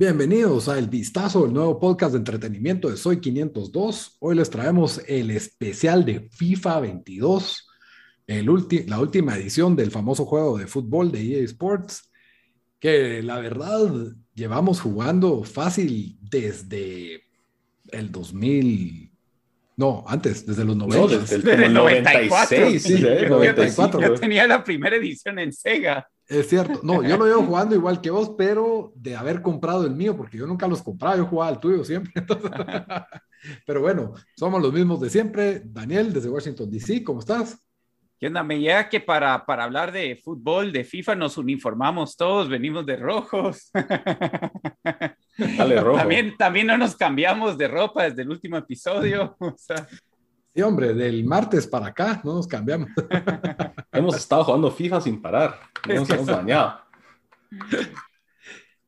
Bienvenidos 0.00 0.68
a 0.68 0.78
El 0.78 0.88
Vistazo, 0.88 1.46
el 1.46 1.52
nuevo 1.52 1.78
podcast 1.78 2.12
de 2.12 2.18
entretenimiento 2.18 2.90
de 2.90 2.96
Soy 2.96 3.20
502. 3.20 4.16
Hoy 4.18 4.34
les 4.34 4.50
traemos 4.50 5.00
el 5.06 5.30
especial 5.30 6.04
de 6.04 6.28
FIFA 6.30 6.80
22, 6.80 7.68
el 8.26 8.46
la 8.86 8.98
última 8.98 9.36
edición 9.36 9.76
del 9.76 9.90
famoso 9.90 10.24
juego 10.24 10.58
de 10.58 10.66
fútbol 10.66 11.12
de 11.12 11.20
EA 11.22 11.44
Sports, 11.44 12.10
que 12.78 13.22
la 13.22 13.38
verdad 13.38 14.16
llevamos 14.34 14.80
jugando 14.80 15.44
fácil 15.44 16.18
desde 16.22 17.22
el 17.92 18.10
2000, 18.10 19.09
no, 19.80 20.04
antes, 20.06 20.44
desde 20.44 20.62
los 20.62 20.76
90. 20.76 20.98
No, 20.98 21.08
desde 21.08 21.36
el, 21.36 21.42
desde 21.42 21.64
el 21.64 21.72
96, 21.72 22.82
sí, 22.82 22.96
sí, 22.98 23.02
94. 23.02 23.98
Yo 23.98 24.14
tenía 24.14 24.46
la 24.46 24.62
primera 24.62 24.94
edición 24.94 25.38
en 25.38 25.54
Sega. 25.54 26.06
Es 26.28 26.50
cierto, 26.50 26.80
no, 26.82 27.02
yo 27.02 27.16
lo 27.16 27.24
llevo 27.24 27.44
jugando 27.44 27.74
igual 27.74 28.02
que 28.02 28.10
vos, 28.10 28.32
pero 28.36 28.92
de 28.94 29.16
haber 29.16 29.40
comprado 29.40 29.86
el 29.86 29.92
mío, 29.92 30.14
porque 30.14 30.36
yo 30.36 30.46
nunca 30.46 30.68
los 30.68 30.82
compraba, 30.82 31.16
yo 31.16 31.24
jugaba 31.24 31.50
el 31.50 31.60
tuyo 31.60 31.82
siempre. 31.82 32.12
Entonces, 32.14 32.50
pero 33.66 33.80
bueno, 33.80 34.12
somos 34.36 34.60
los 34.60 34.70
mismos 34.70 35.00
de 35.00 35.08
siempre. 35.08 35.62
Daniel, 35.64 36.12
desde 36.12 36.28
Washington, 36.28 36.70
D.C., 36.70 37.02
¿cómo 37.02 37.20
estás? 37.20 37.58
¿Qué 38.18 38.26
onda? 38.26 38.42
Me 38.42 38.60
llega 38.60 38.86
que 38.90 39.00
para, 39.00 39.46
para 39.46 39.64
hablar 39.64 39.92
de 39.92 40.20
fútbol, 40.22 40.72
de 40.72 40.84
FIFA, 40.84 41.14
nos 41.14 41.38
uniformamos 41.38 42.18
todos, 42.18 42.50
venimos 42.50 42.84
de 42.84 42.96
rojos. 42.96 43.70
Dale, 45.56 45.80
rojo. 45.80 45.98
También, 45.98 46.36
también 46.36 46.66
no 46.66 46.78
nos 46.78 46.96
cambiamos 46.96 47.56
de 47.56 47.68
ropa 47.68 48.04
desde 48.04 48.22
el 48.22 48.30
último 48.30 48.56
episodio. 48.56 49.36
O 49.38 49.54
sea, 49.56 49.86
Sí, 50.54 50.62
hombre, 50.62 50.94
del 50.94 51.24
martes 51.24 51.66
para 51.66 51.86
acá 51.86 52.20
no 52.24 52.34
nos 52.34 52.46
cambiamos. 52.46 52.88
hemos 53.92 54.16
estado 54.16 54.44
jugando 54.44 54.70
FIFA 54.70 55.00
sin 55.00 55.22
parar. 55.22 55.60
No 55.86 55.94
nos 55.94 56.10
hemos 56.10 56.26
bañado. 56.26 56.80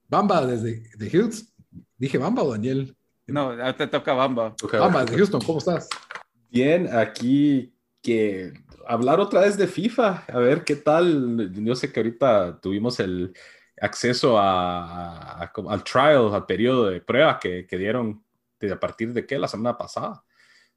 Bamba 0.08 0.44
desde 0.44 0.82
de 0.96 1.10
Houston. 1.10 1.48
¿Dije 1.96 2.18
Bamba 2.18 2.42
o 2.42 2.50
Daniel? 2.50 2.96
No, 3.28 3.56
te 3.74 3.86
toca 3.86 4.12
Bamba. 4.12 4.54
Bamba 4.72 5.04
desde 5.04 5.16
Houston, 5.18 5.40
¿cómo 5.40 5.58
estás? 5.58 5.88
Bien, 6.50 6.88
aquí 6.92 7.72
que 8.02 8.52
hablar 8.86 9.20
otra 9.20 9.42
vez 9.42 9.56
de 9.56 9.68
FIFA, 9.68 10.24
a 10.26 10.38
ver 10.38 10.64
qué 10.64 10.74
tal. 10.74 11.52
Yo 11.52 11.76
sé 11.76 11.92
que 11.92 12.00
ahorita 12.00 12.60
tuvimos 12.60 12.98
el 12.98 13.32
acceso 13.82 14.38
a, 14.38 15.40
al 15.40 15.84
trial, 15.84 16.32
al 16.32 16.46
periodo 16.46 16.86
de 16.86 17.00
prueba 17.00 17.38
que, 17.38 17.66
que 17.66 17.76
dieron 17.76 18.24
de, 18.60 18.72
a 18.72 18.78
partir 18.78 19.12
de 19.12 19.26
qué, 19.26 19.38
la 19.38 19.48
semana 19.48 19.76
pasada. 19.76 20.22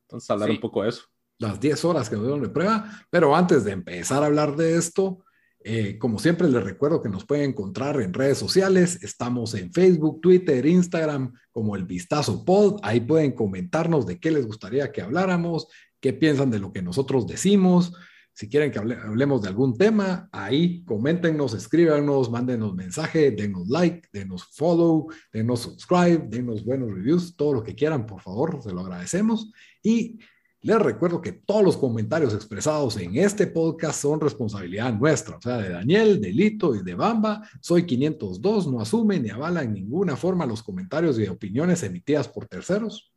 Entonces, 0.02 0.30
hablar 0.30 0.50
un 0.50 0.60
poco 0.60 0.84
de 0.84 0.90
eso. 0.90 1.04
Las 1.38 1.60
10 1.60 1.86
horas 1.86 2.10
que 2.10 2.16
nos 2.16 2.26
dieron 2.26 2.42
de 2.42 2.50
prueba, 2.50 2.90
pero 3.10 3.36
antes 3.36 3.64
de 3.64 3.72
empezar 3.72 4.24
a 4.24 4.26
hablar 4.26 4.56
de 4.56 4.78
esto, 4.78 5.24
eh, 5.60 5.98
como 6.00 6.18
siempre 6.18 6.48
les 6.50 6.64
recuerdo 6.64 7.02
que 7.02 7.10
nos 7.10 7.26
pueden 7.26 7.52
encontrar 7.52 8.02
en 8.02 8.14
redes 8.14 8.38
sociales, 8.38 9.04
estamos 9.04 9.54
en 9.54 9.72
Facebook, 9.72 10.22
Twitter, 10.22 10.66
Instagram, 10.66 11.34
como 11.52 11.76
el 11.76 11.84
Vistazo 11.84 12.44
Pod, 12.44 12.80
ahí 12.82 13.02
pueden 13.02 13.34
comentarnos 13.34 14.06
de 14.06 14.20
qué 14.20 14.32
les 14.32 14.48
gustaría 14.48 14.92
que 14.92 15.02
habláramos, 15.02 15.68
qué 16.00 16.14
piensan 16.14 16.50
de 16.50 16.60
lo 16.60 16.72
que 16.72 16.82
nosotros 16.82 17.28
decimos, 17.28 17.94
si 18.36 18.50
quieren 18.50 18.70
que 18.70 18.80
hablemos 18.80 19.42
de 19.42 19.48
algún 19.48 19.78
tema, 19.78 20.28
ahí 20.30 20.84
coméntenos, 20.84 21.54
escríbanos, 21.54 22.30
mándenos 22.30 22.76
mensaje, 22.76 23.32
denos 23.32 23.70
like, 23.70 24.10
denos 24.12 24.44
follow, 24.52 25.08
denos 25.32 25.62
subscribe, 25.62 26.28
denos 26.28 26.66
buenos 26.66 26.92
reviews, 26.92 27.34
todo 27.38 27.54
lo 27.54 27.64
que 27.64 27.74
quieran, 27.74 28.06
por 28.06 28.22
favor, 28.22 28.62
se 28.62 28.74
lo 28.74 28.82
agradecemos. 28.82 29.54
Y 29.82 30.20
les 30.60 30.80
recuerdo 30.80 31.22
que 31.22 31.32
todos 31.32 31.64
los 31.64 31.78
comentarios 31.78 32.34
expresados 32.34 32.98
en 32.98 33.16
este 33.16 33.48
podcast 33.48 34.02
son 34.02 34.20
responsabilidad 34.20 34.94
nuestra, 34.94 35.38
o 35.38 35.42
sea, 35.42 35.58
de 35.60 35.70
Daniel, 35.70 36.20
de 36.20 36.34
Lito 36.34 36.76
y 36.76 36.84
de 36.84 36.94
Bamba. 36.94 37.42
Soy 37.62 37.86
502, 37.86 38.68
no 38.68 38.82
asume 38.82 39.18
ni 39.18 39.30
avala 39.30 39.64
en 39.64 39.72
ninguna 39.72 40.18
forma 40.18 40.46
los 40.46 40.62
comentarios 40.62 41.18
y 41.20 41.28
opiniones 41.28 41.84
emitidas 41.84 42.28
por 42.28 42.48
terceros. 42.48 43.15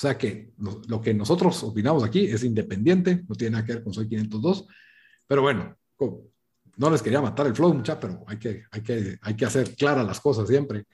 O 0.00 0.02
sea 0.02 0.16
que 0.16 0.52
lo, 0.56 0.98
que 0.98 1.12
nosotros 1.12 1.62
opinamos 1.62 2.02
aquí 2.02 2.24
es 2.24 2.42
independiente, 2.42 3.22
no 3.28 3.34
tiene 3.34 3.52
nada 3.52 3.66
que 3.66 3.74
ver 3.74 3.84
con 3.84 3.92
Soy 3.92 4.08
502. 4.08 4.66
Pero 5.26 5.42
bueno, 5.42 5.76
no 6.78 6.90
les 6.90 7.02
quería 7.02 7.20
matar 7.20 7.46
el 7.46 7.54
flow, 7.54 7.74
mucha, 7.74 8.00
pero 8.00 8.24
hay 8.26 8.38
que, 8.38 8.62
hay, 8.70 8.82
que, 8.82 9.18
hay 9.20 9.36
que 9.36 9.44
hacer 9.44 9.76
claras 9.76 10.06
las 10.06 10.18
cosas 10.18 10.48
siempre. 10.48 10.86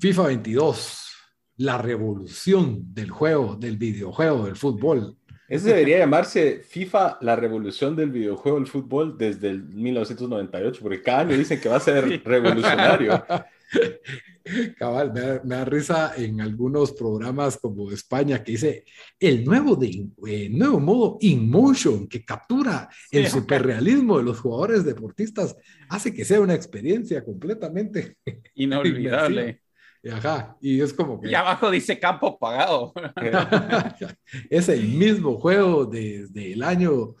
FIFA 0.00 0.24
22, 0.24 1.12
la 1.58 1.78
revolución 1.78 2.92
del 2.92 3.10
juego, 3.10 3.54
del 3.54 3.76
videojuego, 3.76 4.46
del 4.46 4.56
fútbol. 4.56 5.16
Eso 5.48 5.68
debería 5.68 5.98
llamarse 5.98 6.64
FIFA, 6.68 7.18
la 7.20 7.36
revolución 7.36 7.94
del 7.94 8.10
videojuego, 8.10 8.58
del 8.58 8.66
fútbol, 8.66 9.16
desde 9.16 9.48
el 9.50 9.62
1998, 9.62 10.80
porque 10.82 11.02
cada 11.02 11.20
año 11.20 11.36
dicen 11.36 11.60
que 11.60 11.68
va 11.68 11.76
a 11.76 11.80
ser 11.80 12.20
revolucionario. 12.24 13.24
Cabal, 14.78 15.12
me 15.44 15.54
da, 15.54 15.64
risa 15.64 16.14
en 16.16 16.40
algunos 16.40 16.92
programas 16.92 17.58
como 17.58 17.90
España 17.90 18.42
que 18.42 18.52
dice 18.52 18.84
el 19.18 19.44
nuevo, 19.44 19.76
de, 19.76 20.08
eh, 20.26 20.48
nuevo 20.50 20.80
modo 20.80 21.18
InMotion 21.20 22.08
que 22.08 22.24
captura 22.24 22.88
el 23.10 23.28
superrealismo 23.28 24.18
de 24.18 24.24
los 24.24 24.40
jugadores 24.40 24.84
deportistas, 24.84 25.56
hace 25.88 26.12
que 26.12 26.24
sea 26.24 26.40
una 26.40 26.54
experiencia 26.54 27.24
completamente 27.24 28.16
inolvidable. 28.54 29.62
Ajá, 30.10 30.56
y 30.62 30.80
es 30.80 30.94
como 30.94 31.20
que... 31.20 31.28
Y 31.28 31.34
abajo 31.34 31.70
dice 31.70 31.98
campo 31.98 32.38
pagado. 32.38 32.94
es 34.50 34.68
el 34.70 34.88
mismo 34.88 35.38
juego 35.38 35.84
desde 35.84 36.54
el 36.54 36.62
año 36.62 37.16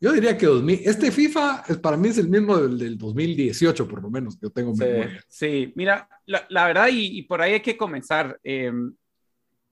yo 0.00 0.12
diría 0.12 0.36
que 0.36 0.46
2000, 0.46 0.80
este 0.84 1.10
FIFA 1.10 1.64
es, 1.68 1.78
para 1.78 1.96
mí 1.96 2.08
es 2.08 2.18
el 2.18 2.28
mismo 2.28 2.56
del, 2.56 2.78
del 2.78 2.98
2018, 2.98 3.88
por 3.88 4.02
lo 4.02 4.10
menos, 4.10 4.36
que 4.36 4.46
yo 4.46 4.50
tengo 4.50 4.74
sí, 4.74 4.84
memoria. 4.84 5.24
Sí, 5.28 5.72
mira, 5.74 6.08
la, 6.26 6.46
la 6.50 6.66
verdad, 6.66 6.88
y, 6.88 7.18
y, 7.18 7.22
por 7.22 7.42
ahí 7.42 7.54
hay 7.54 7.60
que 7.60 7.76
comenzar. 7.76 8.38
Eh, 8.44 8.72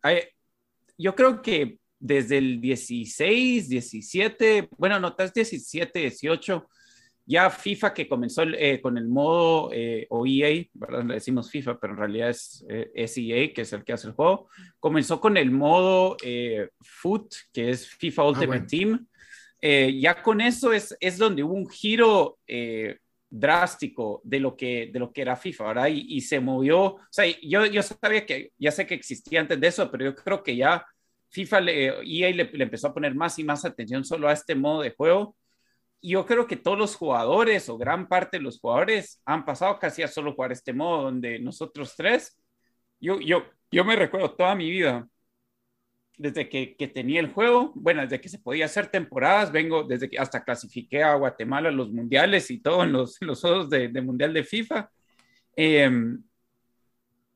hay, 0.02 0.20
yo 0.98 1.14
creo 1.14 1.42
que 1.42 1.78
desde 1.98 2.38
el 2.38 2.60
16, 2.60 3.68
17, 3.68 4.68
bueno, 4.76 4.98
notas 5.00 5.32
17, 5.32 5.98
18, 5.98 6.68
ya 7.26 7.50
FIFA 7.50 7.92
que 7.92 8.08
comenzó 8.08 8.42
eh, 8.42 8.80
con 8.80 8.96
el 8.96 9.08
modo 9.08 9.70
eh, 9.72 10.06
o 10.10 10.24
EA, 10.26 10.64
¿verdad? 10.74 11.04
Le 11.04 11.14
decimos 11.14 11.50
FIFA, 11.50 11.78
pero 11.80 11.92
en 11.92 11.98
realidad 11.98 12.30
es, 12.30 12.64
eh, 12.68 12.90
es, 12.94 13.18
EA, 13.18 13.52
que 13.52 13.62
es 13.62 13.72
el 13.72 13.82
que 13.84 13.92
hace 13.92 14.06
el 14.06 14.14
juego, 14.14 14.48
comenzó 14.78 15.20
con 15.20 15.36
el 15.36 15.50
modo 15.50 16.16
eh, 16.22 16.70
Foot, 16.80 17.34
que 17.52 17.70
es 17.70 17.88
FIFA 17.88 18.28
Ultimate 18.28 18.44
ah, 18.44 18.48
bueno. 18.48 18.66
Team 18.68 19.06
eh, 19.60 19.98
ya 19.98 20.22
con 20.22 20.40
eso 20.40 20.72
es, 20.72 20.96
es 21.00 21.18
donde 21.18 21.42
hubo 21.42 21.54
un 21.54 21.68
giro 21.68 22.38
eh, 22.46 22.98
drástico 23.28 24.20
de 24.24 24.40
lo, 24.40 24.56
que, 24.56 24.90
de 24.92 24.98
lo 24.98 25.12
que 25.12 25.22
era 25.22 25.36
FIFA, 25.36 25.64
¿verdad? 25.66 25.88
Y, 25.90 26.20
se 26.20 26.40
movió, 26.40 26.80
o 26.84 27.00
sea, 27.10 27.24
yo, 27.42 27.66
yo 27.66 27.82
sabía 27.82 28.24
que, 28.26 28.52
ya 28.58 28.70
sé 28.70 28.86
que 28.86 28.94
existía 28.94 29.40
antes 29.40 29.60
de 29.60 29.66
eso, 29.66 29.90
pero 29.90 30.04
yo 30.04 30.14
creo 30.14 30.42
que 30.42 30.56
ya 30.56 30.86
FIFA, 31.30 31.60
le, 31.60 31.86
EA 32.04 32.30
le, 32.34 32.44
le 32.44 32.64
empezó 32.64 32.88
a 32.88 32.94
poner 32.94 33.14
más 33.14 33.38
y 33.38 33.44
más 33.44 33.64
atención 33.64 34.04
solo 34.04 34.28
a 34.28 34.32
este 34.32 34.54
modo 34.54 34.82
de 34.82 34.94
juego. 34.96 35.36
Y 36.00 36.10
yo 36.10 36.26
creo 36.26 36.46
que 36.46 36.56
todos 36.56 36.78
los 36.78 36.94
jugadores 36.94 37.68
o 37.68 37.78
gran 37.78 38.08
parte 38.08 38.38
de 38.38 38.44
los 38.44 38.60
jugadores 38.60 39.20
han 39.24 39.44
pasado 39.44 39.78
casi 39.78 40.02
a 40.02 40.08
solo 40.08 40.34
jugar 40.34 40.52
este 40.52 40.72
modo, 40.72 41.04
donde 41.04 41.38
nosotros 41.38 41.94
tres, 41.96 42.38
yo, 43.00 43.20
yo, 43.20 43.44
yo 43.70 43.84
me 43.84 43.96
recuerdo 43.96 44.34
toda 44.34 44.54
mi 44.54 44.70
vida 44.70 45.06
desde 46.16 46.48
que, 46.48 46.76
que, 46.76 46.88
tenía 46.88 47.20
el 47.20 47.32
juego, 47.32 47.72
bueno, 47.74 48.02
desde 48.02 48.20
que 48.20 48.28
se 48.28 48.38
podía 48.38 48.66
hacer 48.66 48.88
temporadas, 48.88 49.52
vengo 49.52 49.84
desde 49.84 50.08
que 50.08 50.18
hasta 50.18 50.44
clasifiqué 50.44 51.02
a 51.02 51.14
Guatemala 51.14 51.70
los 51.70 51.90
mundiales 51.90 52.50
y 52.50 52.60
todo 52.60 52.84
en 52.84 52.92
los, 52.92 53.16
los 53.20 53.40
juegos 53.40 53.70
de, 53.70 53.88
de, 53.88 54.00
mundial 54.00 54.32
de 54.32 54.44
FIFA. 54.44 54.90
Eh, 55.56 55.90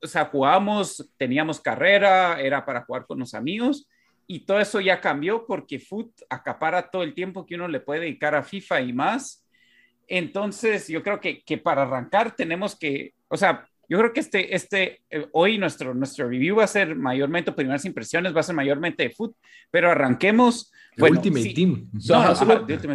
o 0.02 0.06
sea, 0.06 0.24
jugábamos, 0.26 1.12
teníamos 1.16 1.60
carrera, 1.60 2.40
era 2.40 2.64
para 2.64 2.84
jugar 2.84 3.06
con 3.06 3.18
los 3.18 3.34
amigos 3.34 3.86
y 4.32 4.46
todo 4.46 4.60
eso 4.60 4.80
ya 4.80 5.00
cambió 5.00 5.44
porque 5.44 5.80
Foot 5.80 6.22
acapara 6.30 6.88
todo 6.88 7.02
el 7.02 7.14
tiempo 7.14 7.44
que 7.44 7.56
uno 7.56 7.66
le 7.66 7.80
puede 7.80 8.02
dedicar 8.02 8.36
a 8.36 8.44
FIFA 8.44 8.80
y 8.82 8.92
más. 8.92 9.44
Entonces, 10.06 10.86
yo 10.86 11.02
creo 11.02 11.20
que, 11.20 11.42
que 11.42 11.58
para 11.58 11.82
arrancar 11.82 12.36
tenemos 12.36 12.78
que, 12.78 13.14
o 13.26 13.36
sea, 13.36 13.68
yo 13.90 13.98
creo 13.98 14.12
que 14.12 14.20
este, 14.20 14.54
este, 14.54 15.02
eh, 15.10 15.26
hoy 15.32 15.58
nuestro, 15.58 15.92
nuestro 15.94 16.28
review 16.28 16.54
va 16.54 16.64
a 16.64 16.68
ser 16.68 16.94
mayormente, 16.94 17.50
primeras 17.50 17.84
impresiones, 17.84 18.34
va 18.34 18.38
a 18.38 18.44
ser 18.44 18.54
mayormente 18.54 19.02
de 19.02 19.10
foot, 19.10 19.36
pero 19.68 19.90
arranquemos. 19.90 20.70
Bueno, 20.96 21.16
Ultimate 21.16 21.52
Team. 21.52 21.90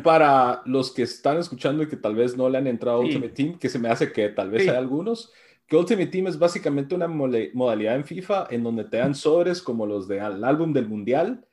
para 0.01 0.61
los 0.65 0.93
que 0.93 1.03
están 1.03 1.37
escuchando 1.37 1.83
y 1.83 1.89
que 1.89 1.97
tal 1.97 2.15
vez 2.15 2.37
no 2.37 2.47
le 2.47 2.59
han 2.59 2.67
entrado 2.67 2.99
a 2.99 3.01
Ultimate 3.01 3.33
Team, 3.33 3.59
que 3.59 3.67
se 3.67 3.77
me 3.77 3.89
hace 3.89 4.13
que 4.13 4.29
tal 4.29 4.49
vez 4.49 4.69
hay 4.69 4.75
algunos, 4.75 5.33
que 5.67 5.75
Ultimate 5.75 6.07
Team 6.07 6.27
es 6.27 6.39
básicamente 6.39 6.95
una 6.95 7.09
modalidad 7.09 7.95
en 7.95 8.05
FIFA 8.05 8.47
en 8.49 8.63
donde 8.63 8.85
te 8.85 8.95
dan 8.95 9.15
sobres 9.15 9.61
como 9.61 9.85
los 9.85 10.07
del 10.07 10.45
álbum 10.45 10.71
del 10.71 10.87
Mundial 10.87 11.45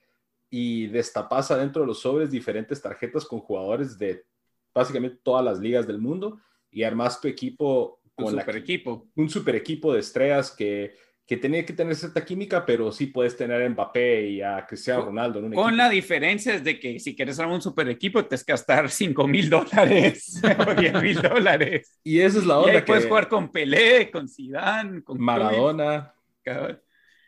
y 0.51 0.87
destapas 0.87 1.51
adentro 1.51 1.83
de 1.83 1.89
los 1.89 2.01
sobres 2.01 2.31
diferentes 2.31 2.81
tarjetas 2.81 3.25
con 3.25 3.41
jugadores 3.41 3.99
de 3.99 4.23
básicamente 4.73 5.19
todas 5.21 5.45
las 5.45 5.59
ligas 5.59 5.85
del 5.89 5.99
mundo 5.99 6.39
y 6.71 6.85
armas 6.85 7.21
tu 7.21 7.27
equipo 7.27 8.02
con 8.15 8.27
un 8.27 8.41
super 8.41 8.57
equipo. 8.57 9.09
Un 9.15 9.29
super 9.29 9.57
equipo 9.57 9.93
de 9.93 10.01
estrellas 10.01 10.51
que, 10.51 10.95
que 11.27 11.37
tenía 11.37 11.65
que 11.65 11.73
tener 11.73 11.95
cierta 11.95 12.25
química, 12.25 12.67
pero 12.67 12.93
sí 12.93 13.07
puedes 13.07 13.37
tener 13.37 13.63
a 13.63 13.69
Mbappé 13.69 14.29
y 14.29 14.43
a 14.43 14.67
Cristiano 14.67 15.07
Ronaldo. 15.07 15.39
En 15.39 15.47
un 15.47 15.55
con 15.55 15.77
la 15.77 15.89
diferencia 15.89 16.55
es 16.55 16.65
de 16.65 16.79
que 16.79 16.99
si 16.99 17.15
quieres 17.15 17.39
armar 17.39 17.55
un 17.55 17.63
super 17.63 17.89
equipo, 17.89 18.25
tienes 18.25 18.45
que 18.45 18.53
gastar 18.53 18.91
5 18.91 19.27
mil 19.27 19.49
dólares 19.49 20.41
o 20.67 20.75
10 20.75 21.03
mil 21.03 21.23
dólares. 21.23 21.99
Y 22.05 22.21
esa 22.21 22.39
es 22.39 22.47
la 22.47 22.59
onda. 22.59 22.73
que 22.73 22.83
puedes 22.83 23.07
jugar 23.07 23.29
con 23.29 23.51
Pelé, 23.51 24.11
con 24.11 24.29
Zidane, 24.29 25.03
con 25.03 25.21
Maradona. 25.21 26.13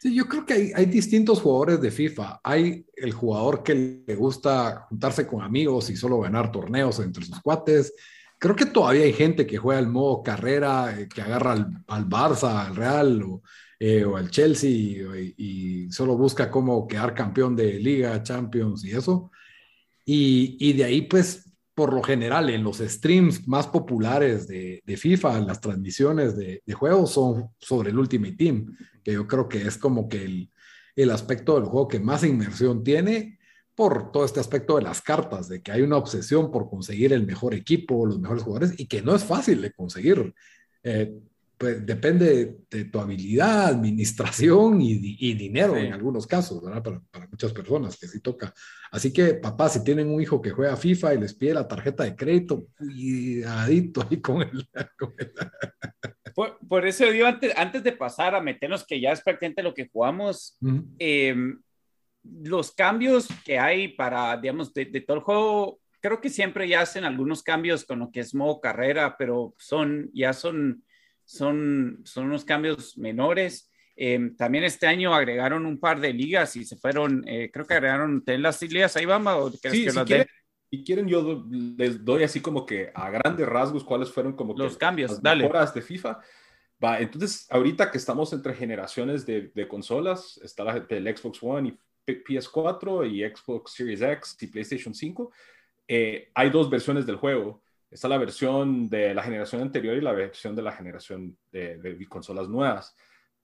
Sí, 0.00 0.14
yo 0.14 0.26
creo 0.26 0.44
que 0.44 0.52
hay, 0.52 0.72
hay, 0.74 0.84
distintos 0.84 1.40
jugadores 1.40 1.80
de 1.80 1.90
FIFA. 1.90 2.40
Hay 2.44 2.84
el 2.94 3.12
jugador 3.12 3.62
que 3.62 4.02
le 4.06 4.14
gusta 4.16 4.86
juntarse 4.90 5.26
con 5.26 5.40
amigos 5.40 5.88
y 5.88 5.96
solo 5.96 6.20
ganar 6.20 6.52
torneos 6.52 6.98
entre 6.98 7.24
sus 7.24 7.40
cuates 7.40 7.94
creo 8.44 8.56
que 8.56 8.66
todavía 8.66 9.04
hay 9.04 9.14
gente 9.14 9.46
que 9.46 9.56
juega 9.56 9.80
el 9.80 9.88
modo 9.88 10.22
carrera, 10.22 11.00
eh, 11.00 11.08
que 11.08 11.22
agarra 11.22 11.52
al, 11.52 11.82
al, 11.86 12.06
Barça, 12.06 12.66
al 12.66 12.76
Real 12.76 13.22
o, 13.22 13.42
eh, 13.78 14.04
o 14.04 14.18
al 14.18 14.30
Chelsea 14.30 14.70
y, 14.70 15.90
solo 15.90 16.14
busca 16.18 16.50
cómo 16.50 16.86
quedar 16.86 17.14
campeón 17.14 17.56
de 17.56 17.80
Liga, 17.80 18.22
Champions 18.22 18.84
y 18.84 18.90
eso. 18.90 19.30
Y, 20.04 20.58
y, 20.60 20.74
de 20.74 20.84
ahí, 20.84 21.02
pues, 21.02 21.54
por 21.74 21.94
lo 21.94 22.02
general, 22.02 22.50
en 22.50 22.62
los 22.62 22.80
streams 22.80 23.48
más 23.48 23.66
populares 23.66 24.46
de, 24.46 24.82
de 24.84 24.96
FIFA, 24.98 25.40
las 25.40 25.62
transmisiones 25.62 26.36
de, 26.36 26.62
de, 26.66 26.74
juegos 26.74 27.12
son 27.12 27.48
sobre 27.58 27.92
el 27.92 27.98
Ultimate 27.98 28.36
Team, 28.36 28.76
que 29.02 29.14
yo 29.14 29.26
creo 29.26 29.48
que 29.48 29.66
es 29.66 29.78
como 29.78 30.06
que 30.06 30.22
el, 30.22 30.50
el 30.96 31.10
aspecto 31.10 31.54
del 31.54 31.64
juego 31.64 31.88
que 31.88 31.98
más 31.98 32.22
inmersión 32.24 32.84
tiene 32.84 33.38
por 33.74 34.12
todo 34.12 34.24
este 34.24 34.40
aspecto 34.40 34.76
de 34.76 34.82
las 34.82 35.02
cartas, 35.02 35.48
de 35.48 35.62
que 35.62 35.72
hay 35.72 35.82
una 35.82 35.96
obsesión 35.96 36.50
por 36.50 36.68
conseguir 36.68 37.12
el 37.12 37.26
mejor 37.26 37.54
equipo, 37.54 38.06
los 38.06 38.20
mejores 38.20 38.42
jugadores, 38.42 38.78
y 38.78 38.86
que 38.86 39.02
no 39.02 39.14
es 39.14 39.24
fácil 39.24 39.60
de 39.62 39.72
conseguir. 39.72 40.34
Eh, 40.82 41.12
pues 41.56 41.86
depende 41.86 42.58
de 42.68 42.84
tu 42.86 42.98
habilidad, 42.98 43.66
administración 43.66 44.80
y, 44.82 45.34
dinero 45.34 45.76
en 45.76 45.92
algunos 45.92 46.26
casos, 46.26 46.62
¿verdad? 46.62 46.82
Para, 46.82 47.28
muchas 47.28 47.52
personas 47.52 47.96
que 47.96 48.08
sí 48.08 48.20
toca. 48.20 48.52
Así 48.90 49.12
que, 49.12 49.34
papá, 49.34 49.68
si 49.68 49.82
tienen 49.84 50.08
un 50.08 50.20
hijo 50.20 50.42
que 50.42 50.50
juega 50.50 50.76
FIFA 50.76 51.14
y 51.14 51.20
les 51.20 51.34
pide 51.34 51.54
la 51.54 51.68
tarjeta 51.68 52.04
de 52.04 52.16
crédito, 52.16 52.66
cuidadito 52.76 54.06
ahí 54.08 54.20
con 54.20 54.42
el... 54.42 54.68
Por, 56.68 56.84
eso 56.84 57.08
digo, 57.10 57.26
antes, 57.26 57.52
antes 57.56 57.84
de 57.84 57.92
pasar 57.92 58.34
a 58.34 58.40
meternos, 58.40 58.84
que 58.84 59.00
ya 59.00 59.12
es 59.12 59.20
prácticamente 59.20 59.62
lo 59.62 59.72
que 59.72 59.88
jugamos, 59.88 60.58
los 62.24 62.72
cambios 62.72 63.28
que 63.44 63.58
hay 63.58 63.88
para, 63.88 64.36
digamos, 64.36 64.72
de, 64.72 64.86
todo 65.00 65.18
el 65.18 65.22
juego, 65.22 65.80
creo 66.00 66.20
que 66.20 66.30
siempre 66.30 66.68
ya 66.68 66.80
hacen 66.80 67.04
algunos 67.04 67.42
cambios 67.42 67.84
con 67.84 67.98
lo 67.98 68.10
que 68.10 68.20
es 68.20 68.34
modo 68.34 68.60
carrera, 68.60 69.16
pero 69.18 69.54
son, 69.58 70.10
ya 70.12 70.32
son, 70.32 70.84
son, 71.24 72.00
son 72.04 72.26
unos 72.26 72.44
cambios 72.44 72.96
menores. 72.96 73.70
Em, 73.96 74.34
también 74.34 74.64
este 74.64 74.86
año 74.86 75.14
agregaron 75.14 75.66
un 75.66 75.78
par 75.78 76.00
de 76.00 76.12
ligas 76.12 76.56
y 76.56 76.64
se 76.64 76.76
fueron, 76.76 77.22
eh, 77.28 77.50
creo 77.52 77.64
que 77.64 77.74
agregaron 77.74 78.22
las 78.26 78.60
ligas, 78.62 78.96
ahí 78.96 79.04
vamos. 79.04 79.60
Sí, 79.62 79.88
si 79.88 80.00
quieren, 80.00 80.26
y 80.74 80.82
quieren, 80.82 81.06
yo 81.06 81.44
les 81.50 82.04
doy 82.04 82.24
así 82.24 82.40
como 82.40 82.66
que 82.66 82.90
a 82.94 83.08
grandes 83.10 83.46
rasgos 83.46 83.84
cuáles 83.84 84.10
fueron 84.10 84.34
como 84.34 84.54
los 84.54 84.76
cambios, 84.76 85.12
las 85.12 85.22
dale. 85.22 85.44
mejoras 85.44 85.72
de 85.72 85.82
FIFA. 85.82 86.20
Va, 86.82 86.98
entonces, 86.98 87.46
ahorita 87.50 87.90
que 87.92 87.98
estamos 87.98 88.32
entre 88.32 88.54
generaciones 88.54 89.24
de, 89.24 89.52
de 89.54 89.68
consolas, 89.68 90.40
está 90.42 90.64
la, 90.64 90.84
el 90.88 91.16
Xbox 91.16 91.38
One 91.40 91.68
y 91.68 91.78
PS4 92.06 93.10
y 93.10 93.22
Xbox 93.22 93.72
Series 93.72 94.02
X 94.02 94.36
y 94.40 94.46
PlayStation 94.48 94.94
5, 94.94 95.32
eh, 95.88 96.30
hay 96.34 96.50
dos 96.50 96.70
versiones 96.70 97.06
del 97.06 97.16
juego. 97.16 97.62
Está 97.90 98.08
la 98.08 98.18
versión 98.18 98.88
de 98.88 99.14
la 99.14 99.22
generación 99.22 99.62
anterior 99.62 99.96
y 99.96 100.00
la 100.00 100.12
versión 100.12 100.56
de 100.56 100.62
la 100.62 100.72
generación 100.72 101.36
de, 101.52 102.06
consolas 102.08 102.48
nuevas. 102.48 102.96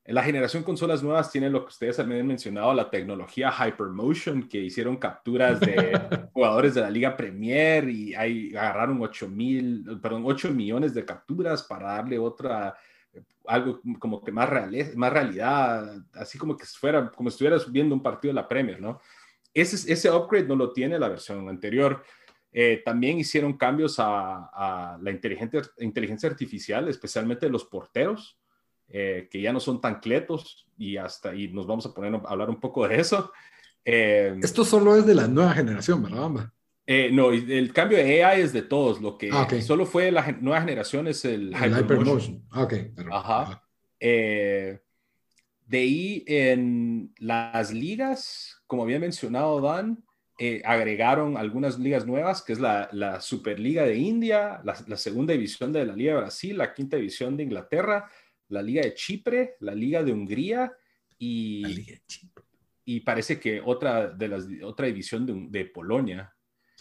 En 0.02 0.14
la 0.14 0.24
generación 0.24 0.64
consolas 0.64 1.02
nuevas 1.02 1.30
tienen 1.30 1.52
lo 1.52 1.60
que 1.60 1.68
ustedes 1.68 2.00
han 2.00 2.08
mencionado, 2.26 2.74
la 2.74 2.90
tecnología 2.90 3.52
Hypermotion, 3.52 4.48
que 4.48 4.58
hicieron 4.58 4.96
capturas 4.96 5.60
de 5.60 6.00
jugadores 6.32 6.74
de 6.74 6.80
la 6.80 6.90
Liga 6.90 7.16
Premier 7.16 7.88
y 7.88 8.14
ahí 8.14 8.56
agarraron 8.56 9.00
8, 9.00 9.28
mil, 9.28 10.00
perdón, 10.02 10.22
8 10.26 10.50
millones 10.50 10.94
de 10.94 11.04
capturas 11.04 11.62
para 11.62 11.92
darle 11.92 12.18
otra 12.18 12.74
algo 13.46 13.80
como 13.98 14.22
que 14.22 14.32
más, 14.32 14.48
real, 14.48 14.92
más 14.96 15.12
realidad, 15.12 15.96
así 16.14 16.38
como 16.38 16.56
que 16.56 16.64
fuera, 16.64 17.10
como 17.10 17.28
estuvieras 17.28 17.70
viendo 17.70 17.94
un 17.94 18.02
partido 18.02 18.30
de 18.30 18.40
la 18.40 18.48
Premier, 18.48 18.80
¿no? 18.80 19.00
Ese, 19.52 19.92
ese 19.92 20.10
upgrade 20.10 20.46
no 20.46 20.54
lo 20.54 20.72
tiene 20.72 20.98
la 20.98 21.08
versión 21.08 21.48
anterior. 21.48 22.02
Eh, 22.52 22.82
también 22.84 23.18
hicieron 23.18 23.56
cambios 23.56 23.96
a, 23.98 24.98
la 25.00 25.10
inteligencia, 25.10 25.62
inteligencia, 25.78 26.28
artificial, 26.28 26.88
especialmente 26.88 27.48
los 27.48 27.64
porteros, 27.64 28.38
eh, 28.88 29.28
que 29.30 29.40
ya 29.40 29.52
no 29.52 29.60
son 29.60 29.80
tan 29.80 30.00
cletos 30.00 30.66
y 30.76 30.96
hasta 30.96 31.34
y 31.34 31.48
nos 31.48 31.66
vamos 31.66 31.86
a 31.86 31.94
poner 31.94 32.14
a 32.14 32.18
hablar 32.28 32.50
un 32.50 32.60
poco 32.60 32.86
de 32.86 33.00
eso. 33.00 33.32
Eh, 33.84 34.36
Esto 34.42 34.64
solo 34.64 34.96
es 34.96 35.06
de 35.06 35.14
la 35.14 35.28
nueva 35.28 35.52
generación, 35.52 36.02
¿verdad? 36.02 36.50
Eh, 36.92 37.08
no, 37.12 37.30
el 37.30 37.72
cambio 37.72 37.98
de 37.98 38.24
AI 38.24 38.40
es 38.40 38.52
de 38.52 38.62
todos. 38.62 39.00
Lo 39.00 39.16
que 39.16 39.30
ah, 39.32 39.46
solo 39.60 39.86
fue 39.86 40.10
la 40.10 40.32
nueva 40.40 40.60
generación 40.60 41.06
es 41.06 41.24
el, 41.24 41.54
Hypermotion. 41.54 42.44
Ah, 42.50 42.64
ok. 42.64 42.74
Ajá. 43.12 43.62
Eh, 44.00 44.80
de 45.66 45.78
ahí 45.78 46.24
en 46.26 47.14
las 47.18 47.72
ligas, 47.72 48.60
como 48.66 48.82
había 48.82 48.98
mencionado 48.98 49.60
Dan, 49.60 50.02
eh, 50.36 50.62
agregaron 50.64 51.36
algunas 51.36 51.78
ligas 51.78 52.08
nuevas, 52.08 52.42
que 52.42 52.54
es 52.54 52.58
la, 52.58 52.88
la 52.90 53.20
Superliga 53.20 53.84
de 53.84 53.96
India, 53.96 54.60
la, 54.64 54.96
segunda 54.96 55.32
división 55.32 55.72
de 55.72 55.86
la 55.86 55.94
Liga 55.94 56.14
de 56.14 56.20
Brasil, 56.22 56.58
la 56.58 56.74
quinta 56.74 56.96
división 56.96 57.36
de 57.36 57.44
Inglaterra, 57.44 58.10
la 58.48 58.62
Liga 58.62 58.82
de 58.82 58.94
Chipre, 58.94 59.54
la 59.60 59.76
Liga 59.76 60.02
de 60.02 60.12
Hungría 60.12 60.72
y, 61.20 62.00
y 62.84 62.98
parece 62.98 63.38
que 63.38 63.60
otra, 63.64 64.08
de 64.08 64.26
las, 64.26 64.44
otra 64.64 64.86
división 64.86 65.24
de, 65.24 65.60
de 65.60 65.66
Polonia 65.66 66.34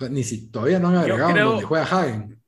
ni 0.10 0.24
si 0.24 0.50
todavía 0.50 0.80
no 0.80 0.90
han 0.90 0.98
agregado 0.98 1.32
creo... 1.34 1.50
donde 1.50 1.66
juega 1.66 1.84
Hagen. 1.84 2.40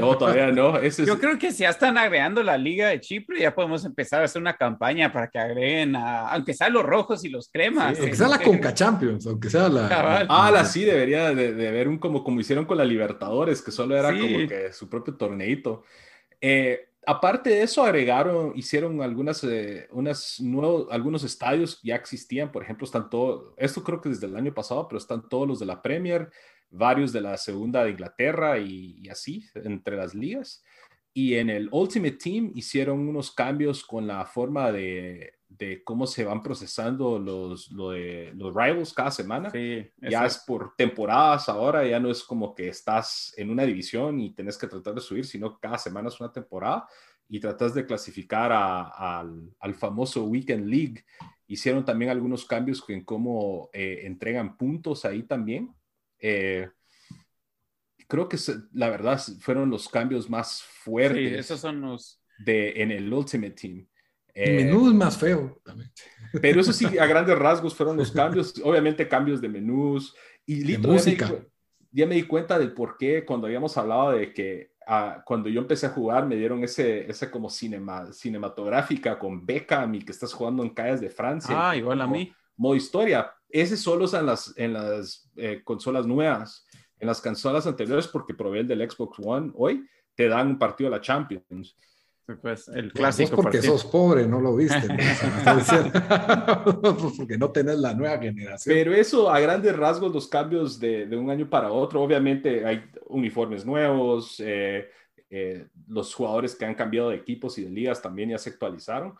No, 0.00 0.16
todavía 0.16 0.52
no. 0.52 0.80
Yo 0.82 1.18
creo 1.18 1.38
que 1.38 1.50
si 1.50 1.64
ya 1.64 1.70
están 1.70 1.98
agregando 1.98 2.42
la 2.42 2.56
Liga 2.56 2.88
de 2.88 3.00
Chipre, 3.00 3.40
ya 3.40 3.54
podemos 3.54 3.84
empezar 3.84 4.22
a 4.22 4.24
hacer 4.24 4.40
una 4.40 4.56
campaña 4.56 5.12
para 5.12 5.28
que 5.28 5.38
agreguen 5.38 5.96
a, 5.96 6.28
aunque 6.28 6.54
sea 6.54 6.68
los 6.68 6.84
rojos 6.84 7.24
y 7.24 7.28
los 7.28 7.48
cremas. 7.48 7.98
aunque 7.98 8.14
sea 8.14 8.28
la 8.28 8.38
Conca 8.38 8.72
Champions, 8.72 9.26
aunque 9.26 9.50
sea 9.50 9.68
la. 9.68 10.26
Ah, 10.28 10.50
la 10.52 10.64
sí, 10.64 10.84
debería 10.84 11.34
de, 11.34 11.68
haber 11.68 11.88
un 11.88 11.98
como, 11.98 12.22
como 12.22 12.40
hicieron 12.40 12.66
con 12.66 12.78
la 12.78 12.84
Libertadores, 12.84 13.60
que 13.62 13.72
solo 13.72 13.96
era 13.96 14.10
como 14.10 14.46
que 14.48 14.72
su 14.72 14.88
propio 14.88 15.14
torneito. 15.14 15.82
Eh, 16.40 16.90
aparte 17.06 17.50
de 17.50 17.62
eso, 17.62 17.82
agregaron, 17.82 18.52
hicieron 18.54 19.02
algunas, 19.02 19.42
eh, 19.44 19.88
unas 19.90 20.40
nuevos, 20.40 20.86
algunos 20.90 21.24
estadios 21.24 21.80
ya 21.82 21.96
existían, 21.96 22.52
por 22.52 22.62
ejemplo, 22.62 22.84
están 22.84 23.10
todos, 23.10 23.52
esto 23.56 23.82
creo 23.82 24.00
que 24.00 24.10
desde 24.10 24.26
el 24.26 24.36
año 24.36 24.54
pasado, 24.54 24.86
pero 24.88 24.98
están 24.98 25.28
todos 25.28 25.48
los 25.48 25.58
de 25.58 25.66
la 25.66 25.82
Premier, 25.82 26.30
varios 26.74 27.12
de 27.12 27.20
la 27.20 27.36
segunda 27.36 27.84
de 27.84 27.90
Inglaterra 27.90 28.58
y, 28.58 29.08
así, 29.08 29.44
entre 29.54 29.96
las 29.96 30.14
ligas. 30.14 30.62
Y 31.12 31.34
en 31.34 31.48
el 31.48 31.68
Ultimate 31.70 32.16
Team 32.16 32.52
hicieron 32.54 33.08
unos 33.08 33.30
cambios 33.30 33.84
con 33.84 34.06
la 34.06 34.24
forma 34.26 34.72
de, 34.72 35.34
de 35.48 35.84
cómo 35.84 36.06
se 36.06 36.24
van 36.24 36.42
procesando 36.42 37.18
los, 37.18 37.70
lo 37.70 37.90
de, 37.90 38.32
los 38.34 38.54
rivals 38.54 38.92
cada 38.92 39.10
semana. 39.10 39.52
ya 40.00 40.26
es 40.26 40.38
por 40.38 40.74
temporadas 40.76 41.48
ahora, 41.48 41.86
ya 41.86 42.00
no 42.00 42.10
es 42.10 42.22
como 42.24 42.54
que 42.54 42.68
estás 42.68 43.32
en 43.36 43.50
una 43.50 43.64
división 43.64 44.20
y 44.20 44.34
tenés 44.34 44.58
que 44.58 44.66
tratar 44.66 44.94
de 44.94 45.00
subir, 45.00 45.24
sino 45.24 45.58
cada 45.58 45.78
semana 45.78 46.08
es 46.08 46.20
una 46.20 46.32
temporada 46.32 46.88
y 47.28 47.40
tratas 47.40 47.74
de 47.74 47.86
clasificar 47.86 48.52
al, 48.52 49.50
al, 49.58 49.74
famoso 49.74 50.24
Weekend 50.24 50.66
League. 50.66 51.04
Hicieron 51.46 51.84
también 51.84 52.10
algunos 52.10 52.44
cambios 52.44 52.84
en 52.88 53.04
cómo 53.04 53.70
eh, 53.72 54.00
entregan 54.04 54.56
puntos 54.56 55.04
ahí 55.04 55.22
también. 55.22 55.74
Eh, 56.26 56.70
creo 58.08 58.30
que 58.30 58.38
la 58.72 58.88
verdad 58.88 59.20
fueron 59.40 59.68
los 59.68 59.90
cambios 59.90 60.30
más 60.30 60.62
fuertes. 60.62 61.28
Sí, 61.28 61.34
esos 61.34 61.60
son 61.60 61.82
los. 61.82 62.22
De, 62.38 62.82
en 62.82 62.90
el 62.90 63.12
Ultimate 63.12 63.50
Team. 63.52 63.86
el 64.32 64.64
menú 64.64 64.88
es 64.88 64.94
más 64.94 65.18
feo 65.18 65.60
también. 65.62 65.92
Pero 66.40 66.62
eso 66.62 66.72
sí, 66.72 66.86
a 66.98 67.06
grandes 67.06 67.38
rasgos 67.38 67.74
fueron 67.74 67.98
los 67.98 68.10
cambios. 68.10 68.54
Obviamente, 68.64 69.06
cambios 69.06 69.40
de 69.42 69.50
menús. 69.50 70.14
Y 70.46 70.64
de 70.64 70.78
música. 70.78 71.30
Ya 71.92 72.06
me, 72.06 72.14
di, 72.14 72.22
cuenta 72.22 72.58
del 72.58 72.72
por 72.72 72.96
qué 72.96 73.24
cuando 73.24 73.46
habíamos 73.46 73.76
hablado 73.76 74.12
de 74.12 74.32
que 74.32 74.72
cuando 75.24 75.48
yo 75.48 75.60
empecé 75.60 75.86
a 75.86 75.90
jugar 75.90 76.26
me 76.26 76.36
dieron 76.36 76.62
ese, 76.64 77.08
ese 77.08 77.30
como 77.30 77.48
cinema, 77.48 78.12
cinematográfica 78.12 79.18
con 79.18 79.46
Beckham 79.46 79.94
y 79.94 80.02
que 80.02 80.12
estás 80.12 80.32
jugando 80.32 80.62
en 80.62 80.70
calles 80.70 81.00
de 81.00 81.10
Francia. 81.10 81.54
Ah, 81.56 81.76
igual 81.76 82.00
a 82.00 82.06
mí. 82.06 82.32
Modo 82.56 82.76
historia. 82.76 83.30
Ese 83.54 83.76
solo 83.76 84.06
en 84.18 84.26
las, 84.26 84.52
en 84.56 84.72
las 84.72 85.30
eh, 85.36 85.60
consolas 85.62 86.06
nuevas. 86.06 86.66
En 86.98 87.06
las 87.06 87.20
consolas 87.20 87.64
anteriores, 87.68 88.08
porque 88.08 88.34
probé 88.34 88.60
el 88.60 88.66
del 88.66 88.90
Xbox 88.90 89.20
One 89.24 89.52
hoy, 89.54 89.86
te 90.16 90.28
dan 90.28 90.48
un 90.48 90.58
partido 90.58 90.90
de 90.90 90.96
la 90.96 91.00
Champions. 91.00 91.76
Pues 92.42 92.66
el 92.66 92.92
clásico. 92.92 93.36
porque 93.36 93.62
sos 93.62 93.84
pobre, 93.84 94.26
no 94.26 94.40
lo 94.40 94.56
viste. 94.56 94.80
porque 97.16 97.38
no 97.38 97.52
tenés 97.52 97.78
la 97.78 97.94
nueva 97.94 98.18
generación. 98.18 98.74
Pero 98.74 98.92
eso, 98.92 99.30
a 99.30 99.38
grandes 99.38 99.76
rasgos, 99.76 100.12
los 100.12 100.26
cambios 100.26 100.80
de, 100.80 101.06
de 101.06 101.16
un 101.16 101.30
año 101.30 101.48
para 101.48 101.70
otro, 101.70 102.02
obviamente 102.02 102.66
hay 102.66 102.90
uniformes 103.06 103.64
nuevos, 103.64 104.40
eh, 104.40 104.88
eh, 105.30 105.68
los 105.86 106.12
jugadores 106.12 106.56
que 106.56 106.64
han 106.64 106.74
cambiado 106.74 107.10
de 107.10 107.16
equipos 107.16 107.56
y 107.58 107.64
de 107.64 107.70
ligas 107.70 108.02
también 108.02 108.30
ya 108.30 108.38
se 108.38 108.50
actualizaron, 108.50 109.14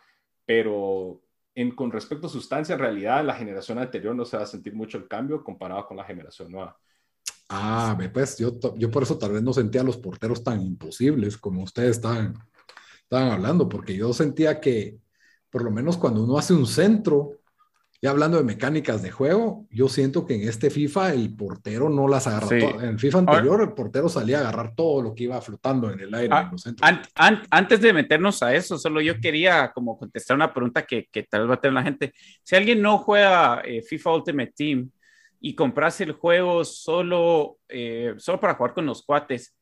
pero 0.45 1.21
en, 1.55 1.71
con 1.73 1.91
respecto 1.91 2.27
a 2.27 2.29
sustancia, 2.29 2.73
en 2.73 2.79
realidad, 2.79 3.25
la 3.25 3.33
generación 3.33 3.79
anterior 3.79 4.15
no 4.15 4.25
se 4.25 4.37
va 4.37 4.43
a 4.43 4.47
sentir 4.47 4.75
mucho 4.75 4.97
el 4.97 5.07
cambio 5.07 5.43
comparado 5.43 5.87
con 5.87 5.97
la 5.97 6.03
generación 6.03 6.51
nueva. 6.51 6.77
Ah, 7.49 7.97
pues 8.13 8.37
yo, 8.37 8.91
por 8.91 9.03
eso 9.03 9.17
tal 9.17 9.31
vez 9.31 9.41
no 9.41 9.53
sentía 9.53 9.81
a 9.81 9.83
los 9.83 9.97
porteros 9.97 10.43
tan 10.43 10.61
imposibles 10.61 11.37
como 11.37 11.63
ustedes 11.63 11.97
están 11.97 12.33
estaban 13.03 13.31
hablando, 13.31 13.69
porque 13.69 13.95
yo 13.95 14.11
sentía 14.13 14.59
que, 14.59 14.99
por 15.51 15.63
lo 15.63 15.69
menos 15.69 15.95
cuando 15.95 16.23
uno 16.23 16.37
hace 16.39 16.53
un 16.53 16.65
centro, 16.65 17.39
ya 18.01 18.11
hablando 18.11 18.37
de 18.37 18.43
mecánicas 18.43 19.01
de 19.01 19.11
juego, 19.11 19.65
yo 19.69 19.87
siento 19.87 20.25
que 20.25 20.35
en 20.35 20.47
este 20.47 20.69
FIFA 20.69 21.13
el 21.13 21.35
portero 21.35 21.89
no 21.89 22.07
las 22.07 22.27
agarra. 22.27 22.57
En 22.57 22.89
el 22.89 22.99
FIFA 22.99 23.19
anterior, 23.19 23.61
el 23.61 23.73
portero 23.73 24.09
salía 24.09 24.37
a 24.37 24.41
agarrar 24.41 24.75
todo 24.75 25.01
lo 25.01 25.15
que 25.15 25.23
iba 25.23 25.41
flotando 25.41 25.89
en 25.91 25.99
el 25.99 26.13
aire. 26.13 26.33
Ah, 26.33 26.51
antes 27.49 27.81
de 27.81 27.93
meternos 27.93 28.43
a 28.43 28.53
eso, 28.53 28.77
solo 28.77 29.01
yo 29.01 29.19
quería 29.19 29.71
como 29.73 29.97
contestar 29.97 30.35
una 30.35 30.53
pregunta 30.53 30.85
que, 30.85 31.07
que 31.11 31.23
tal 31.23 31.41
vez 31.41 31.49
va 31.51 31.53
a 31.55 31.61
tener 31.61 31.73
la 31.73 31.83
gente. 31.83 32.13
Si 32.43 32.55
alguien 32.55 32.81
no 32.81 32.97
juega 32.99 33.61
eh, 33.65 33.81
FIFA 33.81 34.15
Ultimate 34.15 34.53
Team 34.55 34.89
y 35.39 35.55
compras 35.55 35.99
el 36.01 36.11
juego 36.11 36.63
solo, 36.63 37.57
eh, 37.69 38.13
solo 38.17 38.39
para 38.39 38.55
jugar 38.55 38.73
con 38.73 38.85
los 38.85 39.03
cuates, 39.03 39.55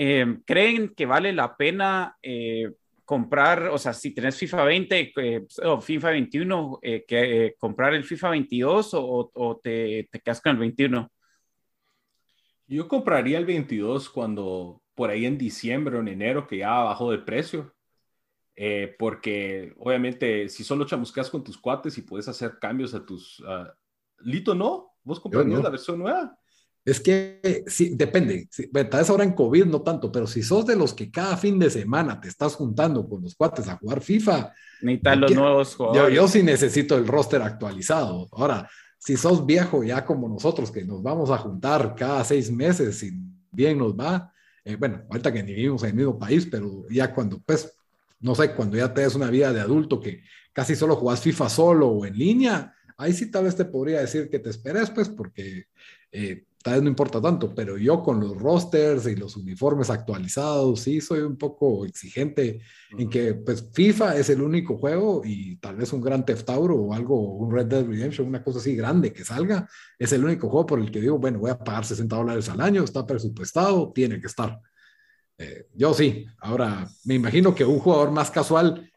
Em, 0.00 0.40
¿creen 0.44 0.94
que 0.94 1.06
vale 1.06 1.32
la 1.32 1.56
pena 1.56 2.16
eh, 2.22 2.70
comprar, 3.08 3.68
o 3.68 3.78
sea, 3.78 3.94
si 3.94 4.12
tenés 4.12 4.36
FIFA 4.36 4.64
20 4.64 5.12
eh, 5.16 5.46
o 5.64 5.80
FIFA 5.80 6.10
21, 6.10 6.78
eh, 6.82 7.06
que, 7.08 7.54
comprar 7.58 7.94
el 7.94 8.04
FIFA 8.04 8.28
22 8.28 8.90
o, 8.92 9.60
te, 9.64 10.06
te, 10.12 10.20
quedas 10.20 10.42
con 10.42 10.52
el 10.52 10.58
21? 10.58 11.10
Yo 12.66 12.86
compraría 12.86 13.38
el 13.38 13.46
22 13.46 14.10
cuando 14.10 14.82
por 14.94 15.08
ahí 15.08 15.24
en 15.24 15.38
diciembre 15.38 15.96
o 15.96 16.00
en 16.00 16.08
enero 16.08 16.46
que 16.46 16.58
ya 16.58 16.82
bajó 16.82 17.10
de 17.10 17.16
precio. 17.20 17.74
porque 18.98 19.72
obviamente 19.78 20.50
si 20.50 20.62
solo 20.62 20.84
chamuscas 20.84 21.30
con 21.30 21.42
tus 21.42 21.56
cuates 21.56 21.96
y 21.96 22.02
puedes 22.02 22.28
hacer 22.28 22.58
cambios 22.60 22.92
a 22.92 23.06
tus... 23.06 23.42
Lito, 24.18 24.54
¿no? 24.54 24.96
¿Vos 25.02 25.18
comprarías 25.18 25.62
la 25.62 25.70
versión 25.70 25.98
nueva? 25.98 26.37
Es 26.88 27.00
que 27.00 27.64
sí, 27.66 27.90
depende. 27.94 28.48
tal 28.72 29.00
vez 29.00 29.10
ahora 29.10 29.24
en 29.24 29.34
COVID 29.34 29.66
no 29.66 29.82
tanto, 29.82 30.10
pero 30.10 30.26
si 30.26 30.42
sos 30.42 30.64
de 30.64 30.74
los 30.74 30.94
que 30.94 31.10
cada 31.10 31.36
fin 31.36 31.58
de 31.58 31.68
semana 31.68 32.18
te 32.18 32.28
estás 32.28 32.54
juntando 32.54 33.06
con 33.06 33.20
los 33.20 33.34
cuates 33.34 33.68
a 33.68 33.76
jugar 33.76 34.00
FIFA. 34.00 34.54
Necesitan 34.80 35.20
los 35.20 35.34
nuevos 35.34 35.74
jugadores. 35.74 36.16
Yo, 36.16 36.26
sí 36.28 36.42
necesito 36.42 36.96
el 36.96 37.06
roster 37.06 37.42
actualizado. 37.42 38.26
Ahora, 38.32 38.70
si 38.98 39.18
sos 39.18 39.44
viejo 39.44 39.84
ya 39.84 40.06
como 40.06 40.30
nosotros, 40.30 40.70
que 40.70 40.82
nos 40.82 41.02
vamos 41.02 41.30
a 41.30 41.36
juntar 41.36 41.94
cada 41.94 42.24
seis 42.24 42.50
meses, 42.50 43.00
si 43.00 43.12
bien 43.50 43.76
nos 43.76 43.94
va, 43.94 44.32
eh, 44.64 44.76
bueno, 44.76 45.02
ahorita 45.10 45.30
que 45.30 45.42
ni 45.42 45.52
vivimos 45.52 45.82
en 45.82 45.90
el 45.90 45.94
mismo 45.94 46.18
país, 46.18 46.48
pero 46.50 46.86
ya 46.88 47.12
cuando, 47.12 47.38
pues, 47.40 47.70
no 48.20 48.34
sé, 48.34 48.54
cuando 48.54 48.78
ya 48.78 48.94
te 48.94 49.02
des 49.02 49.14
una 49.14 49.28
vida 49.28 49.52
de 49.52 49.60
adulto 49.60 50.00
que 50.00 50.22
casi 50.54 50.74
solo 50.74 50.96
jugás 50.96 51.20
FIFA 51.20 51.50
solo 51.50 51.88
o 51.88 52.06
en 52.06 52.16
línea, 52.16 52.74
ahí 52.96 53.12
sí 53.12 53.30
tal 53.30 53.44
vez 53.44 53.54
te 53.54 53.66
podría 53.66 54.00
decir 54.00 54.30
que 54.30 54.38
te 54.38 54.48
esperes, 54.48 54.88
pues, 54.90 55.10
porque 55.10 55.66
eh, 56.10 56.44
tal 56.68 56.74
vez 56.74 56.82
no 56.82 56.90
importa 56.90 57.18
tanto, 57.18 57.54
pero 57.54 57.78
yo 57.78 58.02
con 58.02 58.20
los 58.20 58.36
rosters 58.36 59.06
y 59.06 59.16
los 59.16 59.36
uniformes 59.36 59.88
actualizados, 59.88 60.80
sí 60.80 61.00
soy 61.00 61.20
un 61.20 61.38
poco 61.38 61.86
exigente 61.86 62.60
en 62.90 63.08
que 63.08 63.32
pues 63.32 63.70
FIFA 63.72 64.18
es 64.18 64.28
el 64.28 64.42
único 64.42 64.76
juego 64.76 65.22
y 65.24 65.56
tal 65.56 65.76
vez 65.76 65.94
un 65.94 66.02
Gran 66.02 66.26
Theft 66.26 66.50
Auto 66.50 66.74
o 66.74 66.92
algo, 66.92 67.18
un 67.38 67.50
Red 67.50 67.66
Dead 67.68 67.86
Redemption, 67.86 68.28
una 68.28 68.44
cosa 68.44 68.58
así 68.58 68.76
grande 68.76 69.14
que 69.14 69.24
salga, 69.24 69.66
es 69.98 70.12
el 70.12 70.22
único 70.22 70.50
juego 70.50 70.66
por 70.66 70.78
el 70.78 70.90
que 70.90 71.00
digo, 71.00 71.18
bueno, 71.18 71.38
voy 71.38 71.50
a 71.50 71.58
pagar 71.58 71.86
60 71.86 72.14
dólares 72.14 72.50
al 72.50 72.60
año, 72.60 72.84
está 72.84 73.06
presupuestado, 73.06 73.90
tiene 73.94 74.20
que 74.20 74.26
estar. 74.26 74.60
Eh, 75.38 75.68
yo 75.72 75.94
sí, 75.94 76.26
ahora 76.38 76.86
me 77.04 77.14
imagino 77.14 77.54
que 77.54 77.64
un 77.64 77.78
jugador 77.78 78.10
más 78.10 78.30
casual, 78.30 78.92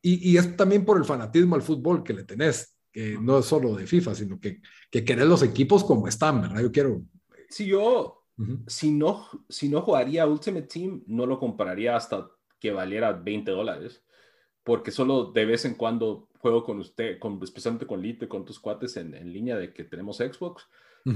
y, 0.00 0.30
y 0.30 0.36
es 0.36 0.56
también 0.56 0.84
por 0.84 0.98
el 0.98 1.04
fanatismo 1.04 1.56
al 1.56 1.62
fútbol 1.62 2.04
que 2.04 2.12
le 2.12 2.22
tenés, 2.22 2.76
que 2.92 3.18
no 3.20 3.38
es 3.38 3.46
solo 3.46 3.74
de 3.74 3.86
FIFA, 3.86 4.14
sino 4.14 4.40
que, 4.40 4.60
que 4.90 5.04
querés 5.04 5.26
los 5.26 5.42
equipos 5.42 5.84
como 5.84 6.08
están, 6.08 6.40
¿verdad? 6.40 6.62
Yo 6.62 6.72
quiero... 6.72 7.02
Si 7.48 7.66
yo, 7.66 8.24
si, 8.66 8.90
no, 8.92 9.26
si 9.48 9.68
no 9.68 9.82
jugaría 9.82 10.26
Ultimate 10.26 10.66
Team, 10.66 11.02
no 11.06 11.26
lo 11.26 11.38
compraría 11.38 11.96
hasta 11.96 12.30
que 12.58 12.72
valiera 12.72 13.12
20 13.12 13.50
dólares, 13.50 14.04
porque 14.62 14.90
solo 14.90 15.32
de 15.32 15.44
vez 15.44 15.64
en 15.64 15.74
cuando 15.74 16.28
juego 16.38 16.64
con 16.64 16.78
usted, 16.78 17.18
con, 17.18 17.40
especialmente 17.42 17.86
con 17.86 18.00
Lito 18.00 18.24
y 18.24 18.28
con 18.28 18.44
tus 18.44 18.58
cuates 18.58 18.96
en, 18.96 19.14
en 19.14 19.32
línea 19.32 19.56
de 19.56 19.72
que 19.72 19.84
tenemos 19.84 20.18
Xbox, 20.18 20.66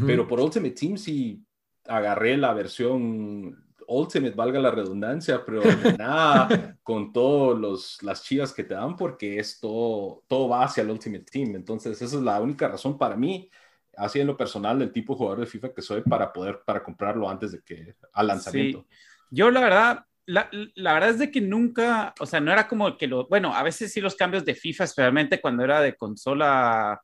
pero 0.07 0.27
por 0.27 0.41
Ultimate 0.41 0.75
Team 0.75 0.97
sí 0.97 1.45
agarré 1.87 2.39
la 2.39 2.55
versión 2.55 3.67
Ultimate, 3.89 4.35
valga 4.35 4.61
la 4.61 4.71
redundancia, 4.71 5.45
pero 5.45 5.63
nada 5.99 6.77
con 6.83 7.13
todas 7.13 8.03
las 8.03 8.23
chivas 8.23 8.53
que 8.53 8.65
te 8.65 8.75
dan 8.75 8.97
porque 8.97 9.39
esto 9.39 10.23
todo 10.27 10.49
va 10.49 10.65
hacia 10.65 10.83
el 10.83 10.91
Ultimate 10.91 11.25
Team. 11.25 11.57
Entonces, 11.57 12.01
esa 12.01 12.17
es 12.17 12.23
la 12.23 12.41
única 12.41 12.69
razón 12.69 12.99
para 12.99 13.17
mí, 13.17 13.51
así 13.97 14.21
en 14.21 14.27
lo 14.27 14.37
personal, 14.37 14.79
del 14.79 14.93
tipo 14.93 15.15
de 15.15 15.19
jugador 15.19 15.41
de 15.41 15.47
FIFA 15.47 15.75
que 15.75 15.83
soy 15.83 16.03
para 16.03 16.33
poder, 16.33 16.61
para 16.65 16.83
comprarlo 16.83 17.29
antes 17.29 17.53
de 17.53 17.63
que, 17.63 17.95
al 18.13 18.27
lanzamiento. 18.27 18.87
Yo 19.31 19.51
la 19.51 19.61
verdad, 19.61 20.07
la, 20.27 20.49
la, 20.75 20.95
verdad 20.95 21.11
es 21.11 21.19
de 21.19 21.31
que 21.31 21.41
nunca, 21.41 22.15
o 22.21 22.27
sea, 22.27 22.41
no 22.41 22.53
era 22.53 22.69
como 22.69 22.97
que 22.97 23.07
lo, 23.07 23.27
bueno, 23.29 23.55
a 23.55 23.63
veces 23.63 23.93
sí 23.93 24.01
los 24.01 24.15
cambios 24.15 24.45
de 24.45 24.55
FIFA, 24.55 24.85
especialmente 24.85 25.41
cuando 25.41 25.65
era 25.65 25.81
de 25.81 25.97
consola, 25.97 27.03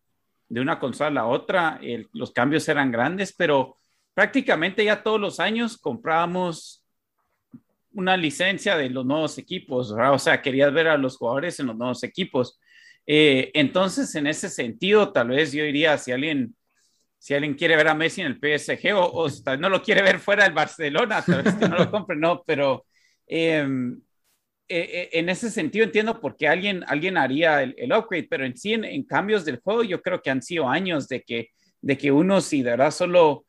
de 0.48 0.60
una 0.60 0.78
consola 0.78 1.08
a 1.08 1.12
la 1.12 1.26
otra, 1.26 1.80
los 2.12 2.32
cambios 2.32 2.68
eran 2.68 2.90
grandes, 2.90 3.32
pero 3.32 3.76
prácticamente 4.14 4.84
ya 4.84 5.02
todos 5.02 5.20
los 5.20 5.40
años 5.40 5.78
comprábamos 5.78 6.84
una 7.92 8.16
licencia 8.16 8.76
de 8.76 8.90
los 8.90 9.04
nuevos 9.04 9.38
equipos, 9.38 9.92
o 9.92 10.18
sea, 10.18 10.42
querías 10.42 10.72
ver 10.72 10.88
a 10.88 10.96
los 10.96 11.16
jugadores 11.16 11.58
en 11.58 11.66
los 11.66 11.76
nuevos 11.76 12.02
equipos. 12.04 12.60
Eh, 13.06 13.50
entonces, 13.54 14.14
en 14.14 14.26
ese 14.26 14.48
sentido, 14.48 15.12
tal 15.12 15.28
vez 15.28 15.52
yo 15.52 15.64
diría, 15.64 15.98
si 15.98 16.12
alguien, 16.12 16.54
si 17.18 17.34
alguien 17.34 17.54
quiere 17.54 17.76
ver 17.76 17.88
a 17.88 17.94
Messi 17.94 18.20
en 18.20 18.28
el 18.28 18.38
PSG 18.38 18.94
o, 18.94 19.04
o 19.06 19.28
no 19.58 19.68
lo 19.68 19.82
quiere 19.82 20.02
ver 20.02 20.20
fuera 20.20 20.44
del 20.44 20.52
Barcelona, 20.52 21.22
tal 21.22 21.42
vez 21.42 21.54
que 21.54 21.68
no 21.68 21.76
lo 21.76 21.90
compre, 21.90 22.16
no, 22.16 22.44
pero 22.46 22.86
em, 23.26 24.00
eh, 24.72 24.88
eh, 24.92 25.18
en 25.18 25.28
ese 25.28 25.50
sentido 25.50 25.84
entiendo 25.84 26.20
por 26.20 26.36
qué 26.36 26.46
alguien, 26.46 26.84
alguien 26.86 27.16
haría 27.16 27.62
el, 27.62 27.92
upgrade, 27.92 28.28
pero 28.30 28.44
en 28.44 28.56
sí, 28.56 28.74
en, 28.74 29.02
cambios 29.02 29.44
del 29.44 29.58
juego, 29.58 29.82
yo 29.82 30.00
creo 30.00 30.22
que 30.22 30.30
han 30.30 30.42
sido 30.42 30.68
años 30.68 31.08
de 31.08 31.22
que, 31.22 31.50
de 31.80 31.98
que 31.98 32.12
uno, 32.12 32.40
si 32.40 32.62
de 32.62 32.70
verdad 32.70 32.92
solo 32.92 33.46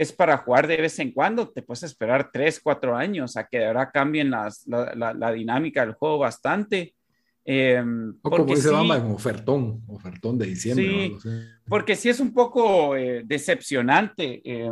es 0.00 0.12
para 0.12 0.38
jugar 0.38 0.66
de 0.66 0.76
vez 0.76 0.98
en 0.98 1.12
cuando, 1.12 1.48
te 1.48 1.62
puedes 1.62 1.84
esperar 1.84 2.30
tres, 2.32 2.60
cuatro 2.62 2.96
años 2.96 3.36
a 3.36 3.46
que 3.46 3.58
de 3.58 3.66
verdad 3.66 3.90
cambien 3.92 4.30
las, 4.30 4.66
la, 4.66 5.14
la, 5.14 5.32
dinámica 5.32 5.84
del 5.84 5.94
juego 5.94 6.18
bastante. 6.18 6.94
Eh, 7.44 7.82
o 8.22 8.30
como 8.30 8.44
dice 8.44 8.68
sí, 8.68 8.74
Bamba, 8.74 8.96
en 8.96 9.10
ofertón, 9.10 9.82
ofertón 9.86 10.38
de 10.38 10.46
diciembre. 10.46 11.12
Sí, 11.20 11.30
porque 11.68 11.94
sí 11.94 12.08
es 12.08 12.18
un 12.20 12.32
poco 12.32 12.96
eh, 12.96 13.22
decepcionante, 13.24 14.40
eh, 14.44 14.70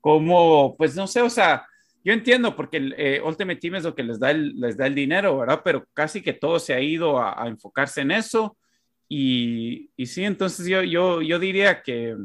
como, 0.00 0.76
pues 0.76 0.94
no 0.96 1.06
sé, 1.06 1.22
o 1.22 1.30
sea, 1.30 1.64
yo 2.04 2.12
entiendo 2.12 2.56
porque 2.56 2.78
el 2.78 2.94
eh, 2.98 3.20
Ultimate 3.24 3.60
Team 3.60 3.76
es 3.76 3.84
lo 3.84 3.94
que 3.94 4.02
les 4.02 4.18
da 4.18 4.32
el, 4.32 4.58
les 4.60 4.76
da 4.76 4.86
el 4.86 4.94
dinero, 4.94 5.38
¿verdad? 5.38 5.62
Pero 5.64 5.86
casi 5.94 6.20
que 6.20 6.32
todo 6.32 6.58
se 6.58 6.74
ha 6.74 6.80
ido 6.80 7.18
a, 7.18 7.42
a 7.42 7.48
enfocarse 7.48 8.00
en 8.00 8.10
eso. 8.10 8.56
Y, 9.08 9.90
y, 9.96 10.06
sí, 10.06 10.24
entonces 10.24 10.66
yo, 10.66 10.82
yo, 10.82 11.22
yo 11.22 11.38
diría 11.38 11.82
que, 11.82 12.16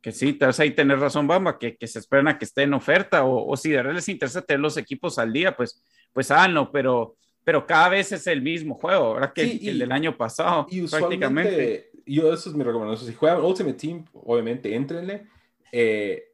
que 0.00 0.12
sí, 0.12 0.32
tal 0.32 0.48
vez 0.48 0.60
ahí 0.60 0.70
tener 0.70 0.98
razón, 0.98 1.26
Bamba, 1.26 1.58
que, 1.58 1.76
que, 1.76 1.86
se 1.86 1.98
esperan 1.98 2.28
a 2.28 2.38
que 2.38 2.44
esté 2.44 2.62
en 2.62 2.74
oferta, 2.74 3.24
o, 3.24 3.46
o, 3.46 3.56
si 3.56 3.70
de 3.70 3.76
verdad 3.76 3.94
les 3.94 4.08
interesa 4.08 4.42
tener 4.42 4.60
los 4.60 4.76
equipos 4.76 5.18
al 5.18 5.32
día, 5.32 5.54
pues, 5.54 5.82
pues 6.12 6.30
háganlo, 6.30 6.70
pero, 6.72 7.16
pero 7.44 7.66
cada 7.66 7.90
vez 7.90 8.10
es 8.12 8.26
el 8.26 8.40
mismo 8.40 8.74
juego, 8.74 9.14
¿verdad? 9.14 9.32
Que 9.32 9.42
el 9.62 9.78
del 9.78 9.92
año 9.92 10.16
pasado, 10.16 10.66
y 10.70 10.86
prácticamente. 10.86 11.90
Yo, 12.06 12.32
eso 12.32 12.50
es 12.50 12.56
mi 12.56 12.64
recomendación. 12.64 13.08
Si 13.08 13.14
juegan 13.14 13.42
Ultimate 13.42 13.76
Team, 13.76 14.04
obviamente, 14.14 14.74
entrenle. 14.74 15.26
Eh, 15.70 16.24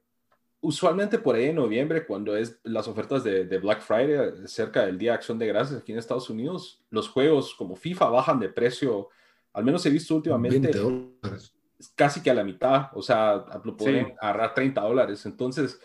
usualmente 0.61 1.19
por 1.19 1.35
ahí 1.35 1.47
en 1.47 1.57
noviembre, 1.57 2.07
cuando 2.07 2.35
es 2.37 2.59
las 2.63 2.89
ofertas 2.89 3.23
de, 3.25 3.45
de, 3.45 3.59
Black 3.59 3.83
Friday, 3.83 4.47
cerca 4.47 4.87
del 4.87 4.97
Día 4.97 5.11
de 5.11 5.17
Acción 5.17 5.39
de 5.39 5.47
Gracias 5.47 5.81
aquí 5.81 5.93
en 5.93 5.99
Estados 5.99 6.31
Unidos, 6.31 6.83
los 6.89 7.09
juegos 7.09 7.55
como 7.55 7.77
FIFA 7.77 8.09
bajan 8.09 8.41
de 8.41 8.49
precio, 8.49 9.11
al 9.53 9.65
menos 9.65 9.85
he 9.85 9.91
visto 9.91 10.15
últimamente. 10.15 10.59
20 10.59 10.79
dólares 10.79 11.56
casi 11.95 12.23
que 12.23 12.31
a 12.31 12.35
la 12.35 12.45
mitad, 12.45 12.89
o 12.95 13.03
sea, 13.03 13.45
lo 13.65 13.77
pueden 13.77 14.15
agarrar 14.21 14.55
30 14.55 14.81
dólares. 14.81 15.27
Entonces, 15.27 15.81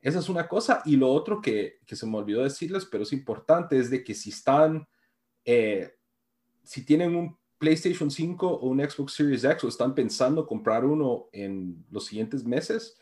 esa 0.00 0.18
es 0.18 0.28
una 0.28 0.48
cosa. 0.48 0.82
Y 0.84 0.96
lo 0.96 1.08
otro 1.08 1.40
que, 1.40 1.78
que, 1.86 1.96
se 1.96 2.06
me 2.06 2.16
olvidó 2.16 2.42
decirles, 2.42 2.86
pero 2.86 3.04
es 3.04 3.12
importante, 3.12 3.78
es 3.78 3.90
de 3.90 4.02
que 4.02 4.14
si 4.14 4.30
están, 4.30 4.88
eh, 5.44 5.94
si 6.62 6.84
tienen 6.84 7.14
un 7.14 7.38
PlayStation 7.58 8.10
5 8.10 8.46
o 8.46 8.68
un 8.68 8.80
Xbox 8.80 9.14
Series 9.14 9.44
X 9.44 9.64
o 9.64 9.68
están 9.68 9.94
pensando 9.94 10.46
comprar 10.46 10.84
uno 10.84 11.28
en 11.32 11.84
los 11.90 12.06
siguientes 12.06 12.44
meses, 12.44 12.98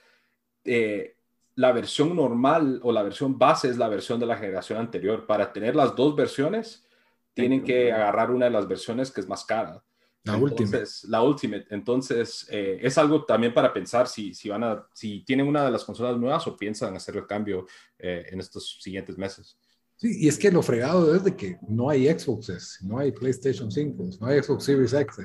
eh, 0.65 1.17
la 1.57 1.73
versión 1.73 2.17
normal 2.17 2.81
o 2.83 2.93
la 2.93 3.03
versión 3.03 3.39
base 3.39 3.69
es 3.69 3.77
la 3.77 3.89
versión 3.89 4.19
de 4.21 4.27
la 4.27 4.37
generación 4.37 4.79
anterior. 4.79 5.27
Para 5.27 5.53
tener 5.53 5.77
las 5.77 5.95
dos 5.95 6.17
versiones, 6.17 6.85
tienen 7.33 7.65
que 7.65 7.93
agarrar 7.93 8.31
una 8.31 8.47
de 8.47 8.51
las 8.51 8.69
versiones 8.69 9.11
que 9.11 9.21
es 9.21 9.29
más 9.29 9.45
cara. 9.45 9.85
La 10.25 10.39
última. 10.39 10.79
La 11.09 11.23
Ultimate. 11.23 11.67
Entonces, 11.71 12.47
eh, 12.51 12.79
es 12.81 12.97
algo 12.97 13.25
también 13.25 13.53
para 13.53 13.73
pensar 13.73 14.09
si, 14.09 14.33
si, 14.33 14.49
van 14.49 14.65
a, 14.65 14.87
si 14.95 15.23
tienen 15.25 15.47
una 15.47 15.67
de 15.67 15.71
las 15.71 15.85
consolas 15.85 16.17
nuevas 16.17 16.47
o 16.47 16.57
piensan 16.57 16.97
hacer 16.97 17.17
el 17.17 17.27
cambio 17.27 17.67
eh, 17.99 18.25
en 18.31 18.41
estos 18.41 18.79
siguientes 18.81 19.19
meses. 19.19 19.59
Sí, 19.97 20.25
y 20.25 20.29
es 20.29 20.39
que 20.39 20.51
lo 20.51 20.63
fregado 20.63 21.15
es 21.15 21.25
de 21.25 21.37
que 21.37 21.59
no 21.69 21.91
hay 21.91 22.07
Xboxes, 22.09 22.79
no 22.83 22.99
hay 22.99 23.13
PlayStation 23.13 23.71
5, 23.71 24.11
no 24.21 24.27
hay 24.27 24.43
Xbox 24.43 24.65
Series 24.65 24.95
X. 24.95 25.19
Eh, 25.19 25.25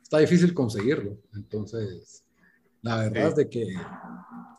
está 0.00 0.18
difícil 0.18 0.54
conseguirlo. 0.54 1.18
Entonces, 1.34 2.24
la 2.86 2.98
verdad 2.98 3.28
es 3.28 3.36
de 3.36 3.48
que 3.48 3.66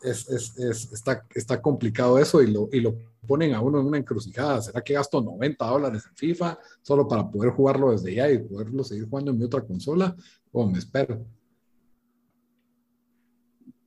es, 0.02 0.28
es, 0.28 0.58
es, 0.58 0.92
está, 0.92 1.24
está 1.34 1.62
complicado 1.62 2.18
eso 2.18 2.42
y 2.42 2.52
lo, 2.52 2.68
y 2.70 2.80
lo 2.80 2.94
ponen 3.26 3.54
a 3.54 3.60
uno 3.62 3.80
en 3.80 3.86
una 3.86 3.96
encrucijada. 3.96 4.60
¿Será 4.60 4.82
que 4.82 4.92
gasto 4.92 5.22
90 5.22 5.64
dólares 5.64 6.04
en 6.06 6.14
FIFA 6.14 6.58
solo 6.82 7.08
para 7.08 7.28
poder 7.28 7.52
jugarlo 7.52 7.90
desde 7.90 8.14
ya 8.14 8.30
y 8.30 8.38
poderlo 8.38 8.84
seguir 8.84 9.08
jugando 9.08 9.30
en 9.30 9.38
mi 9.38 9.44
otra 9.44 9.62
consola? 9.62 10.14
¿O 10.52 10.66
me 10.66 10.78
espero? 10.78 11.26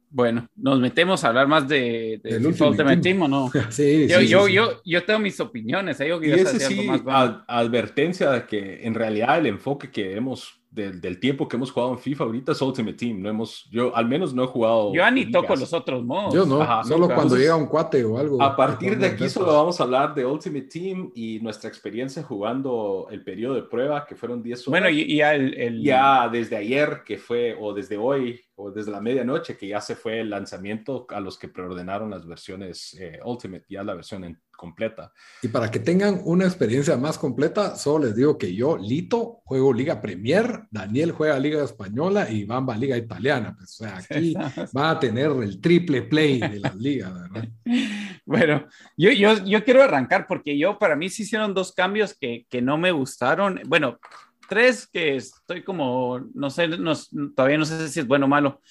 Bueno, 0.10 0.48
nos 0.56 0.80
metemos 0.80 1.24
a 1.24 1.28
hablar 1.30 1.48
más 1.48 1.68
de, 1.68 2.20
de 2.22 2.40
FIFA 2.40 2.68
Ultimate 2.68 2.98
Team 2.98 3.22
o 3.22 3.28
no. 3.28 3.52
sí, 3.70 4.08
yo, 4.08 4.20
sí, 4.20 4.28
yo, 4.28 4.48
sí, 4.48 4.54
yo, 4.54 4.82
yo, 4.84 5.06
tengo 5.06 5.20
mis 5.20 5.40
opiniones. 5.40 6.00
¿eh? 6.02 6.10
Yo 6.10 6.22
y 6.22 6.32
ese 6.32 6.60
sí, 6.60 6.88
ad, 7.08 7.44
advertencia 7.48 8.32
de 8.32 8.46
que 8.48 8.86
en 8.86 8.96
realidad 8.96 9.38
el 9.38 9.46
enfoque 9.46 9.90
que 9.90 10.16
hemos 10.16 10.61
del, 10.72 11.02
del, 11.02 11.20
tiempo 11.20 11.48
que 11.48 11.58
hemos 11.58 11.72
jugado 11.72 11.92
en 11.92 12.00
FIFA 12.00 12.24
ahorita 12.24 12.52
es 12.54 12.62
Ultimate 12.62 12.98
Team. 12.98 13.22
No 13.22 13.30
hemos, 13.30 13.70
yo 13.70 13.96
al 13.96 14.08
menos 14.08 14.34
no 14.34 14.44
he 14.44 14.48
jugado. 14.48 14.94
Yo 14.94 15.12
ni 15.12 15.30
toco 15.30 15.56
los 15.56 15.74
otros 15.74 16.04
modos. 16.04 16.34
Yo 16.34 16.46
no, 16.46 16.62
Ajá, 16.62 16.84
solo 16.84 17.08
cuando 17.08 17.36
llega 17.36 17.56
un 17.56 17.68
cuate 17.68 18.04
o 18.06 18.18
algo. 18.18 18.42
A 18.42 18.56
partir 18.56 18.98
de 18.98 19.08
aquí 19.08 19.28
solo 19.30 19.54
vamos 19.54 19.80
a 19.80 19.84
hablar 19.84 20.16
de 20.16 20.26
Ultimate 20.26 20.68
Team 20.68 21.12
y 21.14 21.40
nuestra 21.42 21.70
experiencia 21.70 22.24
jugando 22.24 23.08
el 23.12 23.24
periodo 23.24 23.56
de 23.56 23.64
prueba, 23.64 24.06
que 24.06 24.16
fueron 24.16 24.42
10 24.42 24.68
horas. 24.68 24.82
Bueno, 24.82 24.90
y, 24.90 25.02
y 25.02 25.18
ya, 25.18 25.36
el, 25.36 25.54
el... 25.56 25.84
ya 25.84 26.30
desde 26.30 26.56
ayer, 26.56 27.02
que 27.06 27.18
fue, 27.18 27.56
o 27.60 27.74
desde 27.74 27.98
hoy, 27.98 28.40
o 28.56 28.72
desde 28.72 28.92
la 28.92 29.02
medianoche, 29.02 29.58
que 29.58 29.68
ya 29.68 29.82
se 29.82 29.96
fue 29.96 30.22
el 30.22 30.30
lanzamiento 30.30 31.06
a 31.10 31.20
los 31.20 31.38
que 31.38 31.50
preordenaron 31.50 32.10
las 32.10 32.26
versiones 32.26 32.96
eh, 33.00 33.20
Ultimate, 33.26 33.66
ya 33.68 33.84
la 33.84 33.96
versión 33.96 34.24
en, 34.24 34.40
completa. 34.62 35.12
Y 35.42 35.48
para 35.48 35.72
que 35.72 35.80
tengan 35.80 36.22
una 36.24 36.46
experiencia 36.46 36.96
más 36.98 37.18
completa, 37.18 37.76
solo 37.76 38.06
les 38.06 38.16
digo 38.16 38.38
que 38.38 38.54
yo, 38.54 38.78
Lito, 38.78 39.42
juego 39.44 39.74
Liga 39.74 40.00
Premier, 40.00 40.68
Daniel 40.70 41.14
juega 41.14 41.40
Liga 41.40 41.64
Española 41.64 42.30
y 42.30 42.46
Bamba 42.46 42.78
Liga 42.78 42.96
Italiana. 42.96 43.56
Pues, 43.58 43.82
o 43.82 43.84
sea, 43.84 43.98
aquí 44.10 44.36
va 44.78 44.92
a 44.92 45.00
tener 45.00 45.32
el 45.32 45.60
triple 45.60 46.04
play 46.04 46.40
de 46.40 46.60
las 46.60 46.76
ligas, 46.76 47.12
¿verdad? 47.14 47.50
Bueno, 48.24 48.68
yo, 48.96 49.12
yo, 49.12 49.44
yo 49.44 49.66
quiero 49.66 49.82
arrancar 49.82 50.26
porque 50.28 50.58
yo, 50.58 50.78
para 50.78 50.96
mí, 50.96 51.10
se 51.10 51.24
hicieron 51.24 51.54
dos 51.54 51.74
cambios 51.74 52.14
que, 52.14 52.46
que 52.50 52.62
no 52.62 52.78
me 52.78 52.92
gustaron. 52.92 53.60
Bueno, 53.66 54.00
tres 54.48 54.88
que 54.88 55.16
estoy 55.16 55.64
como, 55.64 56.22
no 56.34 56.50
sé, 56.50 56.68
no, 56.68 56.94
todavía 57.36 57.58
no 57.58 57.66
sé 57.66 57.90
si 57.90 58.00
es 58.00 58.08
bueno 58.08 58.28
o 58.28 58.30
malo. 58.30 58.62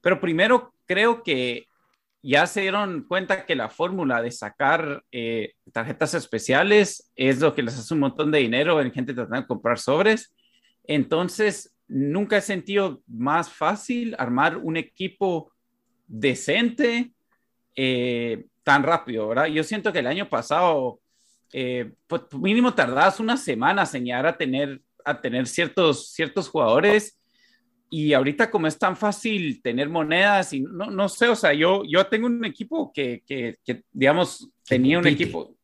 Pero 0.00 0.20
primero, 0.20 0.74
creo 0.86 1.22
que 1.22 1.66
ya 2.26 2.46
se 2.46 2.62
dieron 2.62 3.04
cuenta 3.06 3.44
que 3.44 3.54
la 3.54 3.68
fórmula 3.68 4.22
de 4.22 4.30
sacar 4.30 5.04
eh, 5.12 5.52
tarjetas 5.72 6.14
especiales 6.14 7.12
es 7.14 7.38
lo 7.40 7.54
que 7.54 7.62
les 7.62 7.78
hace 7.78 7.92
un 7.92 8.00
montón 8.00 8.30
de 8.30 8.38
dinero 8.38 8.80
en 8.80 8.90
gente 8.92 9.12
tratando 9.12 9.42
de 9.42 9.46
comprar 9.46 9.78
sobres. 9.78 10.34
Entonces, 10.84 11.76
nunca 11.86 12.38
he 12.38 12.40
sentido 12.40 13.02
más 13.06 13.50
fácil 13.50 14.16
armar 14.18 14.56
un 14.56 14.78
equipo 14.78 15.52
decente 16.06 17.12
eh, 17.76 18.46
tan 18.62 18.84
rápido, 18.84 19.28
¿verdad? 19.28 19.46
Yo 19.46 19.62
siento 19.62 19.92
que 19.92 19.98
el 19.98 20.06
año 20.06 20.26
pasado, 20.30 21.00
eh, 21.52 21.92
pues 22.06 22.22
mínimo 22.32 22.72
tardabas 22.72 23.20
unas 23.20 23.44
semanas 23.44 23.94
en 23.94 24.10
a 24.10 24.34
tener, 24.34 24.80
a 25.04 25.20
tener 25.20 25.46
ciertos, 25.46 26.12
ciertos 26.12 26.48
jugadores 26.48 27.18
y 27.90 28.12
ahorita 28.12 28.50
como 28.50 28.66
es 28.66 28.78
tan 28.78 28.96
fácil 28.96 29.62
tener 29.62 29.88
monedas 29.88 30.52
y 30.52 30.60
no, 30.60 30.90
no 30.90 31.08
sé, 31.08 31.28
o 31.28 31.36
sea, 31.36 31.52
yo, 31.52 31.82
yo 31.86 32.06
tengo 32.06 32.26
un 32.26 32.44
equipo 32.44 32.92
que, 32.92 33.22
que, 33.26 33.56
que 33.64 33.82
digamos, 33.92 34.48
tenía 34.66 34.98
un 34.98 35.06
equipo, 35.06 35.56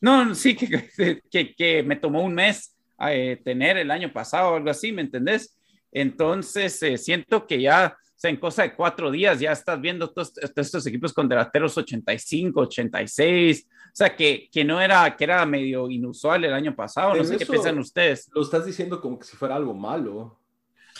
no, 0.00 0.34
sí, 0.34 0.54
que, 0.54 0.90
que, 1.30 1.54
que 1.54 1.82
me 1.82 1.96
tomó 1.96 2.22
un 2.22 2.34
mes 2.34 2.76
eh, 3.08 3.40
tener 3.44 3.76
el 3.76 3.90
año 3.90 4.12
pasado 4.12 4.52
o 4.52 4.56
algo 4.56 4.70
así, 4.70 4.92
¿me 4.92 5.02
entendés? 5.02 5.58
Entonces, 5.92 6.82
eh, 6.82 6.96
siento 6.96 7.46
que 7.46 7.60
ya, 7.60 7.96
o 7.96 8.12
sea, 8.16 8.30
en 8.30 8.36
cosa 8.36 8.62
de 8.62 8.74
cuatro 8.74 9.10
días 9.10 9.38
ya 9.40 9.52
estás 9.52 9.80
viendo 9.80 10.10
todos, 10.10 10.32
todos 10.32 10.52
estos 10.56 10.86
equipos 10.86 11.12
con 11.12 11.28
delanteros 11.28 11.76
85, 11.76 12.60
86, 12.60 13.68
o 13.68 13.90
sea, 13.92 14.16
que, 14.16 14.48
que 14.50 14.64
no 14.64 14.80
era, 14.80 15.16
que 15.16 15.24
era 15.24 15.44
medio 15.46 15.88
inusual 15.90 16.44
el 16.44 16.52
año 16.52 16.74
pasado, 16.74 17.14
no 17.14 17.24
sé 17.24 17.36
qué 17.36 17.46
piensan 17.46 17.78
ustedes. 17.78 18.28
Lo 18.34 18.42
estás 18.42 18.66
diciendo 18.66 19.00
como 19.00 19.18
que 19.18 19.26
si 19.26 19.36
fuera 19.36 19.54
algo 19.54 19.74
malo. 19.74 20.40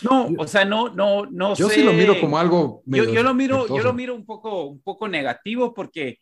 No, 0.01 0.27
o 0.37 0.47
sea, 0.47 0.65
no, 0.65 0.89
no, 0.89 1.25
no 1.25 1.55
Yo 1.55 1.69
sé. 1.69 1.75
sí 1.75 1.83
lo 1.83 1.93
miro 1.93 2.19
como 2.19 2.37
algo. 2.37 2.83
Yo, 2.85 2.91
medio 3.03 3.13
yo 3.13 3.23
lo 3.23 3.33
miro, 3.33 3.67
yo 3.67 3.81
lo 3.81 3.93
miro 3.93 4.13
un 4.13 4.25
poco, 4.25 4.65
un 4.65 4.81
poco 4.81 5.07
negativo 5.07 5.73
porque, 5.73 6.19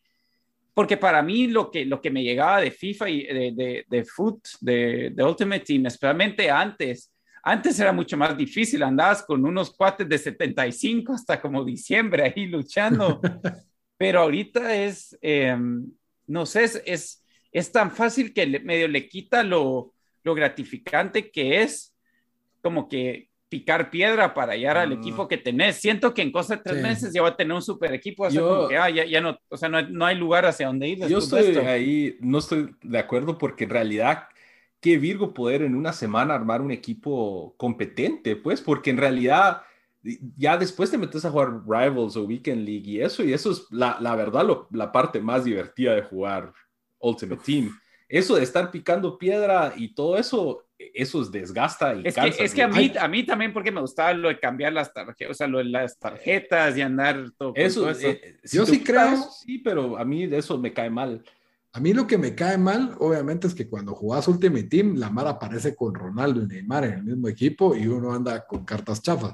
porque 0.73 0.97
para 0.97 1.21
mí 1.23 1.47
lo 1.47 1.71
que, 1.71 1.85
lo 1.85 1.99
que 1.99 2.11
me 2.11 2.23
llegaba 2.23 2.61
de 2.61 2.71
FIFA 2.71 3.09
y 3.09 3.23
de, 3.23 3.51
de, 3.55 3.85
de 3.89 4.05
Foot, 4.05 4.47
de, 4.61 5.11
de 5.13 5.23
Ultimate 5.23 5.65
Team, 5.65 5.87
especialmente 5.87 6.51
antes, 6.51 7.11
antes 7.43 7.79
era 7.79 7.91
mucho 7.91 8.15
más 8.15 8.37
difícil, 8.37 8.83
andabas 8.83 9.23
con 9.23 9.43
unos 9.45 9.75
cuates 9.75 10.07
de 10.07 10.17
75 10.17 11.13
hasta 11.13 11.41
como 11.41 11.65
diciembre 11.65 12.23
ahí 12.23 12.45
luchando, 12.45 13.19
pero 13.97 14.21
ahorita 14.21 14.75
es, 14.75 15.17
eh, 15.21 15.57
no 16.27 16.45
sé, 16.45 16.63
es, 16.63 16.81
es, 16.85 17.23
es, 17.51 17.71
tan 17.71 17.91
fácil 17.91 18.33
que 18.33 18.59
medio 18.59 18.87
le 18.87 19.09
quita 19.09 19.43
lo, 19.43 19.93
lo 20.23 20.35
gratificante 20.35 21.31
que 21.31 21.61
es 21.63 21.93
como 22.61 22.87
que 22.87 23.29
picar 23.53 23.91
piedra 23.91 24.33
para 24.33 24.53
hallar 24.53 24.77
al 24.77 24.91
Ah. 24.91 24.95
equipo 24.95 25.27
que 25.27 25.37
tenés. 25.37 25.75
Siento 25.75 26.11
que 26.11 26.23
en 26.23 26.31
cosa 26.31 26.55
de 26.55 26.63
tres 26.63 26.77
Sí. 26.77 26.81
meses 26.81 27.13
ya 27.13 27.21
va 27.21 27.27
a 27.29 27.35
tener 27.37 27.53
un 27.53 27.61
super 27.61 27.93
equipo, 27.93 28.23
o 28.23 28.31
sea, 28.31 28.39
Yo- 28.41 28.47
como 28.49 28.67
que 28.67 28.77
ah, 28.77 28.89
ya, 28.89 29.05
ya 29.05 29.21
no, 29.21 29.37
o 29.47 29.55
sea, 29.57 29.69
no 29.69 29.77
hay, 29.77 29.85
no 29.91 30.05
hay 30.07 30.17
lugar 30.17 30.45
hacia 30.47 30.65
donde 30.65 30.87
ir. 30.87 31.07
Yo 31.07 31.19
estoy 31.19 31.45
esto. 31.51 31.61
ahí, 31.67 32.17
no 32.19 32.39
estoy 32.39 32.75
de 32.81 32.97
acuerdo 32.97 33.37
porque 33.37 33.65
en 33.65 33.69
realidad, 33.69 34.23
qué 34.81 34.97
Virgo 34.97 35.35
poder 35.35 35.61
en 35.61 35.75
una 35.75 35.93
semana 35.93 36.33
armar 36.33 36.61
un 36.61 36.71
equipo 36.71 37.53
competente, 37.57 38.35
pues, 38.35 38.59
porque 38.59 38.89
en 38.89 38.97
realidad 38.97 39.61
ya 40.35 40.57
después 40.57 40.89
te 40.91 40.97
metes 40.97 41.23
a 41.25 41.29
jugar 41.29 41.61
Rivals 41.67 42.17
o 42.17 42.23
Weekend 42.23 42.65
League 42.67 42.89
y 42.89 42.99
eso, 43.01 43.23
y 43.23 43.33
eso 43.33 43.51
es 43.51 43.67
la, 43.69 43.97
la 44.01 44.15
verdad 44.15 44.43
lo- 44.45 44.67
la 44.71 44.91
parte 44.91 45.21
más 45.21 45.43
divertida 45.45 45.93
de 45.95 46.01
jugar 46.01 46.51
Ultimate 46.99 47.41
Team. 47.45 47.69
Eso 48.09 48.35
de 48.35 48.43
estar 48.43 48.69
picando 48.71 49.17
piedra 49.17 49.73
y 49.77 49.93
todo 49.95 50.17
eso, 50.17 50.65
eso 50.93 51.21
es 51.21 51.31
desgasta 51.31 51.93
y 51.95 52.01
Es 52.07 52.15
que, 52.15 52.21
cansa. 52.21 52.43
es 52.43 52.53
que 52.53 52.63
a 52.63 52.67
mí, 52.67 52.91
a 52.99 53.07
mí 53.07 53.25
también 53.25 53.53
porque 53.53 53.71
me 53.71 53.81
gustaba 53.81 54.13
lo 54.13 54.29
de 54.29 54.39
cambiar 54.39 54.73
las 54.73 54.93
tarjetas, 54.93 55.31
o 55.31 55.33
sea, 55.33 55.47
lo 55.47 55.59
de 55.59 55.65
las 55.65 55.97
tarjetas 55.99 56.77
y 56.77 56.81
andar 56.81 57.31
todo. 57.37 57.53
Eso, 57.55 57.81
todo 57.81 57.89
eso. 57.91 58.07
eh, 58.09 58.37
si 58.43 58.57
Yo 58.57 58.65
sí 58.65 58.83
creo- 58.83 59.13
eso, 59.13 59.29
sí, 59.45 59.59
pero 59.59 59.97
a 59.97 60.05
mí 60.05 60.23
eso 60.23 60.57
me 60.57 60.73
cae 60.73 60.89
mal. 60.89 61.23
A 61.75 61.79
mí 61.79 61.91
lo 61.93 62.05
que 62.05 62.17
me 62.19 62.35
cae 62.35 62.57
mal, 62.57 62.95
obviamente, 62.99 63.47
es 63.47 63.55
que 63.55 63.67
cuando 63.67 63.95
jugás 63.95 64.27
Ultimate 64.27 64.65
Team, 64.65 64.95
la 64.97 65.09
Mara 65.09 65.31
aparece 65.31 65.75
con 65.75 65.95
Ronaldo 65.95 66.43
y 66.43 66.47
Neymar 66.47 66.83
en 66.85 66.93
el 66.93 67.03
mismo 67.03 67.27
equipo 67.27 67.75
y 67.75 67.87
uno 67.87 68.13
anda 68.13 68.45
con 68.45 68.63
cartas 68.63 69.01
chafas. 69.01 69.33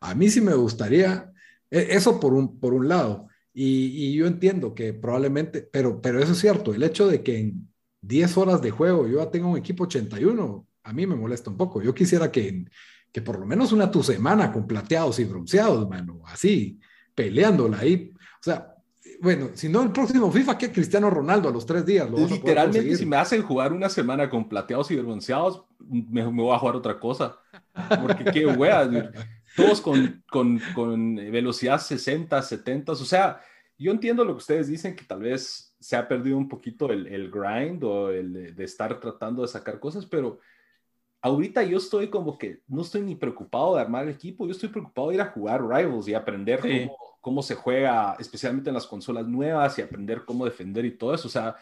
A 0.00 0.14
mí 0.14 0.28
sí 0.28 0.40
me 0.42 0.52
gustaría, 0.54 1.32
e- 1.70 1.88
eso 1.90 2.20
por 2.20 2.34
un, 2.34 2.60
por 2.60 2.74
un 2.74 2.88
lado. 2.88 3.28
Y, 3.54 3.86
y 4.10 4.14
yo 4.14 4.26
entiendo 4.26 4.74
que 4.74 4.92
probablemente, 4.92 5.62
pero, 5.62 6.00
pero 6.02 6.22
eso 6.22 6.32
es 6.32 6.38
cierto, 6.38 6.74
el 6.74 6.82
hecho 6.82 7.08
de 7.08 7.22
que 7.22 7.38
en 7.38 7.67
10 8.00 8.36
horas 8.36 8.62
de 8.62 8.70
juego 8.70 9.06
yo 9.06 9.18
ya 9.18 9.30
tenga 9.30 9.48
un 9.48 9.58
equipo 9.58 9.84
81, 9.84 10.66
a 10.82 10.92
mí 10.92 11.06
me 11.06 11.16
molesta 11.16 11.50
un 11.50 11.56
poco. 11.56 11.82
Yo 11.82 11.94
quisiera 11.94 12.30
que, 12.32 12.64
que 13.12 13.22
por 13.22 13.38
lo 13.38 13.46
menos 13.46 13.72
una 13.72 13.90
tu 13.90 14.02
semana 14.02 14.52
con 14.52 14.66
plateados 14.66 15.18
y 15.18 15.24
bronceados, 15.24 15.88
mano, 15.88 16.22
así, 16.26 16.80
peleándola 17.14 17.78
ahí. 17.78 18.12
O 18.14 18.42
sea, 18.42 18.74
bueno, 19.20 19.50
si 19.54 19.68
no 19.68 19.82
el 19.82 19.90
próximo 19.90 20.30
FIFA, 20.30 20.56
que 20.56 20.72
Cristiano 20.72 21.10
Ronaldo 21.10 21.48
a 21.48 21.52
los 21.52 21.66
tres 21.66 21.84
días. 21.84 22.08
Lo 22.08 22.18
Literalmente, 22.18 22.96
si 22.96 23.04
me 23.04 23.16
hacen 23.16 23.42
jugar 23.42 23.72
una 23.72 23.88
semana 23.88 24.30
con 24.30 24.48
plateados 24.48 24.90
y 24.90 24.96
bronceados, 24.96 25.64
me, 25.78 26.24
me 26.24 26.42
voy 26.42 26.54
a 26.54 26.58
jugar 26.58 26.76
otra 26.76 26.98
cosa. 26.98 27.36
Porque 28.00 28.24
qué 28.24 28.46
wea, 28.46 28.88
todos 29.56 29.80
con, 29.80 30.22
con, 30.30 30.60
con 30.74 31.16
velocidad 31.16 31.80
60, 31.80 32.40
70. 32.40 32.92
O 32.92 32.96
sea, 32.96 33.40
yo 33.76 33.90
entiendo 33.90 34.24
lo 34.24 34.34
que 34.34 34.38
ustedes 34.38 34.68
dicen, 34.68 34.94
que 34.94 35.04
tal 35.04 35.20
vez 35.20 35.67
se 35.80 35.96
ha 35.96 36.08
perdido 36.08 36.36
un 36.36 36.48
poquito 36.48 36.90
el, 36.90 37.06
el 37.06 37.30
grind 37.30 37.82
o 37.84 38.10
el 38.10 38.32
de, 38.32 38.52
de 38.52 38.64
estar 38.64 38.98
tratando 39.00 39.42
de 39.42 39.48
sacar 39.48 39.78
cosas, 39.80 40.06
pero 40.06 40.38
ahorita 41.20 41.62
yo 41.64 41.78
estoy 41.78 42.08
como 42.08 42.38
que 42.38 42.60
no 42.68 42.82
estoy 42.82 43.02
ni 43.02 43.14
preocupado 43.16 43.74
de 43.74 43.80
armar 43.80 44.04
el 44.04 44.10
equipo, 44.14 44.46
yo 44.46 44.52
estoy 44.52 44.68
preocupado 44.68 45.08
de 45.08 45.16
ir 45.16 45.20
a 45.20 45.30
jugar 45.30 45.62
Rivals 45.62 46.08
y 46.08 46.14
aprender 46.14 46.60
Sí. 46.62 46.68
cómo, 46.86 46.96
cómo 47.20 47.42
se 47.42 47.54
juega, 47.54 48.16
especialmente 48.18 48.70
en 48.70 48.74
las 48.74 48.86
consolas 48.86 49.26
nuevas 49.26 49.78
y 49.78 49.82
aprender 49.82 50.24
cómo 50.24 50.44
defender 50.44 50.84
y 50.84 50.96
todo 50.96 51.14
eso. 51.14 51.28
O 51.28 51.30
sea, 51.30 51.56